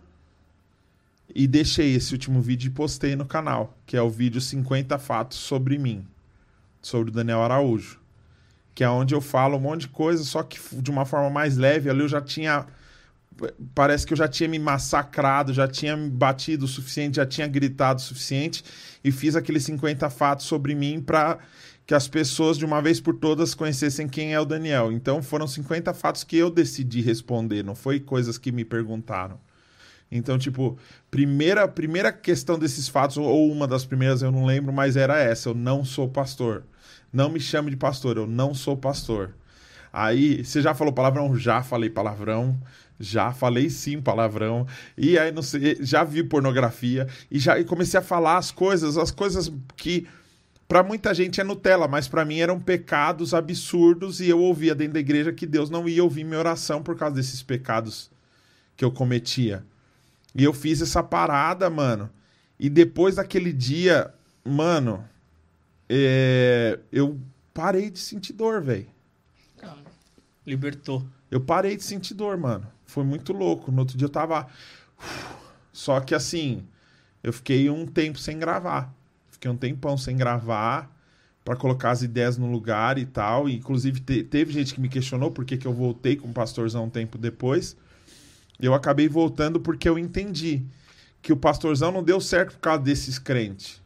[1.36, 5.38] e deixei esse último vídeo e postei no canal, que é o vídeo 50 fatos
[5.38, 6.06] sobre mim,
[6.82, 8.00] sobre o Daniel Araújo,
[8.76, 11.58] que é onde eu falo um monte de coisa, só que de uma forma mais
[11.58, 12.68] leve, ali eu já tinha
[13.74, 17.48] parece que eu já tinha me massacrado, já tinha me batido o suficiente, já tinha
[17.48, 18.64] gritado o suficiente
[19.04, 21.40] e fiz aqueles 50 fatos sobre mim para
[21.86, 24.92] que as pessoas de uma vez por todas conhecessem quem é o Daniel.
[24.92, 29.40] Então foram 50 fatos que eu decidi responder, não foi coisas que me perguntaram.
[30.16, 30.78] Então, tipo,
[31.10, 35.50] primeira primeira questão desses fatos ou uma das primeiras eu não lembro, mas era essa,
[35.50, 36.64] eu não sou pastor.
[37.12, 39.34] Não me chame de pastor, eu não sou pastor.
[39.92, 41.36] Aí, você já falou palavrão?
[41.36, 42.60] Já falei palavrão.
[43.00, 44.68] Já falei sim palavrão.
[44.96, 47.08] E aí, não sei, já vi pornografia.
[47.30, 50.08] E já e comecei a falar as coisas, as coisas que
[50.68, 54.20] para muita gente é Nutella, mas para mim eram pecados absurdos.
[54.20, 57.16] E eu ouvia dentro da igreja que Deus não ia ouvir minha oração por causa
[57.16, 58.12] desses pecados
[58.76, 59.64] que eu cometia.
[60.36, 62.10] E eu fiz essa parada, mano.
[62.60, 65.08] E depois daquele dia, mano,
[65.90, 67.20] é, eu
[67.54, 68.88] parei de sentir dor, velho.
[70.46, 71.06] Libertou.
[71.30, 72.68] Eu parei de sentir dor, mano.
[72.86, 73.72] Foi muito louco.
[73.72, 74.48] No outro dia eu tava.
[75.72, 76.64] Só que assim,
[77.24, 78.94] eu fiquei um tempo sem gravar.
[79.32, 80.92] Fiquei um tempão sem gravar
[81.44, 83.50] para colocar as ideias no lugar e tal.
[83.50, 86.34] E, inclusive, te, teve gente que me questionou por que, que eu voltei com o
[86.34, 87.76] pastorzão um tempo depois.
[88.66, 90.64] Eu acabei voltando porque eu entendi
[91.22, 93.82] que o pastorzão não deu certo por causa desses crentes.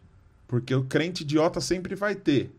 [0.47, 2.51] Porque o crente idiota sempre vai ter.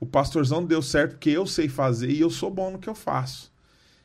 [0.00, 2.94] O pastorzão deu certo porque eu sei fazer e eu sou bom no que eu
[2.94, 3.52] faço.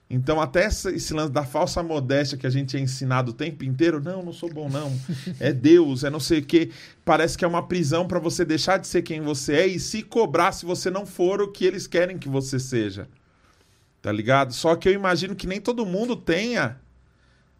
[0.09, 4.01] Então, até esse lance da falsa modéstia que a gente é ensinado o tempo inteiro,
[4.01, 4.91] não, não sou bom, não.
[5.39, 6.69] É Deus, é não sei o quê.
[7.05, 10.03] Parece que é uma prisão para você deixar de ser quem você é e se
[10.03, 13.07] cobrar se você não for o que eles querem que você seja.
[14.01, 14.53] Tá ligado?
[14.53, 16.77] Só que eu imagino que nem todo mundo tenha.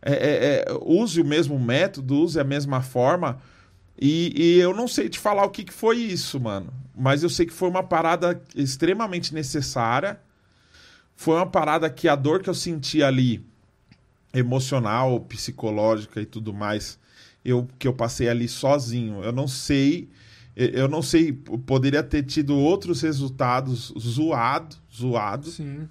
[0.01, 3.39] É, é, é, use o mesmo método, use a mesma forma.
[3.99, 6.73] E, e eu não sei te falar o que, que foi isso, mano.
[6.95, 10.19] Mas eu sei que foi uma parada extremamente necessária
[11.21, 13.45] foi uma parada que a dor que eu senti ali,
[14.33, 16.97] emocional, psicológica e tudo mais,
[17.45, 19.23] eu que eu passei ali sozinho.
[19.23, 20.09] Eu não sei,
[20.55, 25.51] eu não sei, poderia ter tido outros resultados zoado, zoado.
[25.51, 25.87] Sim.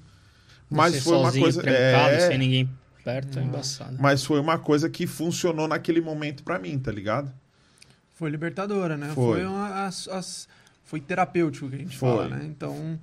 [0.68, 2.68] Mas foi uma coisa é, sem ninguém
[3.04, 3.96] perto, é embaçado.
[4.00, 7.32] mas foi uma coisa que funcionou naquele momento pra mim, tá ligado?
[8.14, 9.10] Foi libertadora, né?
[9.14, 9.44] Foi.
[9.44, 10.48] uma, as, as-
[10.84, 12.08] foi terapêutico que a gente Foi.
[12.08, 12.44] fala, né?
[12.44, 12.98] Então,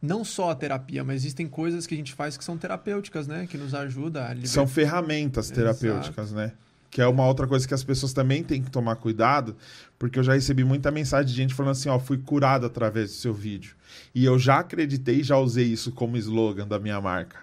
[0.00, 3.46] não só a terapia, mas existem coisas que a gente faz que são terapêuticas, né?
[3.50, 4.48] Que nos ajuda a libertar.
[4.52, 6.52] São ferramentas terapêuticas, né?
[6.90, 9.56] Que é uma outra coisa que as pessoas também têm que tomar cuidado,
[9.98, 13.16] porque eu já recebi muita mensagem de gente falando assim, ó, fui curado através do
[13.16, 13.74] seu vídeo.
[14.14, 17.38] E eu já acreditei, já usei isso como slogan da minha marca.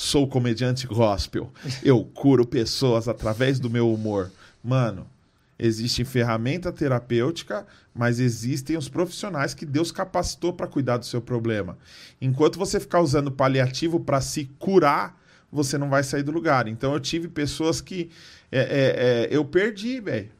[0.00, 1.52] Sou comediante gospel.
[1.82, 4.32] Eu curo pessoas através do meu humor.
[4.64, 5.06] Mano,
[5.58, 11.76] existe ferramenta terapêutica, mas existem os profissionais que Deus capacitou para cuidar do seu problema.
[12.18, 15.20] Enquanto você ficar usando paliativo para se curar,
[15.52, 16.66] você não vai sair do lugar.
[16.66, 18.08] Então eu tive pessoas que
[18.50, 20.30] é, é, é, eu perdi, velho.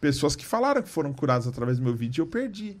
[0.00, 2.76] Pessoas que falaram que foram curadas através do meu vídeo, eu perdi.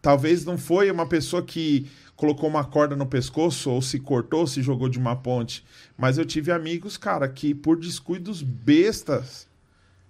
[0.00, 4.62] Talvez não foi uma pessoa que colocou uma corda no pescoço ou se cortou, se
[4.62, 5.64] jogou de uma ponte.
[5.96, 9.48] Mas eu tive amigos, cara, que por descuidos bestas,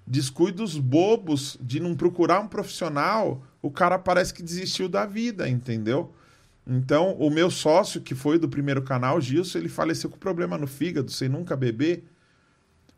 [0.06, 6.12] descuidos bobos de não procurar um profissional, o cara parece que desistiu da vida, entendeu?
[6.66, 10.66] Então, o meu sócio, que foi do primeiro canal, Gilson, ele faleceu com problema no
[10.66, 12.05] fígado, sem nunca beber.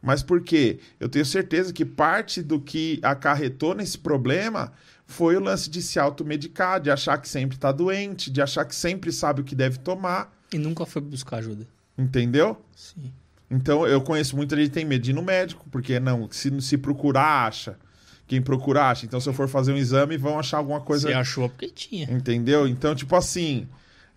[0.01, 0.78] Mas por quê?
[1.01, 4.73] Eu tenho certeza que parte do que acarretou nesse problema
[5.07, 8.74] foi o lance de se automedicar, de achar que sempre está doente, de achar que
[8.74, 11.66] sempre sabe o que deve tomar, E nunca foi buscar ajuda.
[11.97, 12.61] entendeu?
[12.74, 13.12] Sim.
[13.49, 16.61] Então, eu conheço muita gente que tem medo de ir no médico, porque não, se,
[16.61, 17.78] se procurar, acha.
[18.27, 19.07] Quem procura, acha.
[19.07, 22.11] Então, se eu for fazer um exame, vão achar alguma coisa Você achou porque tinha.
[22.11, 22.66] Entendeu?
[22.66, 23.69] Então, tipo assim,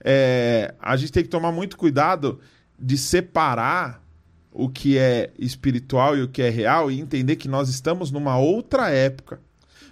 [0.04, 2.40] é, a gente tem que tomar muito cuidado
[2.80, 4.04] de separar
[4.52, 8.40] o que é espiritual e o que é real e entender que nós estamos numa
[8.40, 9.40] outra época,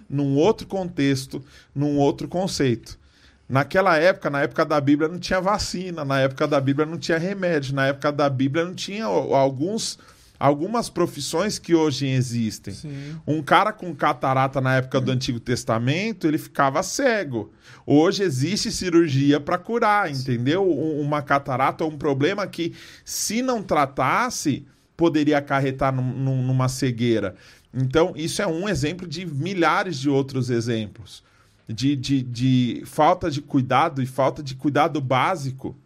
[0.08, 1.44] num outro contexto,
[1.74, 2.98] num outro conceito.
[3.48, 7.16] Naquela época, na época da Bíblia, não tinha vacina, na época da Bíblia não tinha
[7.18, 9.98] remédio, na época da Bíblia não tinha alguns,
[10.38, 12.74] algumas profissões que hoje existem.
[12.74, 13.16] Sim.
[13.26, 17.50] Um cara com catarata na época do Antigo Testamento, ele ficava cego.
[17.86, 20.62] Hoje existe cirurgia para curar, entendeu?
[20.70, 26.68] Um- Uma catarata é um problema que, se não tratasse, poderia acarretar num- num- numa
[26.68, 27.34] cegueira.
[27.72, 31.22] Então, isso é um exemplo de milhares de outros exemplos.
[31.68, 35.76] De, de, de falta de cuidado e falta de cuidado básico.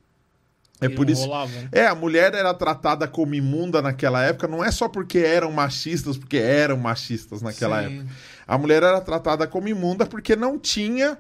[0.81, 1.23] É por isso.
[1.23, 1.69] rolava, né?
[1.71, 6.17] É, a mulher era tratada como imunda naquela época, não é só porque eram machistas,
[6.17, 7.99] porque eram machistas naquela Sim.
[7.99, 8.13] época.
[8.47, 11.17] A mulher era tratada como imunda porque não tinha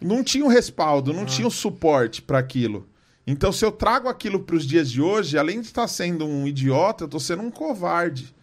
[0.00, 2.88] não tinha o respaldo, não tinha o suporte para aquilo.
[3.26, 6.46] Então, se eu trago aquilo para os dias de hoje, além de estar sendo um
[6.46, 8.34] idiota, eu estou sendo um covarde.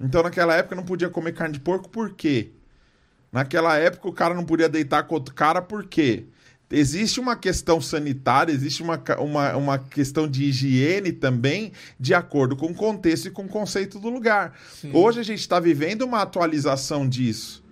[0.00, 2.50] Então, naquela época, não podia comer carne de porco, por quê?
[3.32, 6.24] Naquela época, o cara não podia deitar com outro cara, por quê?
[6.70, 12.66] Existe uma questão sanitária, existe uma, uma, uma questão de higiene também, de acordo com
[12.66, 14.58] o contexto e com o conceito do lugar.
[14.72, 14.90] Sim.
[14.92, 17.64] Hoje a gente está vivendo uma atualização disso.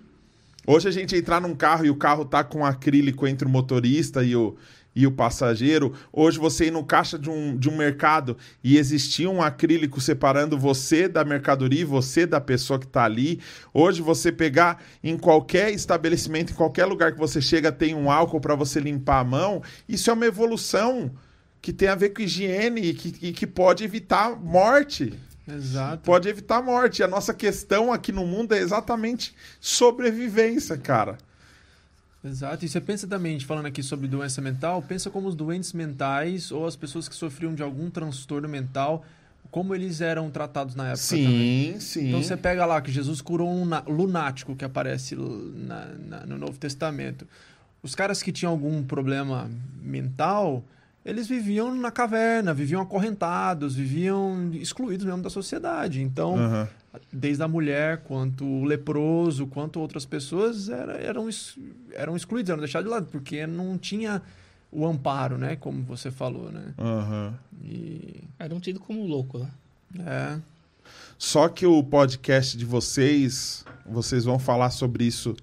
[0.65, 4.23] Hoje a gente entrar num carro e o carro tá com acrílico entre o motorista
[4.23, 4.55] e o,
[4.95, 5.93] e o passageiro.
[6.11, 10.57] Hoje você ir no caixa de um, de um mercado e existir um acrílico separando
[10.57, 13.41] você da mercadoria e você da pessoa que está ali.
[13.73, 18.39] Hoje você pegar em qualquer estabelecimento, em qualquer lugar que você chega, tem um álcool
[18.39, 19.61] para você limpar a mão.
[19.87, 21.11] Isso é uma evolução
[21.61, 25.13] que tem a ver com higiene e que, e que pode evitar morte
[25.47, 26.03] Exato.
[26.03, 26.99] pode evitar morte.
[26.99, 31.17] E a nossa questão aqui no mundo é exatamente sobrevivência, cara.
[32.25, 32.65] Exato.
[32.65, 35.73] E você pensa também, a gente falando aqui sobre doença mental, pensa como os doentes
[35.73, 39.05] mentais ou as pessoas que sofriam de algum transtorno mental,
[39.51, 41.73] como eles eram tratados na época também.
[41.73, 42.07] Sim, sim.
[42.09, 46.57] Então você pega lá que Jesus curou um lunático que aparece na- na- no Novo
[46.57, 47.27] Testamento.
[47.81, 49.49] Os caras que tinham algum problema
[49.81, 50.63] mental,
[51.05, 56.01] eles viviam na caverna, viviam acorrentados, viviam excluídos mesmo da sociedade.
[56.01, 56.67] Então, Aham.
[57.13, 61.29] desde a mulher, quanto o leproso, quanto outras pessoas era- eram,
[61.93, 64.21] eram excluídos, eram deixados de lado, porque não tinha
[64.71, 65.55] o amparo, né?
[65.55, 66.73] Como você falou, né?
[66.77, 67.33] Aham.
[67.63, 69.49] E, Era um tido como louco, né?
[69.99, 70.39] é,
[71.17, 75.35] Só que o podcast de vocês, vocês vão falar sobre isso.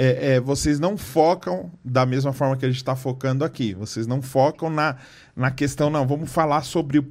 [0.00, 3.74] É, é, vocês não focam da mesma forma que a gente está focando aqui.
[3.74, 4.94] Vocês não focam na,
[5.34, 6.06] na questão, não.
[6.06, 7.06] Vamos falar sobre o-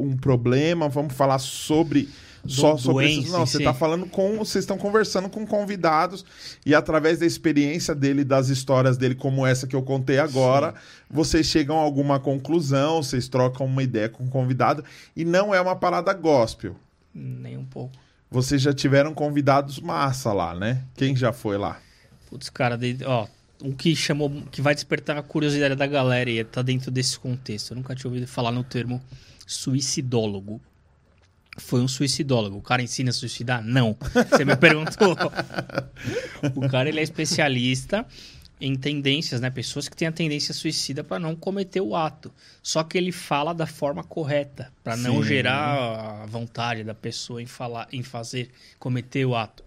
[0.00, 2.08] um problema, vamos falar sobre.
[2.44, 3.32] Só Do- sobre doença isso.
[3.32, 4.36] Não, você está falando com.
[4.38, 6.24] Vocês estão conversando com convidados
[6.66, 10.74] e através da experiência dele, das histórias dele, como essa que eu contei agora,
[11.08, 14.82] vocês chegam a alguma conclusão, vocês trocam uma ideia com o convidado
[15.14, 16.74] e não é uma parada gospel.
[17.14, 17.94] Nem um pouco.
[18.28, 20.82] Vocês já tiveram convidados massa lá, né?
[20.96, 21.78] Quem já foi lá?
[22.32, 23.28] Putz, cara, ó,
[23.62, 27.72] um que chamou, que vai despertar a curiosidade da galera e tá dentro desse contexto.
[27.72, 29.02] Eu nunca tinha ouvido falar no termo
[29.46, 30.58] suicidólogo.
[31.58, 32.56] Foi um suicidólogo.
[32.56, 33.62] O cara ensina a suicidar?
[33.62, 33.94] Não.
[34.30, 35.14] Você me perguntou.
[36.56, 38.06] o cara, ele é especialista
[38.58, 39.50] em tendências, né?
[39.50, 42.32] Pessoas que têm a tendência suicida para não cometer o ato.
[42.62, 45.28] Só que ele fala da forma correta, para não Sim.
[45.28, 48.48] gerar a vontade da pessoa em falar, em fazer,
[48.78, 49.62] cometer o ato.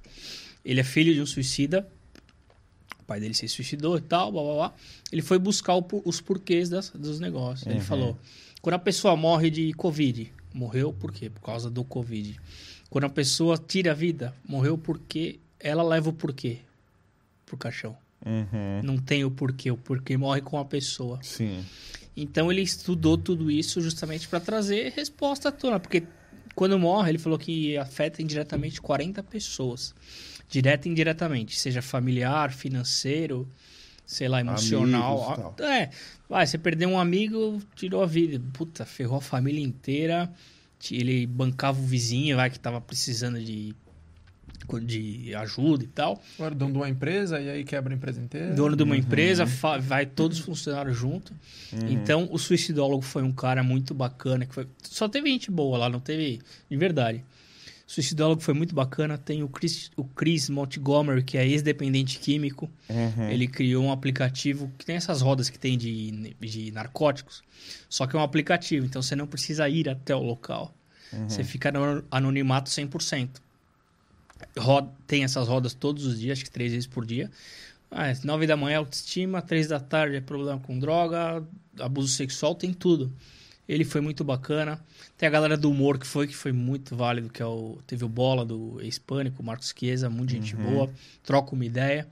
[0.65, 1.87] Ele é filho de um suicida,
[3.05, 4.73] o pai dele se suicidou e tal, blá blá blá.
[5.11, 7.67] Ele foi buscar o os porquês das- dos negócios.
[7.67, 7.81] Ele Uhum.
[7.85, 8.17] falou:
[8.61, 11.29] quando a pessoa morre de Covid, morreu por quê?
[11.29, 12.39] Por causa do Covid.
[12.89, 16.59] Quando a pessoa tira a vida, morreu porque ela leva o porquê
[17.45, 17.95] pro caixão.
[18.25, 18.81] Uhum.
[18.83, 21.19] Não tem o porquê, o porquê morre com a pessoa.
[21.21, 21.63] Sim.
[22.17, 26.03] Então ele estudou tudo isso justamente para trazer resposta à tona, porque
[26.55, 29.93] quando morre, ele falou que afeta indiretamente 40 pessoas.
[30.49, 33.47] Direta e indiretamente, seja familiar, financeiro,
[34.05, 35.33] sei lá, emocional.
[35.33, 35.89] Amigos é,
[36.29, 38.39] vai, você perdeu um amigo, tirou a vida.
[38.53, 40.31] Puta, ferrou a família inteira.
[40.91, 43.73] Ele bancava o vizinho, vai, que tava precisando de,
[44.83, 46.21] de ajuda e tal.
[46.37, 48.53] agora dono de uma empresa e aí quebra a empresa inteira.
[48.53, 48.89] Dono de Uhum.
[48.89, 51.33] uma empresa, fa- vai todos os funcionários junto.
[51.89, 54.45] Então, o suicidólogo foi um cara muito bacana.
[54.45, 54.67] Que foi...
[54.83, 56.39] Só teve gente boa lá, não teve.
[56.69, 57.23] De verdade.
[57.87, 59.17] Suicidólogo foi muito bacana.
[59.17, 62.69] Tem o Chris, o Chris Montgomery, que é ex-dependente químico.
[62.89, 63.29] Uhum.
[63.29, 67.43] Ele criou um aplicativo que tem essas rodas que tem de, de narcóticos.
[67.87, 70.73] Só que é um aplicativo, então você não precisa ir até o local.
[71.27, 73.29] Você fica no anonimato 100%.
[74.57, 77.31] Roda, tem essas rodas todos os dias, acho que três vezes por dia.
[77.89, 81.43] Ah, é 9 da manhã autoestima, 3 da tarde é problema com droga,
[81.79, 83.11] abuso sexual, tem tudo.
[83.67, 84.79] Ele foi muito bacana.
[85.17, 88.05] Tem a galera do humor que foi, que foi muito válido, que é o, teve
[88.05, 90.89] o Bola do Hispânico, Marcos Chiesa, muita gente boa,
[91.23, 92.07] troca uma ideia.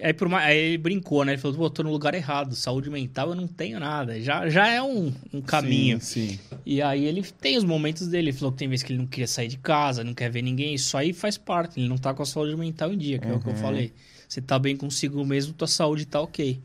[0.00, 1.32] Aí, por uma- aí ele brincou, né?
[1.32, 4.20] Ele falou, pô, tô no lugar errado, saúde mental eu não tenho nada.
[4.20, 6.00] Já, já é um, um caminho.
[6.00, 6.38] Sim, sim.
[6.64, 8.30] E aí ele tem os momentos dele.
[8.30, 10.42] Ele falou que tem vezes que ele não queria sair de casa, não quer ver
[10.42, 10.72] ninguém.
[10.74, 11.80] Isso aí faz parte.
[11.80, 13.92] Ele não tá com a saúde mental em dia, que é o que eu falei.
[14.28, 16.60] Você tá bem consigo mesmo, tua saúde tá ok.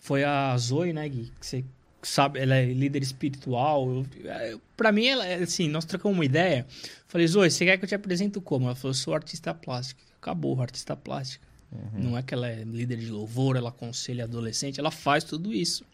[0.00, 1.30] Foi a Zoe, né, Gui?
[1.38, 1.64] Que você
[2.02, 4.04] sabe, ela é líder espiritual.
[4.24, 6.66] Eu- pra mim, ela, é assim, nós trocamos uma ideia.
[7.06, 8.66] Falei, Zoe, você quer que eu te apresente como?
[8.66, 10.00] Ela falou, eu sou artista plástica.
[10.20, 11.46] Acabou, artista plástica.
[11.92, 15.84] Não é que ela é líder de louvor, ela aconselha adolescente, ela faz tudo isso.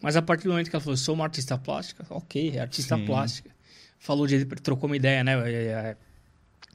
[0.00, 2.96] Mas a partir do momento que ela falou, sou uma artista plástica, ok, é artista
[2.96, 3.04] Sim.
[3.04, 3.50] plástica.
[3.98, 4.44] Falou de.
[4.46, 5.96] trocou uma ideia, né?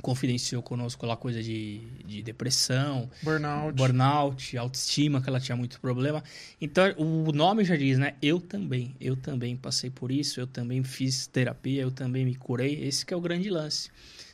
[0.02, 3.76] Confidenciou conosco lá coisa de, de depressão, Burnout.
[3.76, 6.24] burnout, autoestima, que ela tinha muito problema.
[6.61, 8.14] Então, o nome já diz, né?
[8.22, 12.82] Eu também, eu também passei por isso, eu também fiz terapia, eu também me curei.
[12.86, 13.90] Esse que é o grande lance.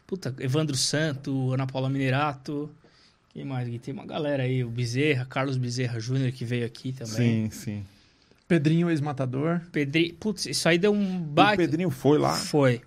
[0.06, 2.70] Puta, Evandro Santo, Ana Paula Minerato,
[3.36, 3.68] quem mais?
[3.82, 7.50] Tem uma galera aí, o Bezerra, Carlos Bezerra Júnior, que veio aqui também.
[7.50, 7.86] Sim, sim.
[8.48, 9.60] Pedrinho, ex-matador.
[9.74, 10.14] Pedri...
[10.14, 11.58] Putz, isso aí deu um O baita...
[11.58, 12.34] Pedrinho foi lá.
[12.34, 12.82] Foi.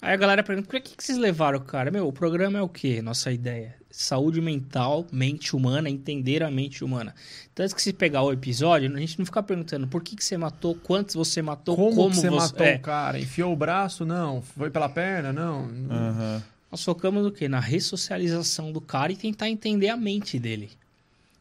[0.00, 1.90] Aí a galera pergunta, por que, que vocês levaram o cara?
[1.90, 3.02] Meu, o programa é o quê?
[3.02, 3.74] Nossa ideia.
[3.90, 7.14] Saúde mental, mente humana, entender a mente humana.
[7.52, 10.36] Tanto que se pegar o episódio, a gente não fica perguntando por que, que você
[10.36, 12.76] matou, quantos você matou, Como, como, que você matou é.
[12.76, 13.18] o cara?
[13.18, 14.04] Enfiou o braço?
[14.04, 14.40] Não.
[14.40, 15.32] Foi pela perna?
[15.32, 15.68] Não.
[15.90, 16.42] Aham.
[16.70, 17.48] Nós focamos no quê?
[17.48, 20.70] Na ressocialização do cara e tentar entender a mente dele.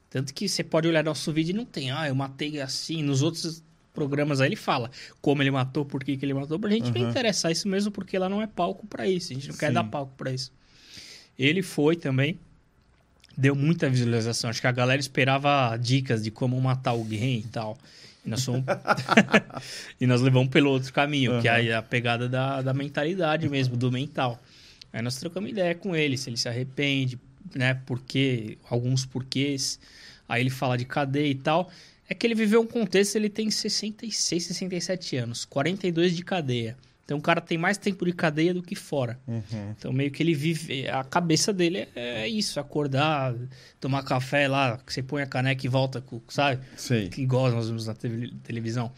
[0.09, 3.03] Tanto que você pode olhar nosso vídeo e não tem, ah, eu matei assim.
[3.03, 3.61] Nos outros
[3.97, 6.59] programas aí ele fala como ele matou, por que, que ele matou.
[6.59, 9.31] Pra gente não interessar isso mesmo, porque lá não é palco pra isso.
[9.31, 9.73] A gente não quer Sim.
[9.73, 10.51] dar palco pra isso.
[11.37, 12.39] Ele foi também.
[13.35, 14.51] Deu muita visualização.
[14.51, 17.75] Acho que a galera esperava dicas de como matar alguém e tal.
[18.23, 18.63] E nós fomos...
[19.99, 23.91] e nós levamos pelo outro caminho, que é a pegada da, da mentalidade mesmo, do
[23.91, 24.39] mental.
[24.93, 27.19] Aí nós trocamos ideia com ele, se ele se arrepende,
[27.55, 27.79] né?
[27.85, 29.79] Porque, alguns porquês.
[30.29, 31.71] Aí ele fala de cadeia e tal.
[32.09, 36.77] É que ele viveu um contexto, ele tem 66, 67 anos, 42 de cadeia.
[37.03, 39.17] Então o cara tem mais tempo de cadeia do que fora.
[39.77, 40.87] Então meio que ele vive.
[40.89, 43.33] A cabeça dele é, é isso: acordar,
[43.79, 46.61] tomar café lá, que você põe a caneca e volta, com, sabe?
[46.75, 47.07] Sei.
[47.07, 48.91] Que igual nós vimos na tele- televisão.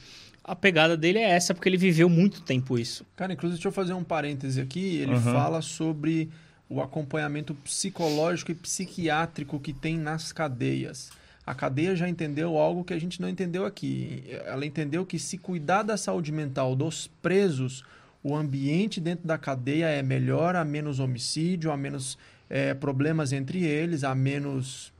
[0.43, 3.05] A pegada dele é essa, porque ele viveu muito tempo isso.
[3.15, 4.97] Cara, inclusive, deixa eu fazer um parêntese aqui.
[4.97, 5.33] Ele Aham.
[5.33, 6.29] fala sobre
[6.67, 11.11] o acompanhamento psicológico e psiquiátrico que tem nas cadeias.
[11.49, 14.23] A cadeia já entendeu algo que a gente não entendeu aqui.
[14.45, 17.83] Ela entendeu que se cuidar da saúde mental dos presos,
[18.23, 22.19] o ambiente dentro da cadeia é melhor, há menos homicídio, há menos
[22.51, 24.93] eh, problemas entre eles, há menos.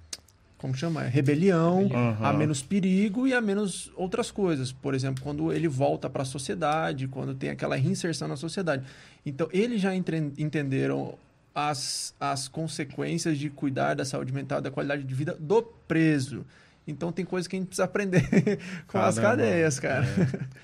[0.58, 1.04] Como chama?
[1.04, 2.18] Rebelião, Aham.
[2.26, 4.72] há menos perigo e há menos outras coisas.
[4.72, 8.84] Por exemplo, quando ele volta para a sociedade, quando tem aquela reinserção na sociedade.
[9.24, 11.14] Então, eles já entenderam
[11.54, 16.46] as, as consequências de cuidar da saúde mental, da qualidade de vida do preso.
[16.88, 18.24] Então, tem coisas que a gente precisa aprender
[18.88, 19.44] com as Caramba.
[19.44, 20.08] cadeias, cara.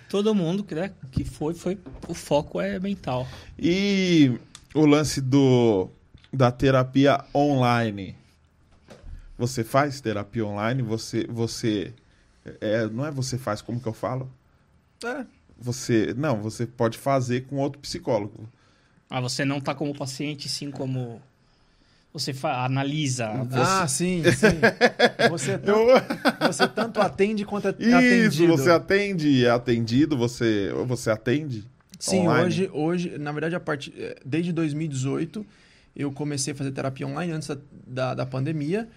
[0.09, 1.77] Todo mundo que, né, que foi, foi.
[2.07, 3.27] O foco é mental.
[3.59, 4.39] E
[4.73, 5.89] o lance do
[6.33, 8.15] da terapia online.
[9.37, 10.81] Você faz terapia online?
[10.81, 11.93] Você você
[12.59, 14.31] é, não é você faz como que eu falo?
[15.03, 15.25] É,
[15.57, 18.49] Você não, você pode fazer com outro psicólogo.
[19.09, 21.21] Ah, você não tá como paciente, sim como.
[22.13, 23.27] Você fa- analisa.
[23.51, 24.61] Ah, sim, sim.
[25.29, 27.95] Você, tanto, Eu- você tanto atende quanto é Isso,
[28.43, 28.47] atendido.
[28.57, 31.65] você atende, é atendido, você você atende?
[31.99, 32.45] Sim, online?
[32.45, 35.45] hoje, hoje, na verdade, a partir, eh, desde 2018,
[35.95, 37.57] eu comecei a fazer terapia online antes da,
[37.87, 38.87] da, da pandemia.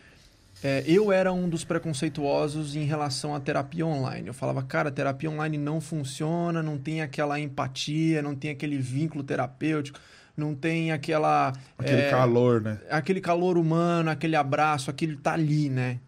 [0.63, 4.27] Eh, eu era um dos preconceituosos em relação à terapia online.
[4.27, 9.23] Eu falava, cara, terapia online não funciona, não tem aquela empatia, não tem aquele vínculo
[9.23, 10.01] terapêutico,
[10.37, 11.53] não tem aquela.
[11.79, 12.79] Aquele eh, calor, né?
[12.91, 16.01] aquele calor humano, aquele abraço, aquele tá ali, né?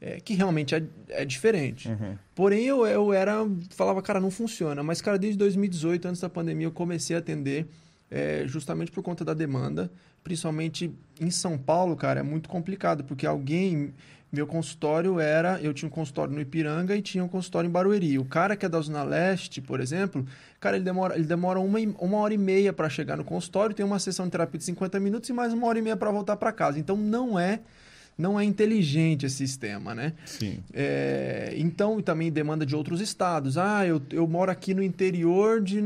[0.00, 1.88] É, que realmente é, é diferente.
[1.88, 2.16] Uhum.
[2.32, 3.44] Porém, eu, eu era.
[3.70, 4.80] Falava, cara, não funciona.
[4.80, 7.66] Mas, cara, desde 2018, antes da pandemia, eu comecei a atender
[8.08, 9.90] é, justamente por conta da demanda.
[10.22, 13.94] Principalmente em São Paulo, cara, é muito complicado, porque alguém.
[14.30, 15.58] Meu consultório era.
[15.62, 18.18] Eu tinha um consultório no Ipiranga e tinha um consultório em Barueri.
[18.18, 20.26] O cara que é da Zona Leste, por exemplo,
[20.60, 23.86] cara, ele demora, ele demora uma, uma hora e meia para chegar no consultório, tem
[23.86, 26.36] uma sessão de terapia de 50 minutos e mais uma hora e meia para voltar
[26.36, 26.78] para casa.
[26.78, 27.60] Então não é.
[28.18, 30.12] Não é inteligente esse sistema, né?
[30.26, 30.58] Sim.
[30.72, 33.56] É, então, também demanda de outros estados.
[33.56, 35.80] Ah, eu, eu moro aqui no interior de,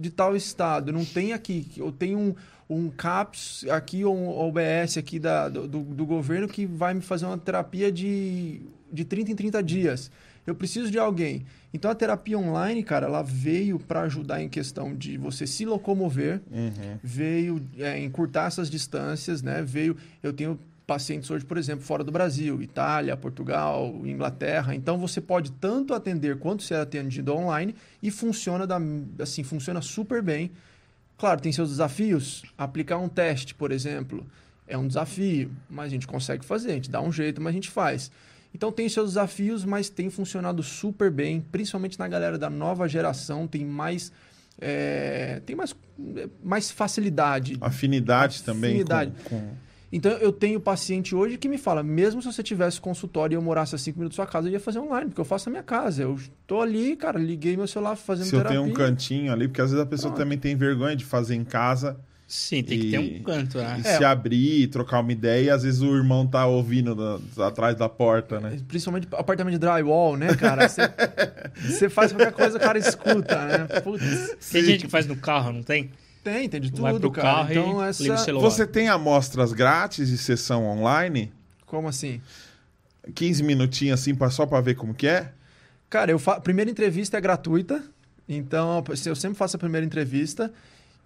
[0.00, 1.66] de tal estado, não tem aqui.
[1.76, 2.34] Eu tenho um,
[2.68, 7.26] um CAPS aqui, ou um OBS aqui da, do, do governo que vai me fazer
[7.26, 8.62] uma terapia de,
[8.92, 10.10] de 30 em 30 dias.
[10.46, 11.44] Eu preciso de alguém.
[11.72, 16.40] Então, a terapia online, cara, ela veio para ajudar em questão de você se locomover,
[16.50, 16.98] Uhum.
[17.02, 19.62] veio é, encurtar essas distâncias, né?
[19.62, 24.74] Veio, eu tenho pacientes hoje, por exemplo, fora do Brasil, Itália, Portugal, Inglaterra.
[24.74, 28.78] Então você pode tanto atender quanto ser atendido online e funciona da,
[29.18, 30.50] assim, funciona super bem.
[31.16, 32.42] Claro, tem seus desafios.
[32.56, 34.26] Aplicar um teste, por exemplo,
[34.66, 37.54] é um desafio, mas a gente consegue fazer, a gente dá um jeito, mas a
[37.54, 38.10] gente faz.
[38.54, 43.46] Então tem seus desafios, mas tem funcionado super bem, principalmente na galera da nova geração,
[43.46, 44.12] tem mais
[44.60, 45.74] é, tem mais,
[46.42, 47.56] mais facilidade.
[47.60, 48.70] Afinidade, também.
[48.70, 49.12] Afinidade.
[49.24, 49.56] Com, com...
[49.96, 53.42] Então eu tenho paciente hoje que me fala, mesmo se você tivesse consultório e eu
[53.42, 55.52] morasse a cinco minutos da sua casa, eu ia fazer online, porque eu faço na
[55.52, 56.02] minha casa.
[56.02, 56.18] Eu
[56.48, 58.50] tô ali, cara, liguei meu celular fazendo se terapia.
[58.50, 60.24] Se eu tenho um cantinho ali, porque às vezes a pessoa Pronto.
[60.24, 61.96] também tem vergonha de fazer em casa.
[62.26, 63.76] Sim, tem que ter um canto, né?
[63.84, 63.96] E É.
[63.98, 67.88] se abrir, trocar uma ideia, e às vezes o irmão tá ouvindo da- atrás da
[67.88, 68.58] porta, né?
[68.66, 70.66] Principalmente apartamento de drywall, né, cara?
[70.68, 70.80] Você-
[71.68, 73.80] Você faz qualquer coisa, o cara escuta, né?
[73.82, 74.64] Putz, Tem Sim.
[74.64, 75.90] gente que faz no carro, não tem?
[76.24, 77.28] Tem, tem de tudo, Vai pro cara.
[77.28, 78.16] carro e então, liga o essa...
[78.24, 78.50] celular.
[78.50, 81.32] Você tem amostras grátis de sessão online?
[81.66, 82.20] Como assim?
[83.14, 85.30] 15 minutinhos assim, só pra ver como que é?
[85.90, 86.40] Cara, eu fa...
[86.40, 87.82] primeira entrevista é gratuita,
[88.28, 90.50] então eu sempre faço a primeira entrevista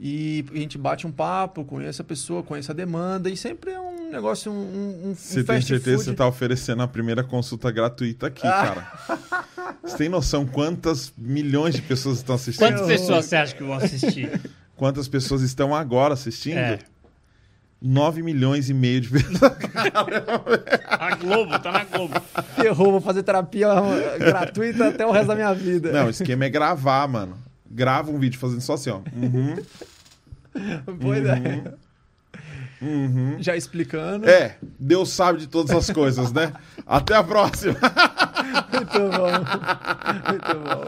[0.01, 3.81] e a gente bate um papo, conhece a pessoa, conhece a demanda e sempre é
[3.81, 7.71] um negócio, um, um, um Você tem certeza que você tá oferecendo a primeira consulta
[7.73, 8.93] gratuita aqui, Ah.
[9.09, 9.77] cara.
[9.83, 12.65] Você tem noção quantas milhões de pessoas estão assistindo?
[12.69, 14.41] Quantas pessoas você acha que vão assistir?
[14.79, 16.57] Quantas pessoas estão agora assistindo?
[16.57, 16.79] É.
[17.83, 19.53] 9 milhões e meio de pessoas.
[20.89, 22.15] A Globo, tá na Globo.
[22.55, 23.69] Ferrou, vou fazer terapia
[24.19, 25.93] gratuita até o resto da minha vida.
[25.93, 27.37] Não, o esquema é gravar, mano.
[27.69, 29.01] Grava um vídeo fazendo só assim, ó.
[29.15, 29.57] Uhum,
[30.95, 31.75] Boa ideia.
[32.81, 33.37] uhum.
[33.41, 34.29] Já explicando.
[34.29, 36.53] É, Deus sabe de todas as coisas, né?
[36.87, 37.77] Até a próxima.
[38.73, 39.33] Muito bom.
[40.31, 40.85] Muito bom.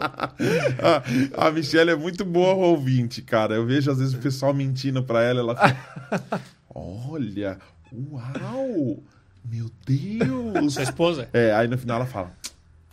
[1.37, 3.55] A, a Michelle é muito boa ouvinte, cara.
[3.55, 6.41] Eu vejo às vezes o pessoal mentindo pra ela, ela fica,
[6.73, 7.57] Olha,
[7.93, 9.03] uau!
[9.43, 10.73] Meu Deus!
[10.73, 11.29] Sua esposa?
[11.33, 12.31] É, aí no final ela fala: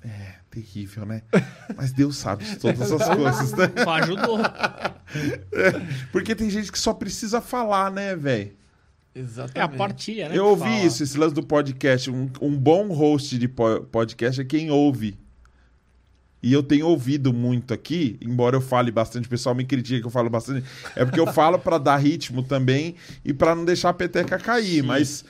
[0.03, 1.23] É, terrível, né?
[1.77, 3.71] Mas Deus sabe de todas as coisas, né?
[3.85, 4.39] Só ajudou.
[6.11, 8.53] Porque tem gente que só precisa falar, né, velho?
[9.15, 9.59] Exatamente.
[9.59, 10.37] É a partilha, né?
[10.39, 10.85] Eu ouvi fala.
[10.85, 12.11] isso, esse lance do podcast.
[12.11, 15.19] Um, um bom host de po- podcast é quem ouve.
[16.41, 20.07] E eu tenho ouvido muito aqui, embora eu fale bastante, o pessoal me critica que
[20.07, 20.65] eu falo bastante.
[20.95, 22.95] É porque eu falo pra dar ritmo também
[23.25, 24.83] e pra não deixar a peteca cair.
[24.83, 24.87] Sim.
[24.87, 25.25] Mas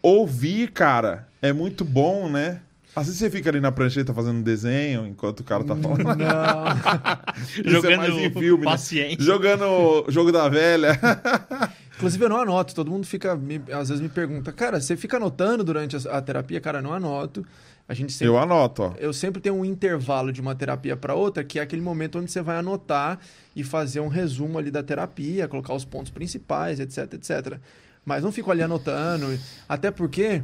[0.00, 2.62] ouvir, cara, é muito bom, né?
[2.96, 6.04] Às vezes você fica ali na prancheta fazendo desenho enquanto o cara tá falando.
[6.04, 6.14] Não.
[7.46, 8.70] Isso é Jogando mais em filme, né?
[8.70, 9.22] paciente.
[9.22, 10.98] Jogando o jogo da velha.
[12.02, 12.74] Inclusive, eu não anoto.
[12.74, 16.22] Todo mundo fica, me- às vezes me pergunta, cara, você fica anotando durante a, a
[16.22, 16.60] terapia?
[16.60, 17.44] Cara, não anoto.
[17.88, 18.94] A gente sempre Eu anoto, ó.
[18.98, 22.30] eu sempre tenho um intervalo de uma terapia para outra, que é aquele momento onde
[22.30, 23.18] você vai anotar
[23.56, 27.58] e fazer um resumo ali da terapia, colocar os pontos principais, etc, etc.
[28.04, 29.26] Mas não fico ali anotando,
[29.68, 30.42] até porque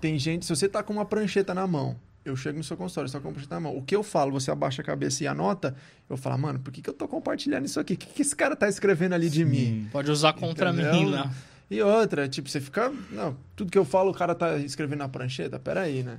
[0.00, 1.96] tem gente, se você tá com uma prancheta na mão,
[2.28, 4.02] eu chego no seu consultório, você tá com uma prancheta na mão, o que eu
[4.02, 5.74] falo, você abaixa a cabeça e anota,
[6.08, 7.94] eu falo, mano, por que, que eu tô compartilhando isso aqui?
[7.94, 9.88] O que, que esse cara tá escrevendo ali de mim?
[9.92, 10.92] Pode usar contra Entendeu?
[10.92, 11.30] mim lá.
[11.70, 12.92] E outra, tipo, você fica.
[13.10, 16.18] Não, tudo que eu falo, o cara tá escrevendo na prancheta, peraí, né?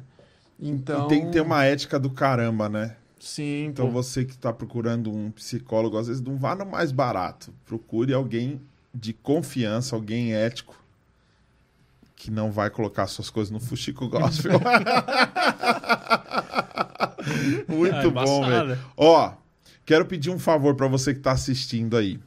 [0.59, 1.05] Então.
[1.05, 2.95] E tem que ter uma ética do caramba, né?
[3.19, 3.91] Sim, Então pô.
[3.91, 7.53] você que está procurando um psicólogo, às vezes não vá no mais barato.
[7.65, 8.61] Procure alguém
[8.93, 10.75] de confiança, alguém ético,
[12.17, 14.59] que não vai colocar suas coisas no fuxico gospel.
[17.67, 18.77] Muito Ah, bom, velho.
[18.97, 19.31] Ó,
[19.85, 22.19] quero pedir um favor para você que está assistindo aí.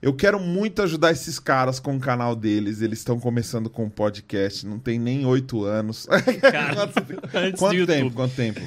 [0.00, 2.80] Eu quero muito ajudar esses caras com o canal deles.
[2.82, 6.06] Eles estão começando com um podcast, não tem nem oito anos.
[6.40, 6.90] Cara,
[7.46, 8.10] antes Quanto do tempo?
[8.12, 8.60] Quanto tempo?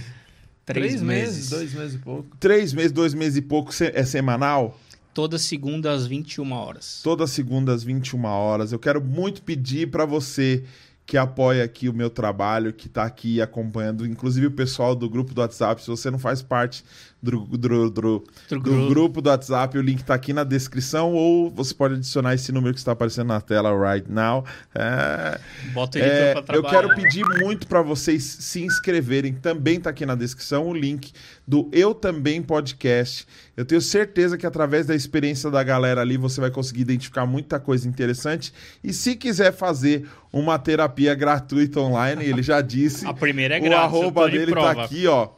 [0.66, 1.50] Três, meses.
[1.50, 2.38] dois meses e pouco.
[2.40, 4.80] Três meses, dois meses e pouco é semanal?
[5.16, 7.00] Toda segunda às 21 horas.
[7.02, 8.74] Todas segundas, 21 horas.
[8.74, 10.66] Eu quero muito pedir para você
[11.06, 15.34] que apoia aqui o meu trabalho, que está aqui acompanhando, inclusive o pessoal do grupo
[15.34, 15.82] do WhatsApp.
[15.82, 16.84] Se você não faz parte
[17.32, 19.22] do, do- do- Do grupo.
[19.22, 22.80] do WhatsApp, o link está aqui na descrição, ou você pode adicionar esse número que
[22.80, 24.46] está aparecendo na tela right now.
[24.74, 25.40] É,
[25.74, 29.34] Bota ele é, pra eu quero pedir muito para vocês se inscreverem.
[29.34, 31.12] Também tá aqui na descrição o link
[31.48, 33.26] do Eu Também Podcast.
[33.56, 37.60] Eu tenho certeza que através da experiência da galera ali você vai conseguir identificar muita
[37.60, 38.54] coisa interessante.
[38.84, 43.06] E se quiser fazer uma terapia gratuita online, ele já disse.
[43.08, 43.94] A primeira é o grátis.
[43.94, 44.76] eu arroba dele prova.
[44.76, 45.30] tá aqui, ó.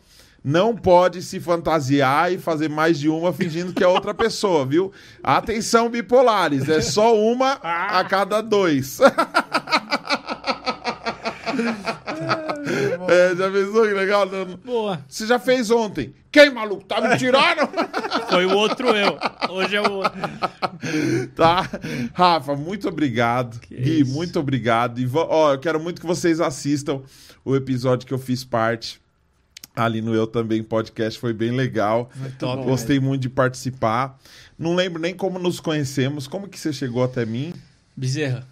[0.43, 4.91] Não pode se fantasiar e fazer mais de uma fingindo que é outra pessoa, viu?
[5.22, 6.69] Atenção, bipolares.
[6.69, 8.99] É só uma a cada dois.
[13.07, 14.27] É, já pensou que legal?
[14.64, 14.99] Boa.
[15.07, 16.14] Você já fez ontem.
[16.31, 16.84] Quem, maluco?
[16.84, 17.68] Tá me tirando?
[18.30, 19.18] Foi o outro eu.
[19.49, 20.11] Hoje é o outro.
[21.35, 21.68] tá?
[22.14, 23.59] Rafa, muito obrigado.
[23.61, 24.14] Que Gui, isso.
[24.14, 24.99] muito obrigado.
[24.99, 27.01] E ó, eu quero muito que vocês assistam
[27.45, 29.01] o episódio que eu fiz parte
[29.78, 31.20] ali no Eu Também Podcast.
[31.20, 32.10] Foi bem legal.
[32.40, 34.20] top, Gostei muito de participar.
[34.58, 36.28] Não lembro nem como nos conhecemos.
[36.28, 37.54] Como que você chegou até mim?
[37.95, 38.45] Bezerra.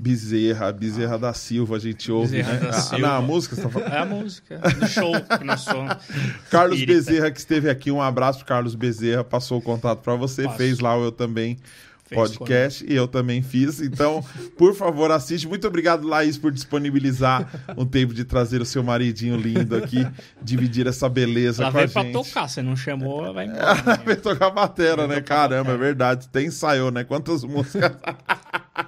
[0.00, 2.60] Bezerra, Bezerra da Silva, a gente ouve, Bezerra né?
[2.60, 2.98] da Ah, Silva.
[3.08, 3.92] não, a música você tá falando.
[3.92, 5.92] É a música do show que nós somos.
[6.50, 6.84] Carlos.
[6.84, 10.56] Bezerra que esteve aqui, um abraço pro Carlos Bezerra, passou o contato para você, Passou.
[10.58, 11.58] fez lá o Eu Também
[12.08, 13.80] Fez podcast e eu também fiz.
[13.80, 14.24] Então,
[14.56, 15.46] por favor, assiste.
[15.46, 20.06] Muito obrigado, Laís, por disponibilizar um tempo de trazer o seu maridinho lindo aqui,
[20.40, 22.12] dividir essa beleza Ela com a veio pra gente.
[22.12, 23.62] tocar, você não chamou, ela vai embora.
[23.62, 24.02] Ela né?
[24.06, 25.20] veio tocar batera, né?
[25.20, 26.28] Caramba, é verdade.
[26.28, 27.04] Tem ensaiou, né?
[27.04, 27.92] Quantas músicas.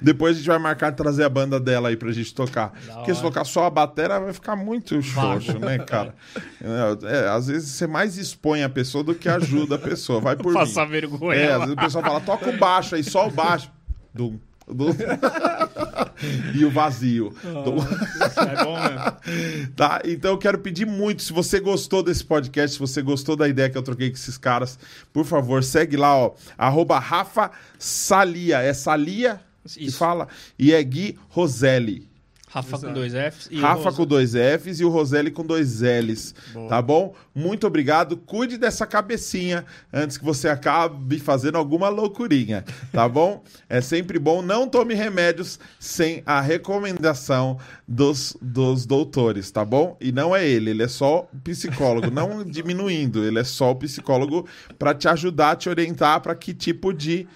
[0.00, 2.72] Depois a gente vai marcar trazer a banda dela aí pra gente tocar.
[2.86, 3.28] Da Porque se hora.
[3.28, 6.14] tocar só a batera vai ficar muito xoxo, né, cara?
[6.60, 10.20] É, é, às vezes você mais expõe a pessoa do que ajuda a pessoa.
[10.20, 10.58] Vai por mim.
[10.58, 11.38] Passar vergonha.
[11.38, 13.70] É, às vezes o pessoal fala, toca o baixo aí, só o baixo.
[14.14, 14.90] Dum, dum.
[16.54, 17.34] e o vazio.
[17.42, 17.76] Dum.
[17.78, 19.72] Isso é bom mesmo.
[19.76, 20.02] Tá?
[20.04, 23.70] Então eu quero pedir muito, se você gostou desse podcast, se você gostou da ideia
[23.70, 24.78] que eu troquei com esses caras,
[25.12, 29.98] por favor, segue lá, ó, arroba Rafa Salia, é Salia que Isso.
[29.98, 30.28] fala,
[30.58, 32.11] e é Gui Roselli.
[32.52, 33.48] Rafa com dois Fs.
[33.50, 36.34] E o Rafa com dois Fs e o Roselli com dois Ls,
[36.68, 37.14] tá bom?
[37.34, 42.62] Muito obrigado, cuide dessa cabecinha antes que você acabe fazendo alguma loucurinha,
[42.92, 43.42] tá bom?
[43.70, 47.58] É sempre bom, não tome remédios sem a recomendação
[47.88, 49.96] dos, dos doutores, tá bom?
[49.98, 54.46] E não é ele, ele é só psicólogo, não diminuindo, ele é só o psicólogo
[54.78, 57.26] para te ajudar, te orientar para que tipo de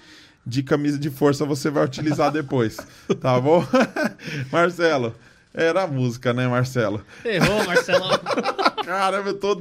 [0.47, 2.77] de camisa de força você vai utilizar depois,
[3.21, 3.67] tá bom?
[4.53, 5.15] Marcelo,
[5.53, 7.03] era a música, né, Marcelo?
[7.25, 8.05] Errou, Marcelo.
[8.85, 9.61] Caramba, eu tô,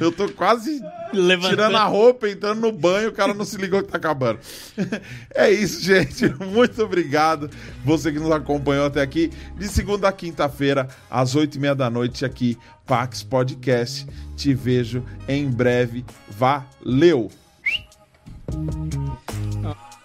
[0.00, 0.80] eu tô quase
[1.12, 1.50] Levantando.
[1.50, 4.38] tirando a roupa, entrando no banho, o cara não se ligou que tá acabando.
[5.34, 6.26] É isso, gente.
[6.42, 7.50] Muito obrigado.
[7.84, 9.30] Você que nos acompanhou até aqui.
[9.58, 12.56] De segunda a quinta-feira, às oito e meia da noite, aqui,
[12.86, 14.06] Pax Podcast.
[14.36, 16.04] Te vejo em breve.
[16.30, 17.30] Valeu!